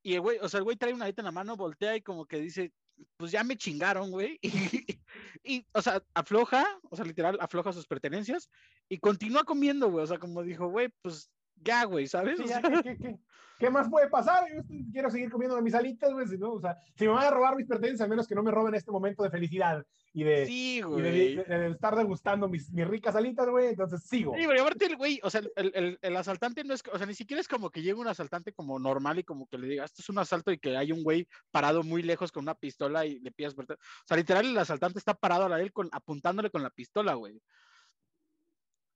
Y 0.02 0.14
el 0.14 0.20
güey, 0.20 0.38
o 0.38 0.48
sea, 0.48 0.58
el 0.58 0.64
güey 0.64 0.76
trae 0.76 0.92
una 0.92 1.04
alita 1.04 1.22
en 1.22 1.26
la 1.26 1.32
mano, 1.32 1.56
voltea 1.56 1.94
y 1.94 2.02
como 2.02 2.26
que 2.26 2.40
dice, 2.40 2.72
pues 3.16 3.30
ya 3.30 3.44
me 3.44 3.56
chingaron, 3.56 4.10
güey. 4.10 4.40
Y, 5.44 5.54
y, 5.54 5.66
o 5.72 5.80
sea, 5.80 6.02
afloja, 6.14 6.66
o 6.90 6.96
sea, 6.96 7.04
literal, 7.04 7.38
afloja 7.40 7.72
sus 7.72 7.86
pertenencias 7.86 8.50
y 8.88 8.98
continúa 8.98 9.44
comiendo, 9.44 9.88
güey. 9.88 10.02
O 10.02 10.06
sea, 10.06 10.18
como 10.18 10.42
dijo, 10.42 10.66
güey, 10.66 10.88
pues 11.00 11.30
ya, 11.62 11.84
güey, 11.84 12.06
¿sabes? 12.06 12.38
Sí, 12.38 12.44
ya, 12.46 12.60
¿qué, 12.62 12.68
qué, 12.82 12.96
qué, 12.96 13.18
qué 13.58 13.70
más 13.70 13.88
puede 13.88 14.08
pasar? 14.08 14.44
Yo 14.54 14.62
quiero 14.92 15.10
seguir 15.10 15.30
comiendo 15.30 15.60
mis 15.62 15.74
alitas, 15.74 16.12
güey. 16.12 16.26
Si 16.26 16.38
no, 16.38 16.52
o 16.52 16.60
sea, 16.60 16.76
si 16.96 17.04
me 17.06 17.12
van 17.12 17.24
a 17.24 17.30
robar 17.30 17.56
mis 17.56 17.66
pertenencias, 17.66 18.02
al 18.02 18.10
menos 18.10 18.26
que 18.26 18.34
no 18.34 18.42
me 18.42 18.50
roben 18.50 18.74
este 18.74 18.90
momento 18.90 19.22
de 19.22 19.30
felicidad 19.30 19.84
y 20.12 20.24
de, 20.24 20.46
sí, 20.46 20.76
y 20.76 20.80
de, 20.80 20.82
güey. 20.86 21.36
de- 21.36 21.44
de 21.44 21.70
estar 21.70 21.94
degustando 21.96 22.48
mis, 22.48 22.70
mis 22.72 22.86
ricas 22.86 23.14
alitas, 23.16 23.48
güey. 23.48 23.68
Entonces 23.68 24.02
sigo. 24.04 24.34
Sí, 24.36 24.44
pero 24.46 24.62
aparte 24.62 24.86
el 24.86 24.96
güey, 24.96 25.20
o 25.22 25.30
sea, 25.30 25.42
el, 25.56 25.72
el, 25.74 25.98
el 26.00 26.16
asaltante 26.16 26.64
no 26.64 26.74
es, 26.74 26.82
o 26.92 26.96
sea, 26.98 27.06
ni 27.06 27.14
siquiera 27.14 27.40
es 27.40 27.48
como 27.48 27.70
que 27.70 27.82
llegue 27.82 27.94
un 28.00 28.08
asaltante 28.08 28.52
como 28.52 28.78
normal 28.78 29.18
y 29.18 29.24
como 29.24 29.46
que 29.46 29.58
le 29.58 29.66
diga, 29.68 29.84
esto 29.84 30.02
es 30.02 30.08
un 30.08 30.18
asalto 30.18 30.50
y 30.52 30.58
que 30.58 30.76
hay 30.76 30.92
un 30.92 31.02
güey 31.02 31.28
parado 31.50 31.82
muy 31.82 32.02
lejos 32.02 32.32
con 32.32 32.44
una 32.44 32.54
pistola 32.54 33.04
y 33.06 33.18
le 33.20 33.30
pidas, 33.32 33.54
perten-". 33.56 33.76
o 33.76 34.06
sea, 34.06 34.16
literal 34.16 34.46
el 34.46 34.58
asaltante 34.58 34.98
está 34.98 35.14
parado 35.14 35.44
a 35.44 35.48
la 35.48 35.60
él 35.60 35.72
con, 35.72 35.88
apuntándole 35.92 36.50
con 36.50 36.62
la 36.62 36.70
pistola, 36.70 37.14
güey. 37.14 37.40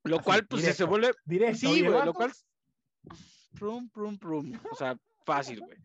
Lo 0.04 0.16
Así, 0.16 0.24
cual, 0.24 0.46
pues, 0.48 0.62
si 0.62 0.66
se 0.66 0.72
directo. 0.72 0.86
vuelve, 0.90 1.12
Directo. 1.24 1.58
Sí, 1.58 1.82
güey, 1.86 2.04
lo 2.04 2.12
cual. 2.14 2.32
Prum, 3.58 3.88
prum, 3.90 4.18
prum. 4.18 4.58
O 4.70 4.74
sea, 4.74 4.96
fácil, 5.24 5.60
güey. 5.60 5.78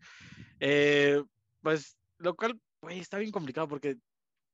Eh, 0.60 1.22
pues, 1.62 1.96
lo 2.18 2.34
cual, 2.34 2.58
güey, 2.80 2.98
está 2.98 3.18
bien 3.18 3.30
complicado 3.30 3.68
porque 3.68 3.96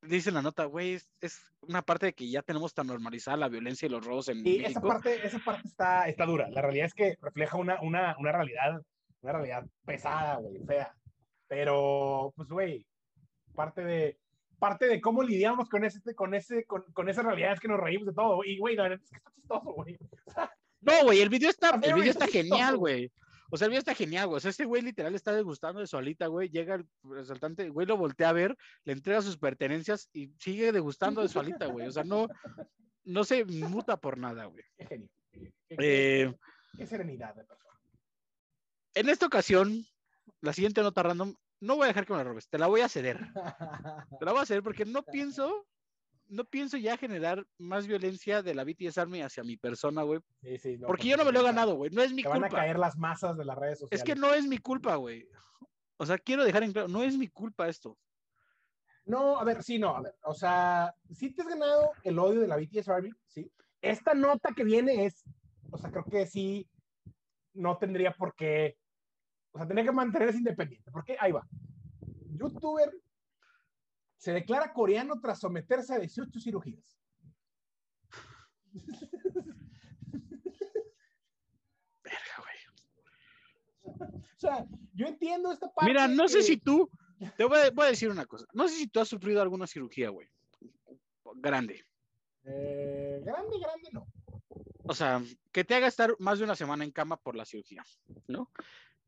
dice 0.02 0.30
en 0.30 0.34
la 0.34 0.42
nota, 0.42 0.64
güey, 0.64 0.94
es, 0.94 1.08
es 1.20 1.40
una 1.62 1.82
parte 1.82 2.06
de 2.06 2.12
que 2.12 2.28
ya 2.28 2.42
tenemos 2.42 2.74
tan 2.74 2.86
normalizada 2.86 3.36
la 3.36 3.48
violencia 3.48 3.86
y 3.86 3.90
los 3.90 4.04
robos 4.04 4.28
en 4.28 4.46
Y 4.46 4.64
esa 4.64 4.80
parte, 4.80 5.26
esa 5.26 5.38
parte 5.38 5.68
está, 5.68 6.08
está 6.08 6.26
dura. 6.26 6.48
La 6.50 6.62
realidad 6.62 6.86
es 6.86 6.94
que 6.94 7.16
refleja 7.20 7.56
una, 7.56 7.80
una, 7.80 8.16
una 8.18 8.32
realidad, 8.32 8.82
una 9.22 9.32
realidad 9.32 9.66
pesada, 9.84 10.36
güey, 10.36 10.58
fea. 10.64 10.94
Pero, 11.48 12.32
pues, 12.36 12.48
güey, 12.48 12.86
parte 13.54 13.84
de, 13.84 14.18
parte 14.58 14.86
de 14.86 15.00
cómo 15.00 15.22
lidiamos 15.22 15.68
con 15.68 15.84
ese, 15.84 16.14
con 16.14 16.34
ese, 16.34 16.64
con, 16.64 16.82
con 16.92 17.08
esa 17.08 17.22
realidad 17.22 17.52
es 17.52 17.60
que 17.60 17.68
nos 17.68 17.80
reímos 17.80 18.06
de 18.06 18.14
todo. 18.14 18.44
Y, 18.44 18.58
güey, 18.58 18.76
la 18.76 18.84
verdad 18.84 19.00
es 19.02 19.10
que 19.10 19.16
está 19.16 19.30
chistoso, 19.32 19.72
güey. 19.72 19.96
O 20.26 20.30
sea, 20.30 20.50
No, 20.84 21.04
güey, 21.04 21.20
el 21.20 21.28
video 21.28 21.50
está, 21.50 21.70
el 21.82 21.94
video 21.94 22.10
está 22.10 22.26
genial, 22.26 22.76
güey. 22.76 23.10
O 23.50 23.56
sea, 23.56 23.66
el 23.66 23.70
video 23.70 23.78
está 23.80 23.94
genial, 23.94 24.26
güey. 24.26 24.36
O 24.38 24.40
sea, 24.40 24.50
este 24.50 24.64
güey 24.64 24.82
literal 24.82 25.14
está 25.14 25.32
degustando 25.32 25.80
de 25.80 25.86
su 25.86 25.96
alita, 25.96 26.26
güey. 26.26 26.48
Llega 26.48 26.74
el 26.74 26.86
asaltante, 27.18 27.62
el 27.62 27.72
güey 27.72 27.86
lo 27.86 27.96
voltea 27.96 28.30
a 28.30 28.32
ver, 28.32 28.56
le 28.84 28.92
entrega 28.92 29.22
sus 29.22 29.36
pertenencias 29.38 30.08
y 30.12 30.32
sigue 30.38 30.72
degustando 30.72 31.22
de 31.22 31.28
su 31.28 31.38
alita, 31.38 31.66
güey. 31.66 31.86
O 31.86 31.92
sea, 31.92 32.04
no, 32.04 32.26
no 33.04 33.24
se 33.24 33.44
muta 33.44 33.96
por 33.96 34.18
nada, 34.18 34.46
güey. 34.46 34.64
qué 34.76 34.86
genio. 34.86 35.08
Qué- 35.32 35.52
Eh, 35.78 36.34
qué 36.76 36.86
serenidad 36.86 37.34
de 37.34 37.44
persona. 37.44 37.78
en 38.94 39.08
esta 39.08 39.26
ocasión, 39.26 39.84
la 40.40 40.52
siguiente 40.52 40.82
nota 40.82 41.02
random, 41.02 41.34
no 41.60 41.76
voy 41.76 41.84
a 41.84 41.88
dejar 41.88 42.06
que 42.06 42.12
me 42.12 42.18
la 42.18 42.24
robes, 42.24 42.48
te 42.48 42.58
la 42.58 42.66
voy 42.66 42.80
a 42.82 42.88
ceder. 42.88 43.18
Te 44.20 44.24
la 44.24 44.32
voy 44.32 44.42
a 44.42 44.46
ceder 44.46 44.62
porque 44.62 44.84
no 44.84 45.02
pienso, 45.02 45.66
no 46.28 46.44
pienso 46.44 46.76
ya 46.76 46.96
generar 46.96 47.46
más 47.58 47.86
violencia 47.86 48.42
de 48.42 48.54
la 48.54 48.64
BTS 48.64 48.98
Army 48.98 49.22
hacia 49.22 49.44
mi 49.44 49.56
persona, 49.56 50.02
güey. 50.02 50.20
Sí, 50.42 50.58
sí, 50.58 50.78
no, 50.78 50.86
Porque 50.86 51.08
yo 51.08 51.16
no 51.16 51.24
me 51.24 51.32
lo 51.32 51.40
he 51.40 51.44
ganado, 51.44 51.76
güey. 51.76 51.90
No 51.90 52.02
es 52.02 52.12
mi 52.12 52.22
Te 52.22 52.28
van 52.28 52.44
a 52.44 52.48
culpa. 52.48 52.62
caer 52.62 52.78
las 52.78 52.96
masas 52.96 53.36
de 53.36 53.44
las 53.44 53.56
redes 53.56 53.78
sociales. 53.80 54.00
Es 54.00 54.04
que 54.04 54.18
no 54.18 54.32
es 54.34 54.46
mi 54.46 54.58
culpa, 54.58 54.96
güey. 54.96 55.28
O 55.96 56.06
sea, 56.06 56.18
quiero 56.18 56.44
dejar 56.44 56.62
en 56.62 56.72
claro, 56.72 56.88
no 56.88 57.02
es 57.02 57.16
mi 57.16 57.28
culpa 57.28 57.68
esto. 57.68 57.96
No, 59.06 59.38
a 59.38 59.44
ver, 59.44 59.62
sí, 59.62 59.78
no, 59.78 59.94
a 59.94 60.00
ver, 60.00 60.16
o 60.22 60.32
sea, 60.32 60.94
sí 61.12 61.34
te 61.34 61.42
has 61.42 61.48
ganado 61.48 61.90
el 62.04 62.18
odio 62.18 62.40
de 62.40 62.48
la 62.48 62.56
BTS 62.56 62.88
Army, 62.88 63.10
sí. 63.26 63.52
Esta 63.82 64.14
nota 64.14 64.54
que 64.56 64.64
viene 64.64 65.04
es, 65.04 65.22
o 65.70 65.76
sea, 65.76 65.90
creo 65.90 66.04
que 66.04 66.26
sí, 66.26 66.66
no 67.52 67.76
tendría 67.76 68.12
por 68.12 68.34
qué, 68.34 68.78
o 69.52 69.58
sea, 69.58 69.66
tendría 69.66 69.84
que 69.84 69.92
mantenerse 69.92 70.38
independiente, 70.38 70.90
porque 70.90 71.18
ahí 71.20 71.32
va. 71.32 71.46
Youtuber 72.30 72.90
se 74.24 74.32
declara 74.32 74.72
coreano 74.72 75.20
tras 75.20 75.38
someterse 75.38 75.92
a 75.92 75.98
18 75.98 76.40
cirugías. 76.40 76.98
Verga, 82.02 82.36
güey. 82.38 82.56
O 84.34 84.38
sea, 84.38 84.66
yo 84.94 85.06
entiendo 85.06 85.52
esta 85.52 85.70
parte. 85.72 85.90
Mira, 85.90 86.08
no 86.08 86.26
sé 86.28 86.38
que- 86.38 86.42
si 86.44 86.56
tú, 86.56 86.88
te 87.36 87.44
voy 87.44 87.58
a, 87.58 87.70
voy 87.70 87.86
a 87.86 87.90
decir 87.90 88.08
una 88.10 88.24
cosa. 88.24 88.46
No 88.54 88.66
sé 88.66 88.76
si 88.76 88.86
tú 88.86 89.00
has 89.00 89.08
sufrido 89.08 89.42
alguna 89.42 89.66
cirugía, 89.66 90.08
güey. 90.08 90.26
Grande. 91.36 91.84
Eh, 92.44 93.20
grande, 93.24 93.58
grande, 93.58 93.88
no. 93.92 94.06
O 94.84 94.94
sea, 94.94 95.22
que 95.52 95.64
te 95.64 95.74
haga 95.74 95.86
estar 95.86 96.14
más 96.18 96.38
de 96.38 96.44
una 96.44 96.56
semana 96.56 96.84
en 96.84 96.92
cama 96.92 97.18
por 97.18 97.36
la 97.36 97.44
cirugía, 97.44 97.84
¿no? 98.28 98.50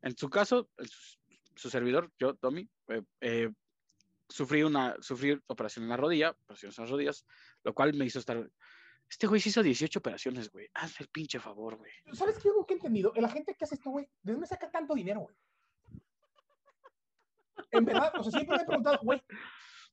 En 0.03 0.15
su 0.17 0.29
caso, 0.29 0.69
su 1.55 1.71
servidor, 1.71 2.13
yo, 2.19 2.35
Tommy, 2.35 2.69
eh, 2.89 3.03
eh, 3.21 3.51
sufrí 4.29 4.63
una 4.63 4.97
sufrí 5.01 5.41
operación 5.47 5.85
en 5.85 5.91
la 5.91 5.97
rodilla, 5.97 6.31
operaciones 6.31 6.79
en 6.79 6.85
las 6.85 6.91
rodillas, 6.91 7.27
lo 7.65 7.75
cual 7.75 7.95
me 7.95 8.05
hizo 8.05 8.19
estar. 8.19 8.49
Este 9.09 9.27
güey 9.27 9.41
se 9.41 9.51
hizo 9.51 9.63
18 9.63 9.99
operaciones, 9.99 10.51
güey. 10.51 10.69
Hazme 10.75 10.97
el 11.01 11.09
pinche 11.09 11.39
favor, 11.39 11.77
güey. 11.77 11.93
¿Sabes 12.13 12.39
qué? 12.39 12.49
Yo 12.49 12.55
nunca 12.55 12.75
he 12.75 12.77
entendido. 12.77 13.13
La 13.17 13.29
gente 13.29 13.55
que 13.55 13.65
hace 13.65 13.77
esto, 13.77 13.91
güey, 13.91 14.09
¿de 14.23 14.33
dónde 14.33 14.47
saca 14.47 14.71
tanto 14.71 14.95
dinero, 14.95 15.21
güey? 15.21 15.37
En 17.71 17.85
verdad, 17.85 18.13
o 18.19 18.23
sea, 18.23 18.33
siempre 18.33 18.57
me 18.57 18.63
he 18.63 18.67
preguntado, 18.67 18.99
güey, 19.03 19.23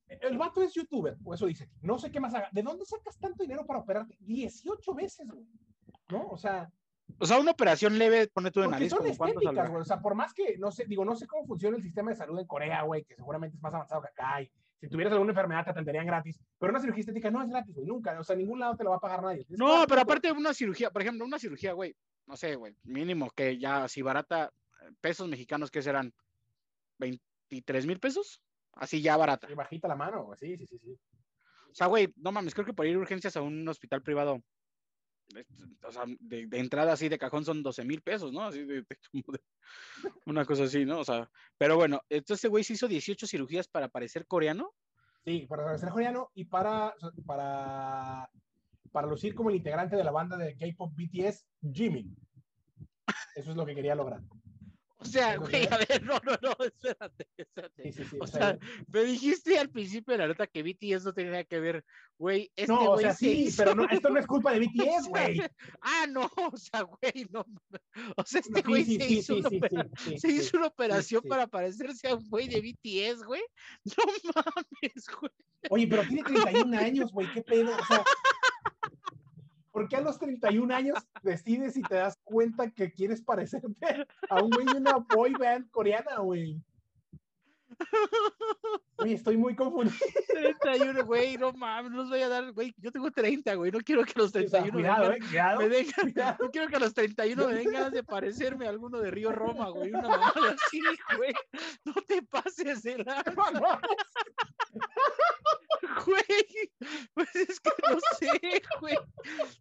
el 0.08 0.36
vato 0.36 0.62
es 0.62 0.74
youtuber, 0.74 1.16
o 1.24 1.34
eso 1.34 1.46
dice. 1.46 1.70
No 1.80 1.98
sé 1.98 2.10
qué 2.10 2.20
más 2.20 2.34
haga. 2.34 2.48
¿De 2.52 2.62
dónde 2.62 2.84
sacas 2.84 3.18
tanto 3.18 3.42
dinero 3.42 3.64
para 3.66 3.80
operarte? 3.80 4.16
18 4.20 4.94
veces, 4.94 5.30
güey. 5.30 5.46
¿No? 6.10 6.28
O 6.28 6.36
sea, 6.36 6.70
O 7.18 7.26
sea, 7.26 7.38
una 7.38 7.52
operación 7.52 7.98
leve, 7.98 8.28
pone 8.28 8.50
tú 8.50 8.60
de 8.60 8.68
nariz, 8.68 8.90
son 8.90 9.06
estéticas, 9.06 9.70
güey. 9.70 9.82
O 9.82 9.84
sea, 9.84 10.00
por 10.00 10.14
más 10.14 10.34
que, 10.34 10.56
no 10.58 10.70
sé, 10.70 10.84
digo, 10.86 11.04
no 11.04 11.14
sé 11.14 11.26
cómo 11.26 11.46
funciona 11.46 11.76
el 11.76 11.82
sistema 11.82 12.10
de 12.10 12.16
salud 12.16 12.38
en 12.38 12.46
Corea, 12.46 12.82
güey, 12.82 13.04
que 13.04 13.14
seguramente 13.14 13.56
es 13.56 13.62
más 13.62 13.74
avanzado 13.74 14.02
que 14.02 14.08
acá. 14.08 14.42
Y 14.42 14.50
si 14.80 14.88
tuvieras 14.88 15.12
alguna 15.12 15.30
enfermedad 15.30 15.64
te 15.64 15.70
atenderían 15.70 16.06
gratis. 16.06 16.38
Pero 16.58 16.70
una 16.70 16.80
cirugía 16.80 17.00
estética 17.00 17.30
no 17.30 17.42
es 17.42 17.48
gratis, 17.48 17.74
güey, 17.74 17.86
nunca. 17.86 18.18
O 18.18 18.24
sea, 18.24 18.34
en 18.34 18.40
ningún 18.40 18.60
lado 18.60 18.76
te 18.76 18.84
lo 18.84 18.90
va 18.90 18.96
a 18.96 19.00
pagar 19.00 19.22
nadie. 19.22 19.46
No, 19.50 19.86
pero 19.88 20.00
aparte 20.00 20.28
de 20.28 20.34
una 20.34 20.52
cirugía, 20.52 20.90
por 20.90 21.02
ejemplo, 21.02 21.24
una 21.24 21.38
cirugía, 21.38 21.72
güey, 21.72 21.94
no 22.26 22.36
sé, 22.36 22.56
güey, 22.56 22.74
mínimo 22.82 23.30
que 23.30 23.58
ya 23.58 23.84
así 23.84 24.02
barata, 24.02 24.52
eh, 24.82 24.90
pesos 25.00 25.28
mexicanos 25.28 25.70
que 25.70 25.82
serán 25.82 26.12
23 26.98 27.86
mil 27.86 28.00
pesos, 28.00 28.40
así 28.72 29.00
ya 29.00 29.16
barata. 29.16 29.48
Bajita 29.54 29.88
la 29.88 29.96
mano, 29.96 30.24
güey. 30.24 30.38
Sí, 30.38 30.56
sí, 30.56 30.66
sí, 30.66 30.78
sí. 30.78 30.98
O 31.70 31.74
sea, 31.74 31.86
güey, 31.88 32.12
no 32.16 32.30
mames, 32.30 32.54
creo 32.54 32.66
que 32.66 32.72
por 32.72 32.86
ir 32.86 32.96
a 32.96 33.00
urgencias 33.00 33.36
a 33.36 33.42
un 33.42 33.66
hospital 33.66 34.00
privado, 34.00 34.40
o 35.86 35.92
sea, 35.92 36.04
de, 36.20 36.48
entrada 36.52 36.92
así 36.92 37.08
de 37.08 37.18
cajón 37.18 37.44
son 37.44 37.62
12 37.62 37.84
mil 37.84 38.02
pesos, 38.02 38.32
¿no? 38.32 38.42
Así 38.42 38.64
de, 38.64 38.82
de- 38.82 38.86
una 40.26 40.44
cosa 40.44 40.64
así, 40.64 40.84
¿no? 40.84 41.00
O 41.00 41.04
sea, 41.04 41.30
pero 41.58 41.76
bueno, 41.76 42.00
entonces 42.08 42.36
este 42.36 42.48
güey 42.48 42.64
se 42.64 42.74
hizo 42.74 42.88
18 42.88 43.26
cirugías 43.26 43.68
para 43.68 43.88
parecer 43.88 44.26
coreano. 44.26 44.72
Sí, 45.24 45.46
para 45.48 45.76
ser 45.78 45.90
coreano 45.90 46.30
y 46.34 46.44
para, 46.44 46.94
para, 47.26 48.28
para 48.92 49.06
lucir 49.06 49.34
como 49.34 49.50
el 49.50 49.56
integrante 49.56 49.96
de 49.96 50.04
la 50.04 50.10
banda 50.10 50.36
de 50.36 50.56
K-pop 50.56 50.92
BTS, 50.94 51.46
Jimin. 51.72 52.14
Eso 53.34 53.50
es 53.50 53.56
lo 53.56 53.66
que 53.66 53.74
quería 53.74 53.94
lograr. 53.94 54.20
O 55.04 55.06
sea, 55.06 55.36
güey, 55.36 55.66
a 55.70 55.76
ver, 55.76 56.02
no, 56.02 56.18
no, 56.24 56.32
no, 56.40 56.56
espérate, 56.64 57.28
espérate. 57.36 57.82
Sí, 57.82 57.92
sí, 57.92 58.04
sí. 58.10 58.16
O 58.20 58.26
sea, 58.26 58.58
me 58.88 59.04
dijiste 59.04 59.58
al 59.58 59.68
principio 59.68 60.12
de 60.12 60.18
la 60.18 60.28
nota 60.28 60.46
que 60.46 60.62
BTS 60.62 61.04
no 61.04 61.12
tenía 61.12 61.32
nada 61.32 61.44
que 61.44 61.60
ver, 61.60 61.84
güey. 62.18 62.50
Este 62.56 62.72
no, 62.72 62.80
o 62.80 62.92
güey 62.94 63.04
sea, 63.04 63.12
se 63.14 63.18
sí, 63.26 63.44
hizo- 63.46 63.62
pero 63.64 63.74
no, 63.74 63.88
esto 63.88 64.08
no 64.08 64.18
es 64.18 64.26
culpa 64.26 64.52
de 64.52 64.60
BTS, 64.60 65.08
güey. 65.08 65.40
Ah, 65.82 66.06
no, 66.08 66.30
o 66.36 66.56
sea, 66.56 66.82
güey, 66.82 67.26
no. 67.30 67.44
O 68.16 68.24
sea, 68.24 68.40
este 68.40 68.62
güey 68.62 68.84
se, 68.84 69.06
hizo 69.06 69.36
una 69.36 69.50
se 70.16 70.28
hizo 70.28 70.56
una 70.56 70.66
operación 70.68 71.22
para 71.28 71.46
parecerse 71.46 72.08
a 72.08 72.14
un 72.16 72.28
güey 72.28 72.48
de 72.48 72.60
BTS, 72.60 73.24
güey. 73.24 73.42
No 73.96 74.32
mames, 74.34 75.04
güey. 75.20 75.32
Oye, 75.70 75.86
pero 75.86 76.02
tiene 76.06 76.22
31 76.22 76.78
años, 76.78 77.12
güey, 77.12 77.30
qué 77.32 77.42
pedo. 77.42 77.74
O 77.74 77.84
sea, 77.86 78.04
¿por 79.74 79.88
qué 79.88 79.96
a 79.96 80.00
los 80.00 80.18
31 80.20 80.72
años 80.72 80.96
decides 81.22 81.76
y 81.76 81.82
te 81.82 81.96
das 81.96 82.16
cuenta 82.22 82.70
que 82.70 82.92
quieres 82.92 83.20
parecerte 83.20 84.06
a 84.30 84.42
un 84.42 84.50
güey 84.50 84.66
de 84.66 84.78
una 84.78 84.92
boy 85.14 85.32
band 85.32 85.68
coreana, 85.70 86.18
güey? 86.20 86.62
Estoy 89.04 89.36
muy 89.36 89.56
confundido. 89.56 89.96
31, 90.28 91.04
güey, 91.04 91.36
no 91.36 91.52
mames, 91.52 91.90
no 91.90 91.98
los 91.98 92.08
voy 92.08 92.20
a 92.22 92.28
dar, 92.28 92.52
güey. 92.52 92.72
Yo 92.78 92.92
tengo 92.92 93.10
30, 93.10 93.52
güey. 93.54 93.72
No 93.72 93.80
quiero 93.80 94.04
que 94.04 94.12
a 94.14 94.18
los 94.18 94.28
O 94.28 94.30
sea, 94.30 94.42
31 94.48 94.72
cuidado, 94.72 95.12
eh, 95.12 95.18
cuidado. 95.18 95.58
me 95.58 95.68
den- 95.68 95.86
cuidado. 96.00 96.36
no 96.40 96.50
quiero 96.52 96.68
que 96.68 96.76
a 96.76 96.78
los 96.78 96.94
31 96.94 97.46
me 97.48 97.54
den 97.54 97.72
ganas 97.72 97.90
de 97.92 98.04
parecerme 98.04 98.66
a 98.66 98.70
alguno 98.70 99.00
de 99.00 99.10
Río 99.10 99.32
Roma, 99.32 99.68
güey. 99.70 99.90
Una 99.90 100.02
mamada 100.02 100.54
así, 100.66 100.80
güey. 101.16 101.34
No 101.84 101.94
te 102.06 102.22
pases 102.22 102.82
de 102.84 102.98
lanza, 103.04 103.80
güey. 106.04 106.24
Pues 107.14 107.34
es 107.36 107.60
que 107.60 107.70
no 107.90 107.98
sé, 108.18 108.62
güey. 108.80 108.96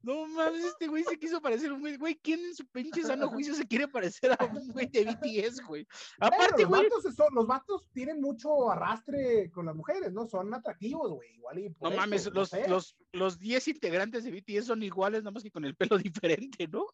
No 0.01 0.27
mames, 0.27 0.63
este 0.65 0.87
güey 0.87 1.03
se 1.03 1.17
quiso 1.17 1.41
parecer 1.41 1.71
un 1.71 1.79
güey. 1.81 1.97
Güey, 1.97 2.15
¿quién 2.15 2.39
en 2.43 2.55
su 2.55 2.65
pinche 2.67 3.01
sano 3.03 3.29
juicio 3.29 3.53
se 3.55 3.67
quiere 3.67 3.87
parecer 3.87 4.31
a 4.37 4.45
un 4.45 4.67
güey 4.69 4.87
de 4.87 5.05
BTS, 5.05 5.61
güey? 5.67 5.87
Aparte, 6.19 6.63
los, 6.63 6.69
güey. 6.69 6.83
vatos 6.89 7.15
son- 7.15 7.33
los 7.33 7.47
vatos 7.47 7.87
tienen 7.93 8.19
mucho 8.21 8.69
arrastre 8.71 9.51
con 9.51 9.65
las 9.67 9.75
mujeres, 9.75 10.11
¿no? 10.11 10.27
Son 10.27 10.53
atractivos, 10.53 11.11
güey. 11.11 11.33
Igual 11.35 11.59
y 11.59 11.69
por 11.69 11.89
No 11.89 11.93
eso, 11.93 12.01
mames, 12.01 12.25
no 12.25 12.31
los, 12.33 12.49
sé. 12.49 12.67
los, 12.67 12.97
los 13.13 13.39
10 13.39 13.67
integrantes 13.69 14.23
de 14.23 14.31
BTS 14.31 14.65
son 14.67 14.83
iguales, 14.83 15.21
nada 15.23 15.31
más 15.31 15.43
que 15.43 15.51
con 15.51 15.65
el 15.65 15.75
pelo 15.75 15.97
diferente, 16.23 16.67
¿no? 16.67 16.85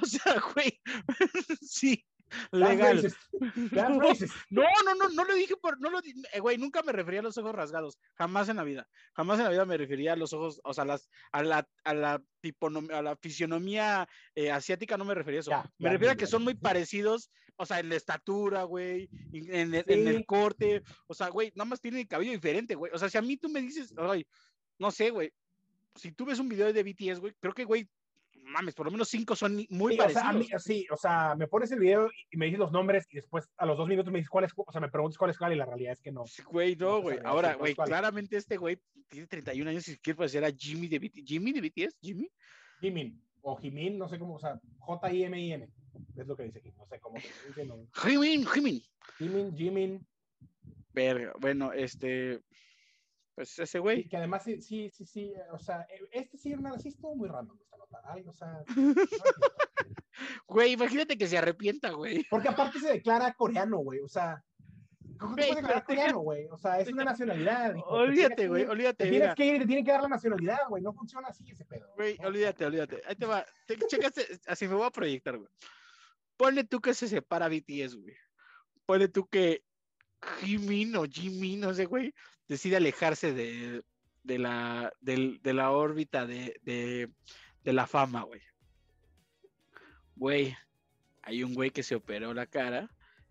O 0.00 0.06
sea, 0.06 0.40
güey, 0.54 0.80
sí, 1.60 2.04
legal. 2.52 3.02
No. 3.72 3.98
No, 4.50 4.94
no, 4.98 5.08
no, 5.10 5.24
lo 5.24 5.34
dije 5.34 5.56
por, 5.56 5.80
no 5.80 5.90
lo, 5.90 6.00
eh, 6.32 6.40
güey, 6.40 6.58
nunca 6.58 6.82
me 6.82 6.92
refería 6.92 7.20
a 7.20 7.22
los 7.22 7.36
ojos 7.38 7.54
rasgados, 7.54 7.98
jamás 8.14 8.48
en 8.48 8.56
la 8.56 8.64
vida, 8.64 8.88
jamás 9.14 9.38
en 9.38 9.44
la 9.44 9.50
vida 9.50 9.64
me 9.66 9.76
refería 9.76 10.14
a 10.14 10.16
los 10.16 10.32
ojos, 10.32 10.60
o 10.64 10.72
sea, 10.74 10.84
las, 10.84 11.08
a 11.32 11.42
la, 11.42 11.68
a 11.84 11.94
la 11.94 12.22
a 12.92 13.02
la 13.02 13.16
fisionomía 13.16 14.08
eh, 14.34 14.50
asiática 14.50 14.96
no 14.96 15.04
me 15.04 15.14
refería 15.14 15.40
a 15.40 15.42
eso, 15.42 15.50
Ya, 15.50 15.62
me 15.78 15.88
ya, 15.88 15.92
refiero 15.92 16.12
a 16.12 16.16
que 16.16 16.26
son 16.26 16.44
muy 16.44 16.54
parecidos, 16.54 17.30
o 17.56 17.66
sea, 17.66 17.80
en 17.80 17.88
la 17.88 17.96
estatura, 17.96 18.62
güey, 18.64 19.10
en, 19.32 19.54
en 19.54 19.74
el, 19.74 19.84
en 19.88 20.08
el 20.08 20.16
Sí. 20.18 20.24
corte, 20.24 20.82
o 21.08 21.14
sea, 21.14 21.28
güey, 21.28 21.52
nada 21.54 21.66
más 21.68 21.80
tienen 21.80 22.00
el 22.00 22.08
cabello 22.08 22.32
diferente, 22.32 22.74
güey, 22.74 22.92
o 22.94 22.98
sea, 22.98 23.08
si 23.08 23.18
a 23.18 23.22
mí 23.22 23.36
tú 23.36 23.48
me 23.48 23.60
dices, 23.60 23.92
ay, 23.98 24.26
no 24.78 24.90
sé, 24.90 25.10
güey, 25.10 25.32
si 25.94 26.12
tú 26.12 26.24
ves 26.24 26.38
un 26.38 26.48
video 26.48 26.72
de 26.72 26.82
BTS, 26.82 27.18
güey, 27.20 27.34
creo 27.40 27.54
que, 27.54 27.64
güey, 27.64 27.88
mames, 28.46 28.74
por 28.74 28.86
lo 28.86 28.92
menos 28.92 29.08
cinco 29.08 29.34
son 29.36 29.56
muy 29.70 29.94
Sí, 29.94 30.00
o 30.00 30.08
sea, 30.08 30.22
parecidos. 30.22 30.24
a 30.24 30.32
mí- 30.32 30.48
sí, 30.58 30.86
o 30.90 30.96
sea, 30.96 31.34
me 31.36 31.46
pones 31.48 31.70
el 31.72 31.80
video 31.80 32.10
y 32.30 32.36
me 32.36 32.46
dices 32.46 32.58
los 32.58 32.72
nombres 32.72 33.06
y 33.10 33.16
después 33.16 33.48
a 33.56 33.66
los 33.66 33.76
dos 33.76 33.88
minutos 33.88 34.12
me 34.12 34.18
dices 34.18 34.30
cuál 34.30 34.44
es, 34.44 34.52
o 34.56 34.72
sea, 34.72 34.80
me 34.80 34.88
preguntas 34.88 35.18
cuál 35.18 35.30
es 35.30 35.38
cuál 35.38 35.52
y 35.52 35.56
la 35.56 35.66
realidad 35.66 35.92
es 35.92 36.00
que 36.00 36.12
no. 36.12 36.24
Güey, 36.50 36.76
No 36.76 37.02
güey. 37.02 37.18
Ahora, 37.24 37.54
güey, 37.54 37.74
claramente 37.74 38.36
este 38.36 38.56
güey 38.56 38.78
tiene 39.08 39.26
31 39.26 39.70
años 39.70 39.86
y 39.88 39.98
quiere 39.98 40.16
parecer 40.16 40.44
a 40.44 40.50
Jimmy 40.50 40.88
de 40.88 40.98
BTS. 40.98 41.22
¿Jimmy 41.26 41.52
de 41.52 41.60
BTS? 41.60 41.96
¿Jimmy? 42.00 42.30
Jimin 42.80 43.22
o 43.42 43.56
Jimin, 43.56 43.96
no 43.98 44.08
sé 44.08 44.18
cómo, 44.18 44.34
o 44.34 44.38
sea, 44.40 44.58
J-I-M-I-N, 44.78 45.68
es 46.16 46.26
lo 46.26 46.36
que 46.36 46.42
dice 46.44 46.58
aquí, 46.58 46.72
no 46.76 46.84
sé 46.86 46.98
cómo. 47.00 47.16
Jimin, 47.94 48.44
Jimin. 48.46 48.82
Jimin, 49.18 49.56
Jimin, 49.56 50.06
Verga, 50.92 51.32
bueno, 51.38 51.72
este. 51.72 52.40
Pues 53.36 53.56
ese 53.58 53.78
y 53.78 53.80
güey. 53.80 54.08
que 54.08 54.16
además 54.16 54.42
sí, 54.42 54.60
sí, 54.62 54.90
sí, 54.90 55.04
sí, 55.06 55.32
o 55.52 55.58
sea, 55.58 55.82
eh, 55.82 56.00
este 56.10 56.38
sí, 56.38 56.52
una, 56.54 56.76
sí 56.78 56.88
estuvo 56.88 57.14
muy 57.14 57.28
random 57.28 57.56
esta 57.60 57.76
nota, 57.76 58.00
ay, 58.04 58.24
o 58.26 58.32
sea, 58.32 58.64
Güey, 60.48 60.72
imagínate 60.72 61.18
que 61.18 61.26
se 61.26 61.36
arrepienta, 61.38 61.90
güey. 61.90 62.24
porque 62.30 62.48
aparte 62.48 62.78
se 62.80 62.88
declara 62.92 63.34
coreano, 63.34 63.78
güey, 63.78 64.00
o 64.00 64.08
sea, 64.08 64.42
¿Cómo 65.18 65.34
Güey, 65.34 65.48
te 65.50 65.56
declarar 65.56 65.84
coreano, 65.84 66.18
güey? 66.20 66.46
O 66.50 66.58
sea, 66.58 66.78
es 66.78 66.88
una 66.92 67.04
nacionalidad. 67.04 67.74
hijo. 67.74 67.86
Olvídate, 67.88 68.48
güey, 68.48 68.64
olvídate. 68.64 69.04
Te 69.04 69.10
tienes 69.10 69.34
que 69.34 69.46
ir 69.46 69.54
y 69.54 69.58
te 69.60 69.66
tienen 69.66 69.84
que 69.84 69.90
dar 69.92 70.02
la 70.02 70.08
nacionalidad, 70.08 70.58
güey. 70.68 70.82
No 70.82 70.92
funciona 70.92 71.28
así 71.28 71.42
ese 71.50 71.64
pedo. 71.64 71.90
Güey, 71.96 72.18
No. 72.18 72.28
olvídate, 72.28 72.66
olvídate. 72.66 73.00
Ahí 73.06 73.14
te 73.16 73.24
va. 73.24 73.46
Te, 73.66 73.78
checaste, 73.78 74.26
así 74.46 74.68
me 74.68 74.74
voy 74.74 74.84
a 74.86 74.90
proyectar, 74.90 75.38
güey. 75.38 75.48
Ponle 76.36 76.64
tú 76.64 76.80
que 76.82 76.92
se 76.92 77.08
separa 77.08 77.48
BTS, 77.48 77.94
güey. 77.94 78.14
Ponle 78.84 79.08
tú 79.08 79.26
que 79.26 79.62
Jimin 80.40 80.94
o 80.96 81.04
Jimin, 81.04 81.60
no 81.60 81.72
sé, 81.72 81.86
güey, 81.86 82.12
decide 82.48 82.76
alejarse 82.76 83.32
de, 83.32 83.82
de, 84.22 84.38
la, 84.38 84.92
de 85.00 85.54
la 85.54 85.70
órbita 85.70 86.26
de, 86.26 86.58
de, 86.62 87.10
de 87.64 87.72
la 87.72 87.86
fama, 87.86 88.22
güey. 88.22 88.40
Güey, 90.16 90.56
hay 91.22 91.42
un 91.42 91.54
güey 91.54 91.70
que 91.70 91.82
se 91.82 91.94
operó 91.94 92.32
la 92.32 92.46
cara 92.46 92.90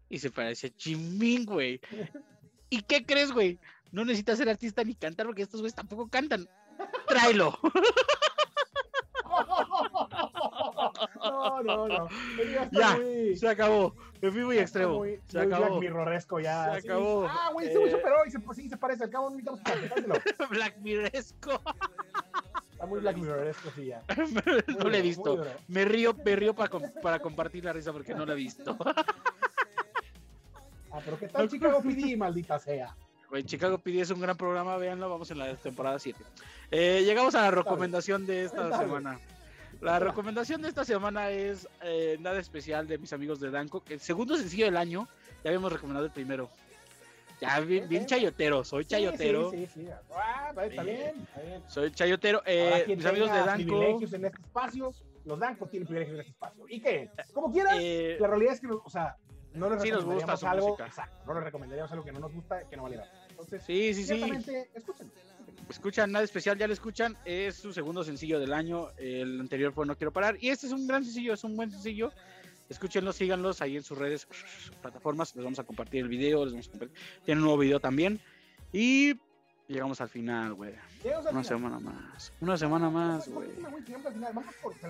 y 0.09 0.19
se 0.19 0.31
parece 0.31 0.67
a 0.67 0.73
Jimin, 0.77 1.45
güey. 1.45 1.81
¿Y 2.69 2.81
qué 2.81 3.05
crees, 3.05 3.31
güey? 3.31 3.59
No 3.91 4.03
necesitas 4.03 4.37
ser 4.37 4.49
artista 4.49 4.83
ni 4.83 4.95
cantar 4.95 5.25
porque 5.25 5.43
estos 5.43 5.61
güeyes 5.61 5.75
tampoco 5.75 6.09
cantan. 6.09 6.47
Tráelo. 7.07 7.57
No, 11.49 11.63
no, 11.63 11.87
no. 11.87 12.09
Ya 12.71 12.97
muy- 12.97 13.35
Se 13.35 13.47
acabó. 13.47 13.95
Me 14.21 14.31
fui 14.31 14.41
muy 14.43 14.57
extremo. 14.57 14.97
Muy, 14.97 15.19
Se 15.27 15.37
muy 15.37 15.47
acabó. 15.47 15.65
Black 15.67 15.79
Mirroresco 15.81 16.39
ya. 16.39 16.71
Se 16.79 16.87
acabó. 16.87 17.27
Ah, 17.29 17.49
güey, 17.53 17.67
se 17.67 17.73
Eh. 17.73 17.95
operó 17.95 18.25
y 18.25 18.31
se, 18.31 18.39
pues, 18.39 18.57
sí, 18.57 18.69
se 18.69 18.77
parece. 18.77 19.03
Al 19.03 19.09
cabo 19.09 19.29
no 19.29 19.37
necesitamos. 19.37 20.19
Black 20.49 20.77
Mirresco. 20.81 21.61
Está 22.71 22.85
muy 22.87 22.99
Black 22.99 23.17
Mirroresco, 23.17 23.69
sí, 23.75 23.85
ya. 23.85 24.01
no 24.17 24.25
Muy 24.25 24.33
lo 24.43 24.57
he 24.57 24.61
duro, 24.73 25.01
visto. 25.01 25.35
duro. 25.37 25.49
Me 25.67 25.85
río, 25.85 26.15
me 26.25 26.35
río 26.35 26.53
para, 26.55 26.69
com- 26.69 26.83
para 27.01 27.19
compartir 27.19 27.63
la 27.65 27.73
risa 27.73 27.91
porque 27.93 28.13
no 28.13 28.25
lo 28.25 28.33
he 28.33 28.35
visto. 28.35 28.77
Ah, 30.91 30.99
pero 31.03 31.19
¿qué 31.19 31.27
tal 31.27 31.49
Chicago 31.49 31.81
PD, 31.81 32.15
maldita 32.15 32.57
sea? 32.57 32.95
Güey, 33.29 33.43
Chicago 33.43 33.77
PD 33.79 33.99
es 34.01 34.11
un 34.11 34.21
gran 34.21 34.37
programa, 34.37 34.77
véanlo, 34.77 35.09
vamos 35.09 35.29
en 35.31 35.39
la 35.39 35.53
temporada 35.57 35.99
7. 35.99 36.23
Eh, 36.71 37.01
llegamos 37.03 37.35
a 37.35 37.41
la 37.41 37.51
recomendación 37.51 38.25
de 38.25 38.45
esta 38.45 38.77
semana. 38.77 39.19
La 39.85 39.99
recomendación 39.99 40.63
de 40.63 40.69
esta 40.69 40.83
semana 40.83 41.29
es 41.29 41.69
eh, 41.83 42.17
nada 42.19 42.39
especial 42.39 42.87
de 42.87 42.97
mis 42.97 43.13
amigos 43.13 43.39
de 43.39 43.51
Danco, 43.51 43.83
que 43.83 43.93
el 43.93 43.99
segundo 43.99 44.35
sencillo 44.35 44.65
del 44.65 44.77
año, 44.77 45.07
ya 45.43 45.51
habíamos 45.51 45.71
recomendado 45.71 46.07
el 46.07 46.11
primero. 46.11 46.49
Ya, 47.39 47.59
bien, 47.59 47.87
bien 47.87 48.07
chayotero, 48.07 48.63
soy 48.63 48.85
chayotero. 48.85 49.51
Sí, 49.51 49.67
sí, 49.67 49.85
sí. 49.85 49.87
Ah, 50.11 50.47
está 50.49 50.65
está 50.65 50.81
bien, 50.81 51.21
está 51.21 51.41
bien. 51.41 51.63
Soy 51.67 51.91
chayotero. 51.91 52.41
Eh, 52.47 52.85
mis 52.87 53.05
amigos 53.05 53.31
de 53.31 53.37
Danco. 53.37 53.55
privilegios 53.57 54.13
en 54.13 54.25
este 54.25 54.41
espacio. 54.41 54.91
Los 55.23 55.39
Dancos 55.39 55.69
tienen 55.69 55.85
privilegios 55.85 56.15
en 56.15 56.21
este 56.21 56.31
espacio. 56.31 56.65
¿Y 56.67 56.79
qué? 56.79 57.11
Como 57.31 57.51
quieras, 57.51 57.77
eh, 57.79 58.17
la 58.19 58.27
realidad 58.27 58.53
es 58.53 58.61
que, 58.61 58.67
o 58.67 58.89
sea, 58.89 59.17
no 59.53 59.69
les 59.69 59.83
Sí 59.83 59.91
nos 59.91 60.03
gusta 60.03 60.33
recomendaríamos 60.33 60.39
su 60.39 60.47
algo, 60.47 60.83
exacto, 60.83 61.17
no 61.27 61.33
les 61.35 61.43
recomendaríamos 61.43 61.91
algo 61.91 62.03
que 62.03 62.11
no 62.11 62.19
nos 62.21 62.33
gusta, 62.33 62.67
que 62.67 62.75
no 62.75 62.83
vale 62.83 62.97
pena. 62.97 63.27
Entonces, 63.29 63.63
sí, 63.63 63.93
sí, 63.93 64.03
sí. 64.03 64.13
escúchenlo. 64.73 65.13
Escuchan 65.69 66.11
nada 66.11 66.23
especial, 66.25 66.57
ya 66.57 66.67
lo 66.67 66.73
escuchan, 66.73 67.17
es 67.25 67.55
su 67.55 67.73
segundo 67.73 68.03
sencillo 68.03 68.39
del 68.39 68.53
año, 68.53 68.89
el 68.97 69.39
anterior 69.39 69.73
fue 69.73 69.85
No 69.85 69.95
Quiero 69.95 70.11
Parar, 70.11 70.37
y 70.39 70.49
este 70.49 70.67
es 70.67 70.73
un 70.73 70.87
gran 70.87 71.03
sencillo, 71.03 71.33
es 71.33 71.43
un 71.43 71.55
buen 71.55 71.71
sencillo, 71.71 72.11
escúchenlo, 72.69 73.13
síganlos 73.13 73.61
ahí 73.61 73.77
en 73.77 73.83
sus 73.83 73.97
redes, 73.97 74.27
plataformas, 74.81 75.35
les 75.35 75.43
vamos 75.43 75.59
a 75.59 75.63
compartir 75.63 76.01
el 76.01 76.07
video, 76.07 76.45
les 76.45 76.53
vamos 76.53 76.67
a 76.67 76.71
compartir, 76.71 76.97
tienen 77.23 77.39
un 77.39 77.45
nuevo 77.45 77.59
video 77.59 77.79
también, 77.79 78.19
y 78.71 79.15
llegamos 79.67 79.99
al 80.01 80.09
final, 80.09 80.53
güey, 80.53 80.73
una 81.03 81.21
final. 81.21 81.45
semana 81.45 81.79
más, 81.79 82.31
una 82.39 82.57
semana 82.57 82.89
más, 82.89 83.25
¿Por 83.27 83.45
güey. 83.45 83.49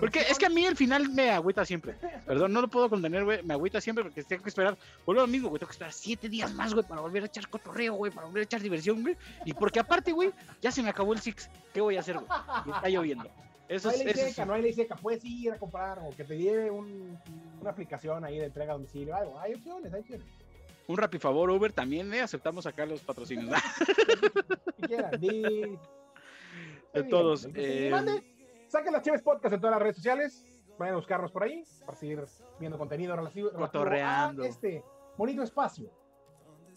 Porque 0.00 0.20
es 0.20 0.38
que 0.38 0.46
a 0.46 0.50
mí 0.50 0.64
el 0.64 0.76
final 0.76 1.08
me 1.10 1.30
agüita 1.30 1.64
siempre. 1.64 1.94
Perdón, 2.26 2.52
no 2.52 2.60
lo 2.60 2.68
puedo 2.68 2.88
contener, 2.90 3.24
güey. 3.24 3.42
Me 3.42 3.54
agüita 3.54 3.80
siempre 3.80 4.04
porque 4.04 4.22
tengo 4.22 4.42
que 4.42 4.48
esperar. 4.48 4.76
Vuelvo 5.04 5.22
a 5.22 5.26
lo 5.26 5.32
mismo, 5.32 5.48
güey. 5.48 5.58
Tengo 5.58 5.68
que 5.68 5.72
esperar 5.74 5.92
siete 5.92 6.28
días 6.28 6.52
más, 6.54 6.74
güey, 6.74 6.86
para 6.86 7.00
volver 7.00 7.22
a 7.22 7.26
echar 7.26 7.48
cotorreo, 7.48 7.94
güey. 7.94 8.12
Para 8.12 8.26
volver 8.26 8.40
a 8.42 8.44
echar 8.44 8.60
diversión, 8.60 9.02
güey. 9.02 9.16
Y 9.44 9.54
porque 9.54 9.80
aparte, 9.80 10.12
güey, 10.12 10.32
ya 10.60 10.70
se 10.70 10.82
me 10.82 10.90
acabó 10.90 11.12
el 11.12 11.20
Six. 11.20 11.48
¿Qué 11.72 11.80
voy 11.80 11.96
a 11.96 12.00
hacer, 12.00 12.16
güey? 12.18 12.26
Está 12.76 12.88
lloviendo. 12.88 13.28
Eso 13.68 13.88
No 13.88 13.94
es. 13.94 14.00
hay 14.00 14.04
ley 14.06 14.14
eso 14.14 14.26
es- 14.26 14.34
seca, 14.34 14.44
no 14.46 14.52
hay 14.54 14.62
ley 14.62 14.72
seca. 14.72 14.94
Puedes 14.94 15.24
ir 15.24 15.52
a 15.52 15.58
comprar 15.58 15.98
o 15.98 16.10
que 16.16 16.22
te 16.24 16.38
lleve 16.38 16.70
un- 16.70 17.18
una 17.60 17.70
aplicación 17.70 18.24
ahí 18.24 18.38
de 18.38 18.44
entrega 18.46 18.72
a 18.72 18.76
domicilio. 18.76 19.16
Algo. 19.16 19.40
Hay 19.40 19.54
opciones, 19.54 19.92
hay 19.92 20.00
opciones. 20.02 20.26
Un 20.88 20.96
Rappi 20.96 21.18
favor, 21.18 21.50
Uber 21.50 21.72
también, 21.72 22.12
¿eh? 22.14 22.20
Aceptamos 22.20 22.66
acá 22.66 22.86
los 22.86 23.00
patrocinios. 23.00 23.50
Si 24.76 24.82
quieran, 24.82 25.20
di. 25.20 25.78
De 26.92 27.02
todos. 27.04 27.48
Eh, 27.54 27.88
mande, 27.90 28.22
Saquen 28.68 28.92
las 28.92 29.02
Chéves 29.02 29.22
Podcast 29.22 29.54
en 29.54 29.60
todas 29.60 29.72
las 29.74 29.82
redes 29.82 29.96
sociales. 29.96 30.44
Vayan 30.78 30.94
a 30.94 30.98
buscarnos 30.98 31.32
por 31.32 31.44
ahí 31.44 31.64
para 31.84 31.96
seguir 31.96 32.22
viendo 32.60 32.76
contenido 32.76 33.16
relativo, 33.16 33.50
relativo 33.50 34.42
a 34.42 34.46
este 34.46 34.84
bonito 35.16 35.42
espacio 35.42 35.90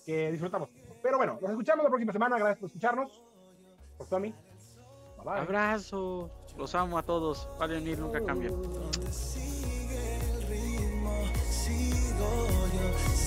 que 0.05 0.31
disfrutamos. 0.31 0.69
Pero 1.03 1.17
bueno, 1.17 1.37
nos 1.41 1.51
escuchamos 1.51 1.83
la 1.83 1.89
próxima 1.89 2.13
semana. 2.13 2.37
Gracias 2.37 2.59
por 2.59 2.67
escucharnos. 2.67 3.23
Por 3.97 4.07
Tommy. 4.07 4.31
Bye 4.31 5.25
bye. 5.25 5.39
abrazo. 5.41 6.29
Los 6.57 6.73
amo 6.75 6.97
a 6.97 7.03
todos. 7.03 7.49
Vale, 7.59 7.77
unir 7.77 7.99
nunca 7.99 8.23
cambia. 8.23 8.51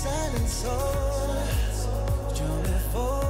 Sigo 0.03 0.11
yo, 0.11 0.73
sale 1.73 2.69
el 2.69 3.22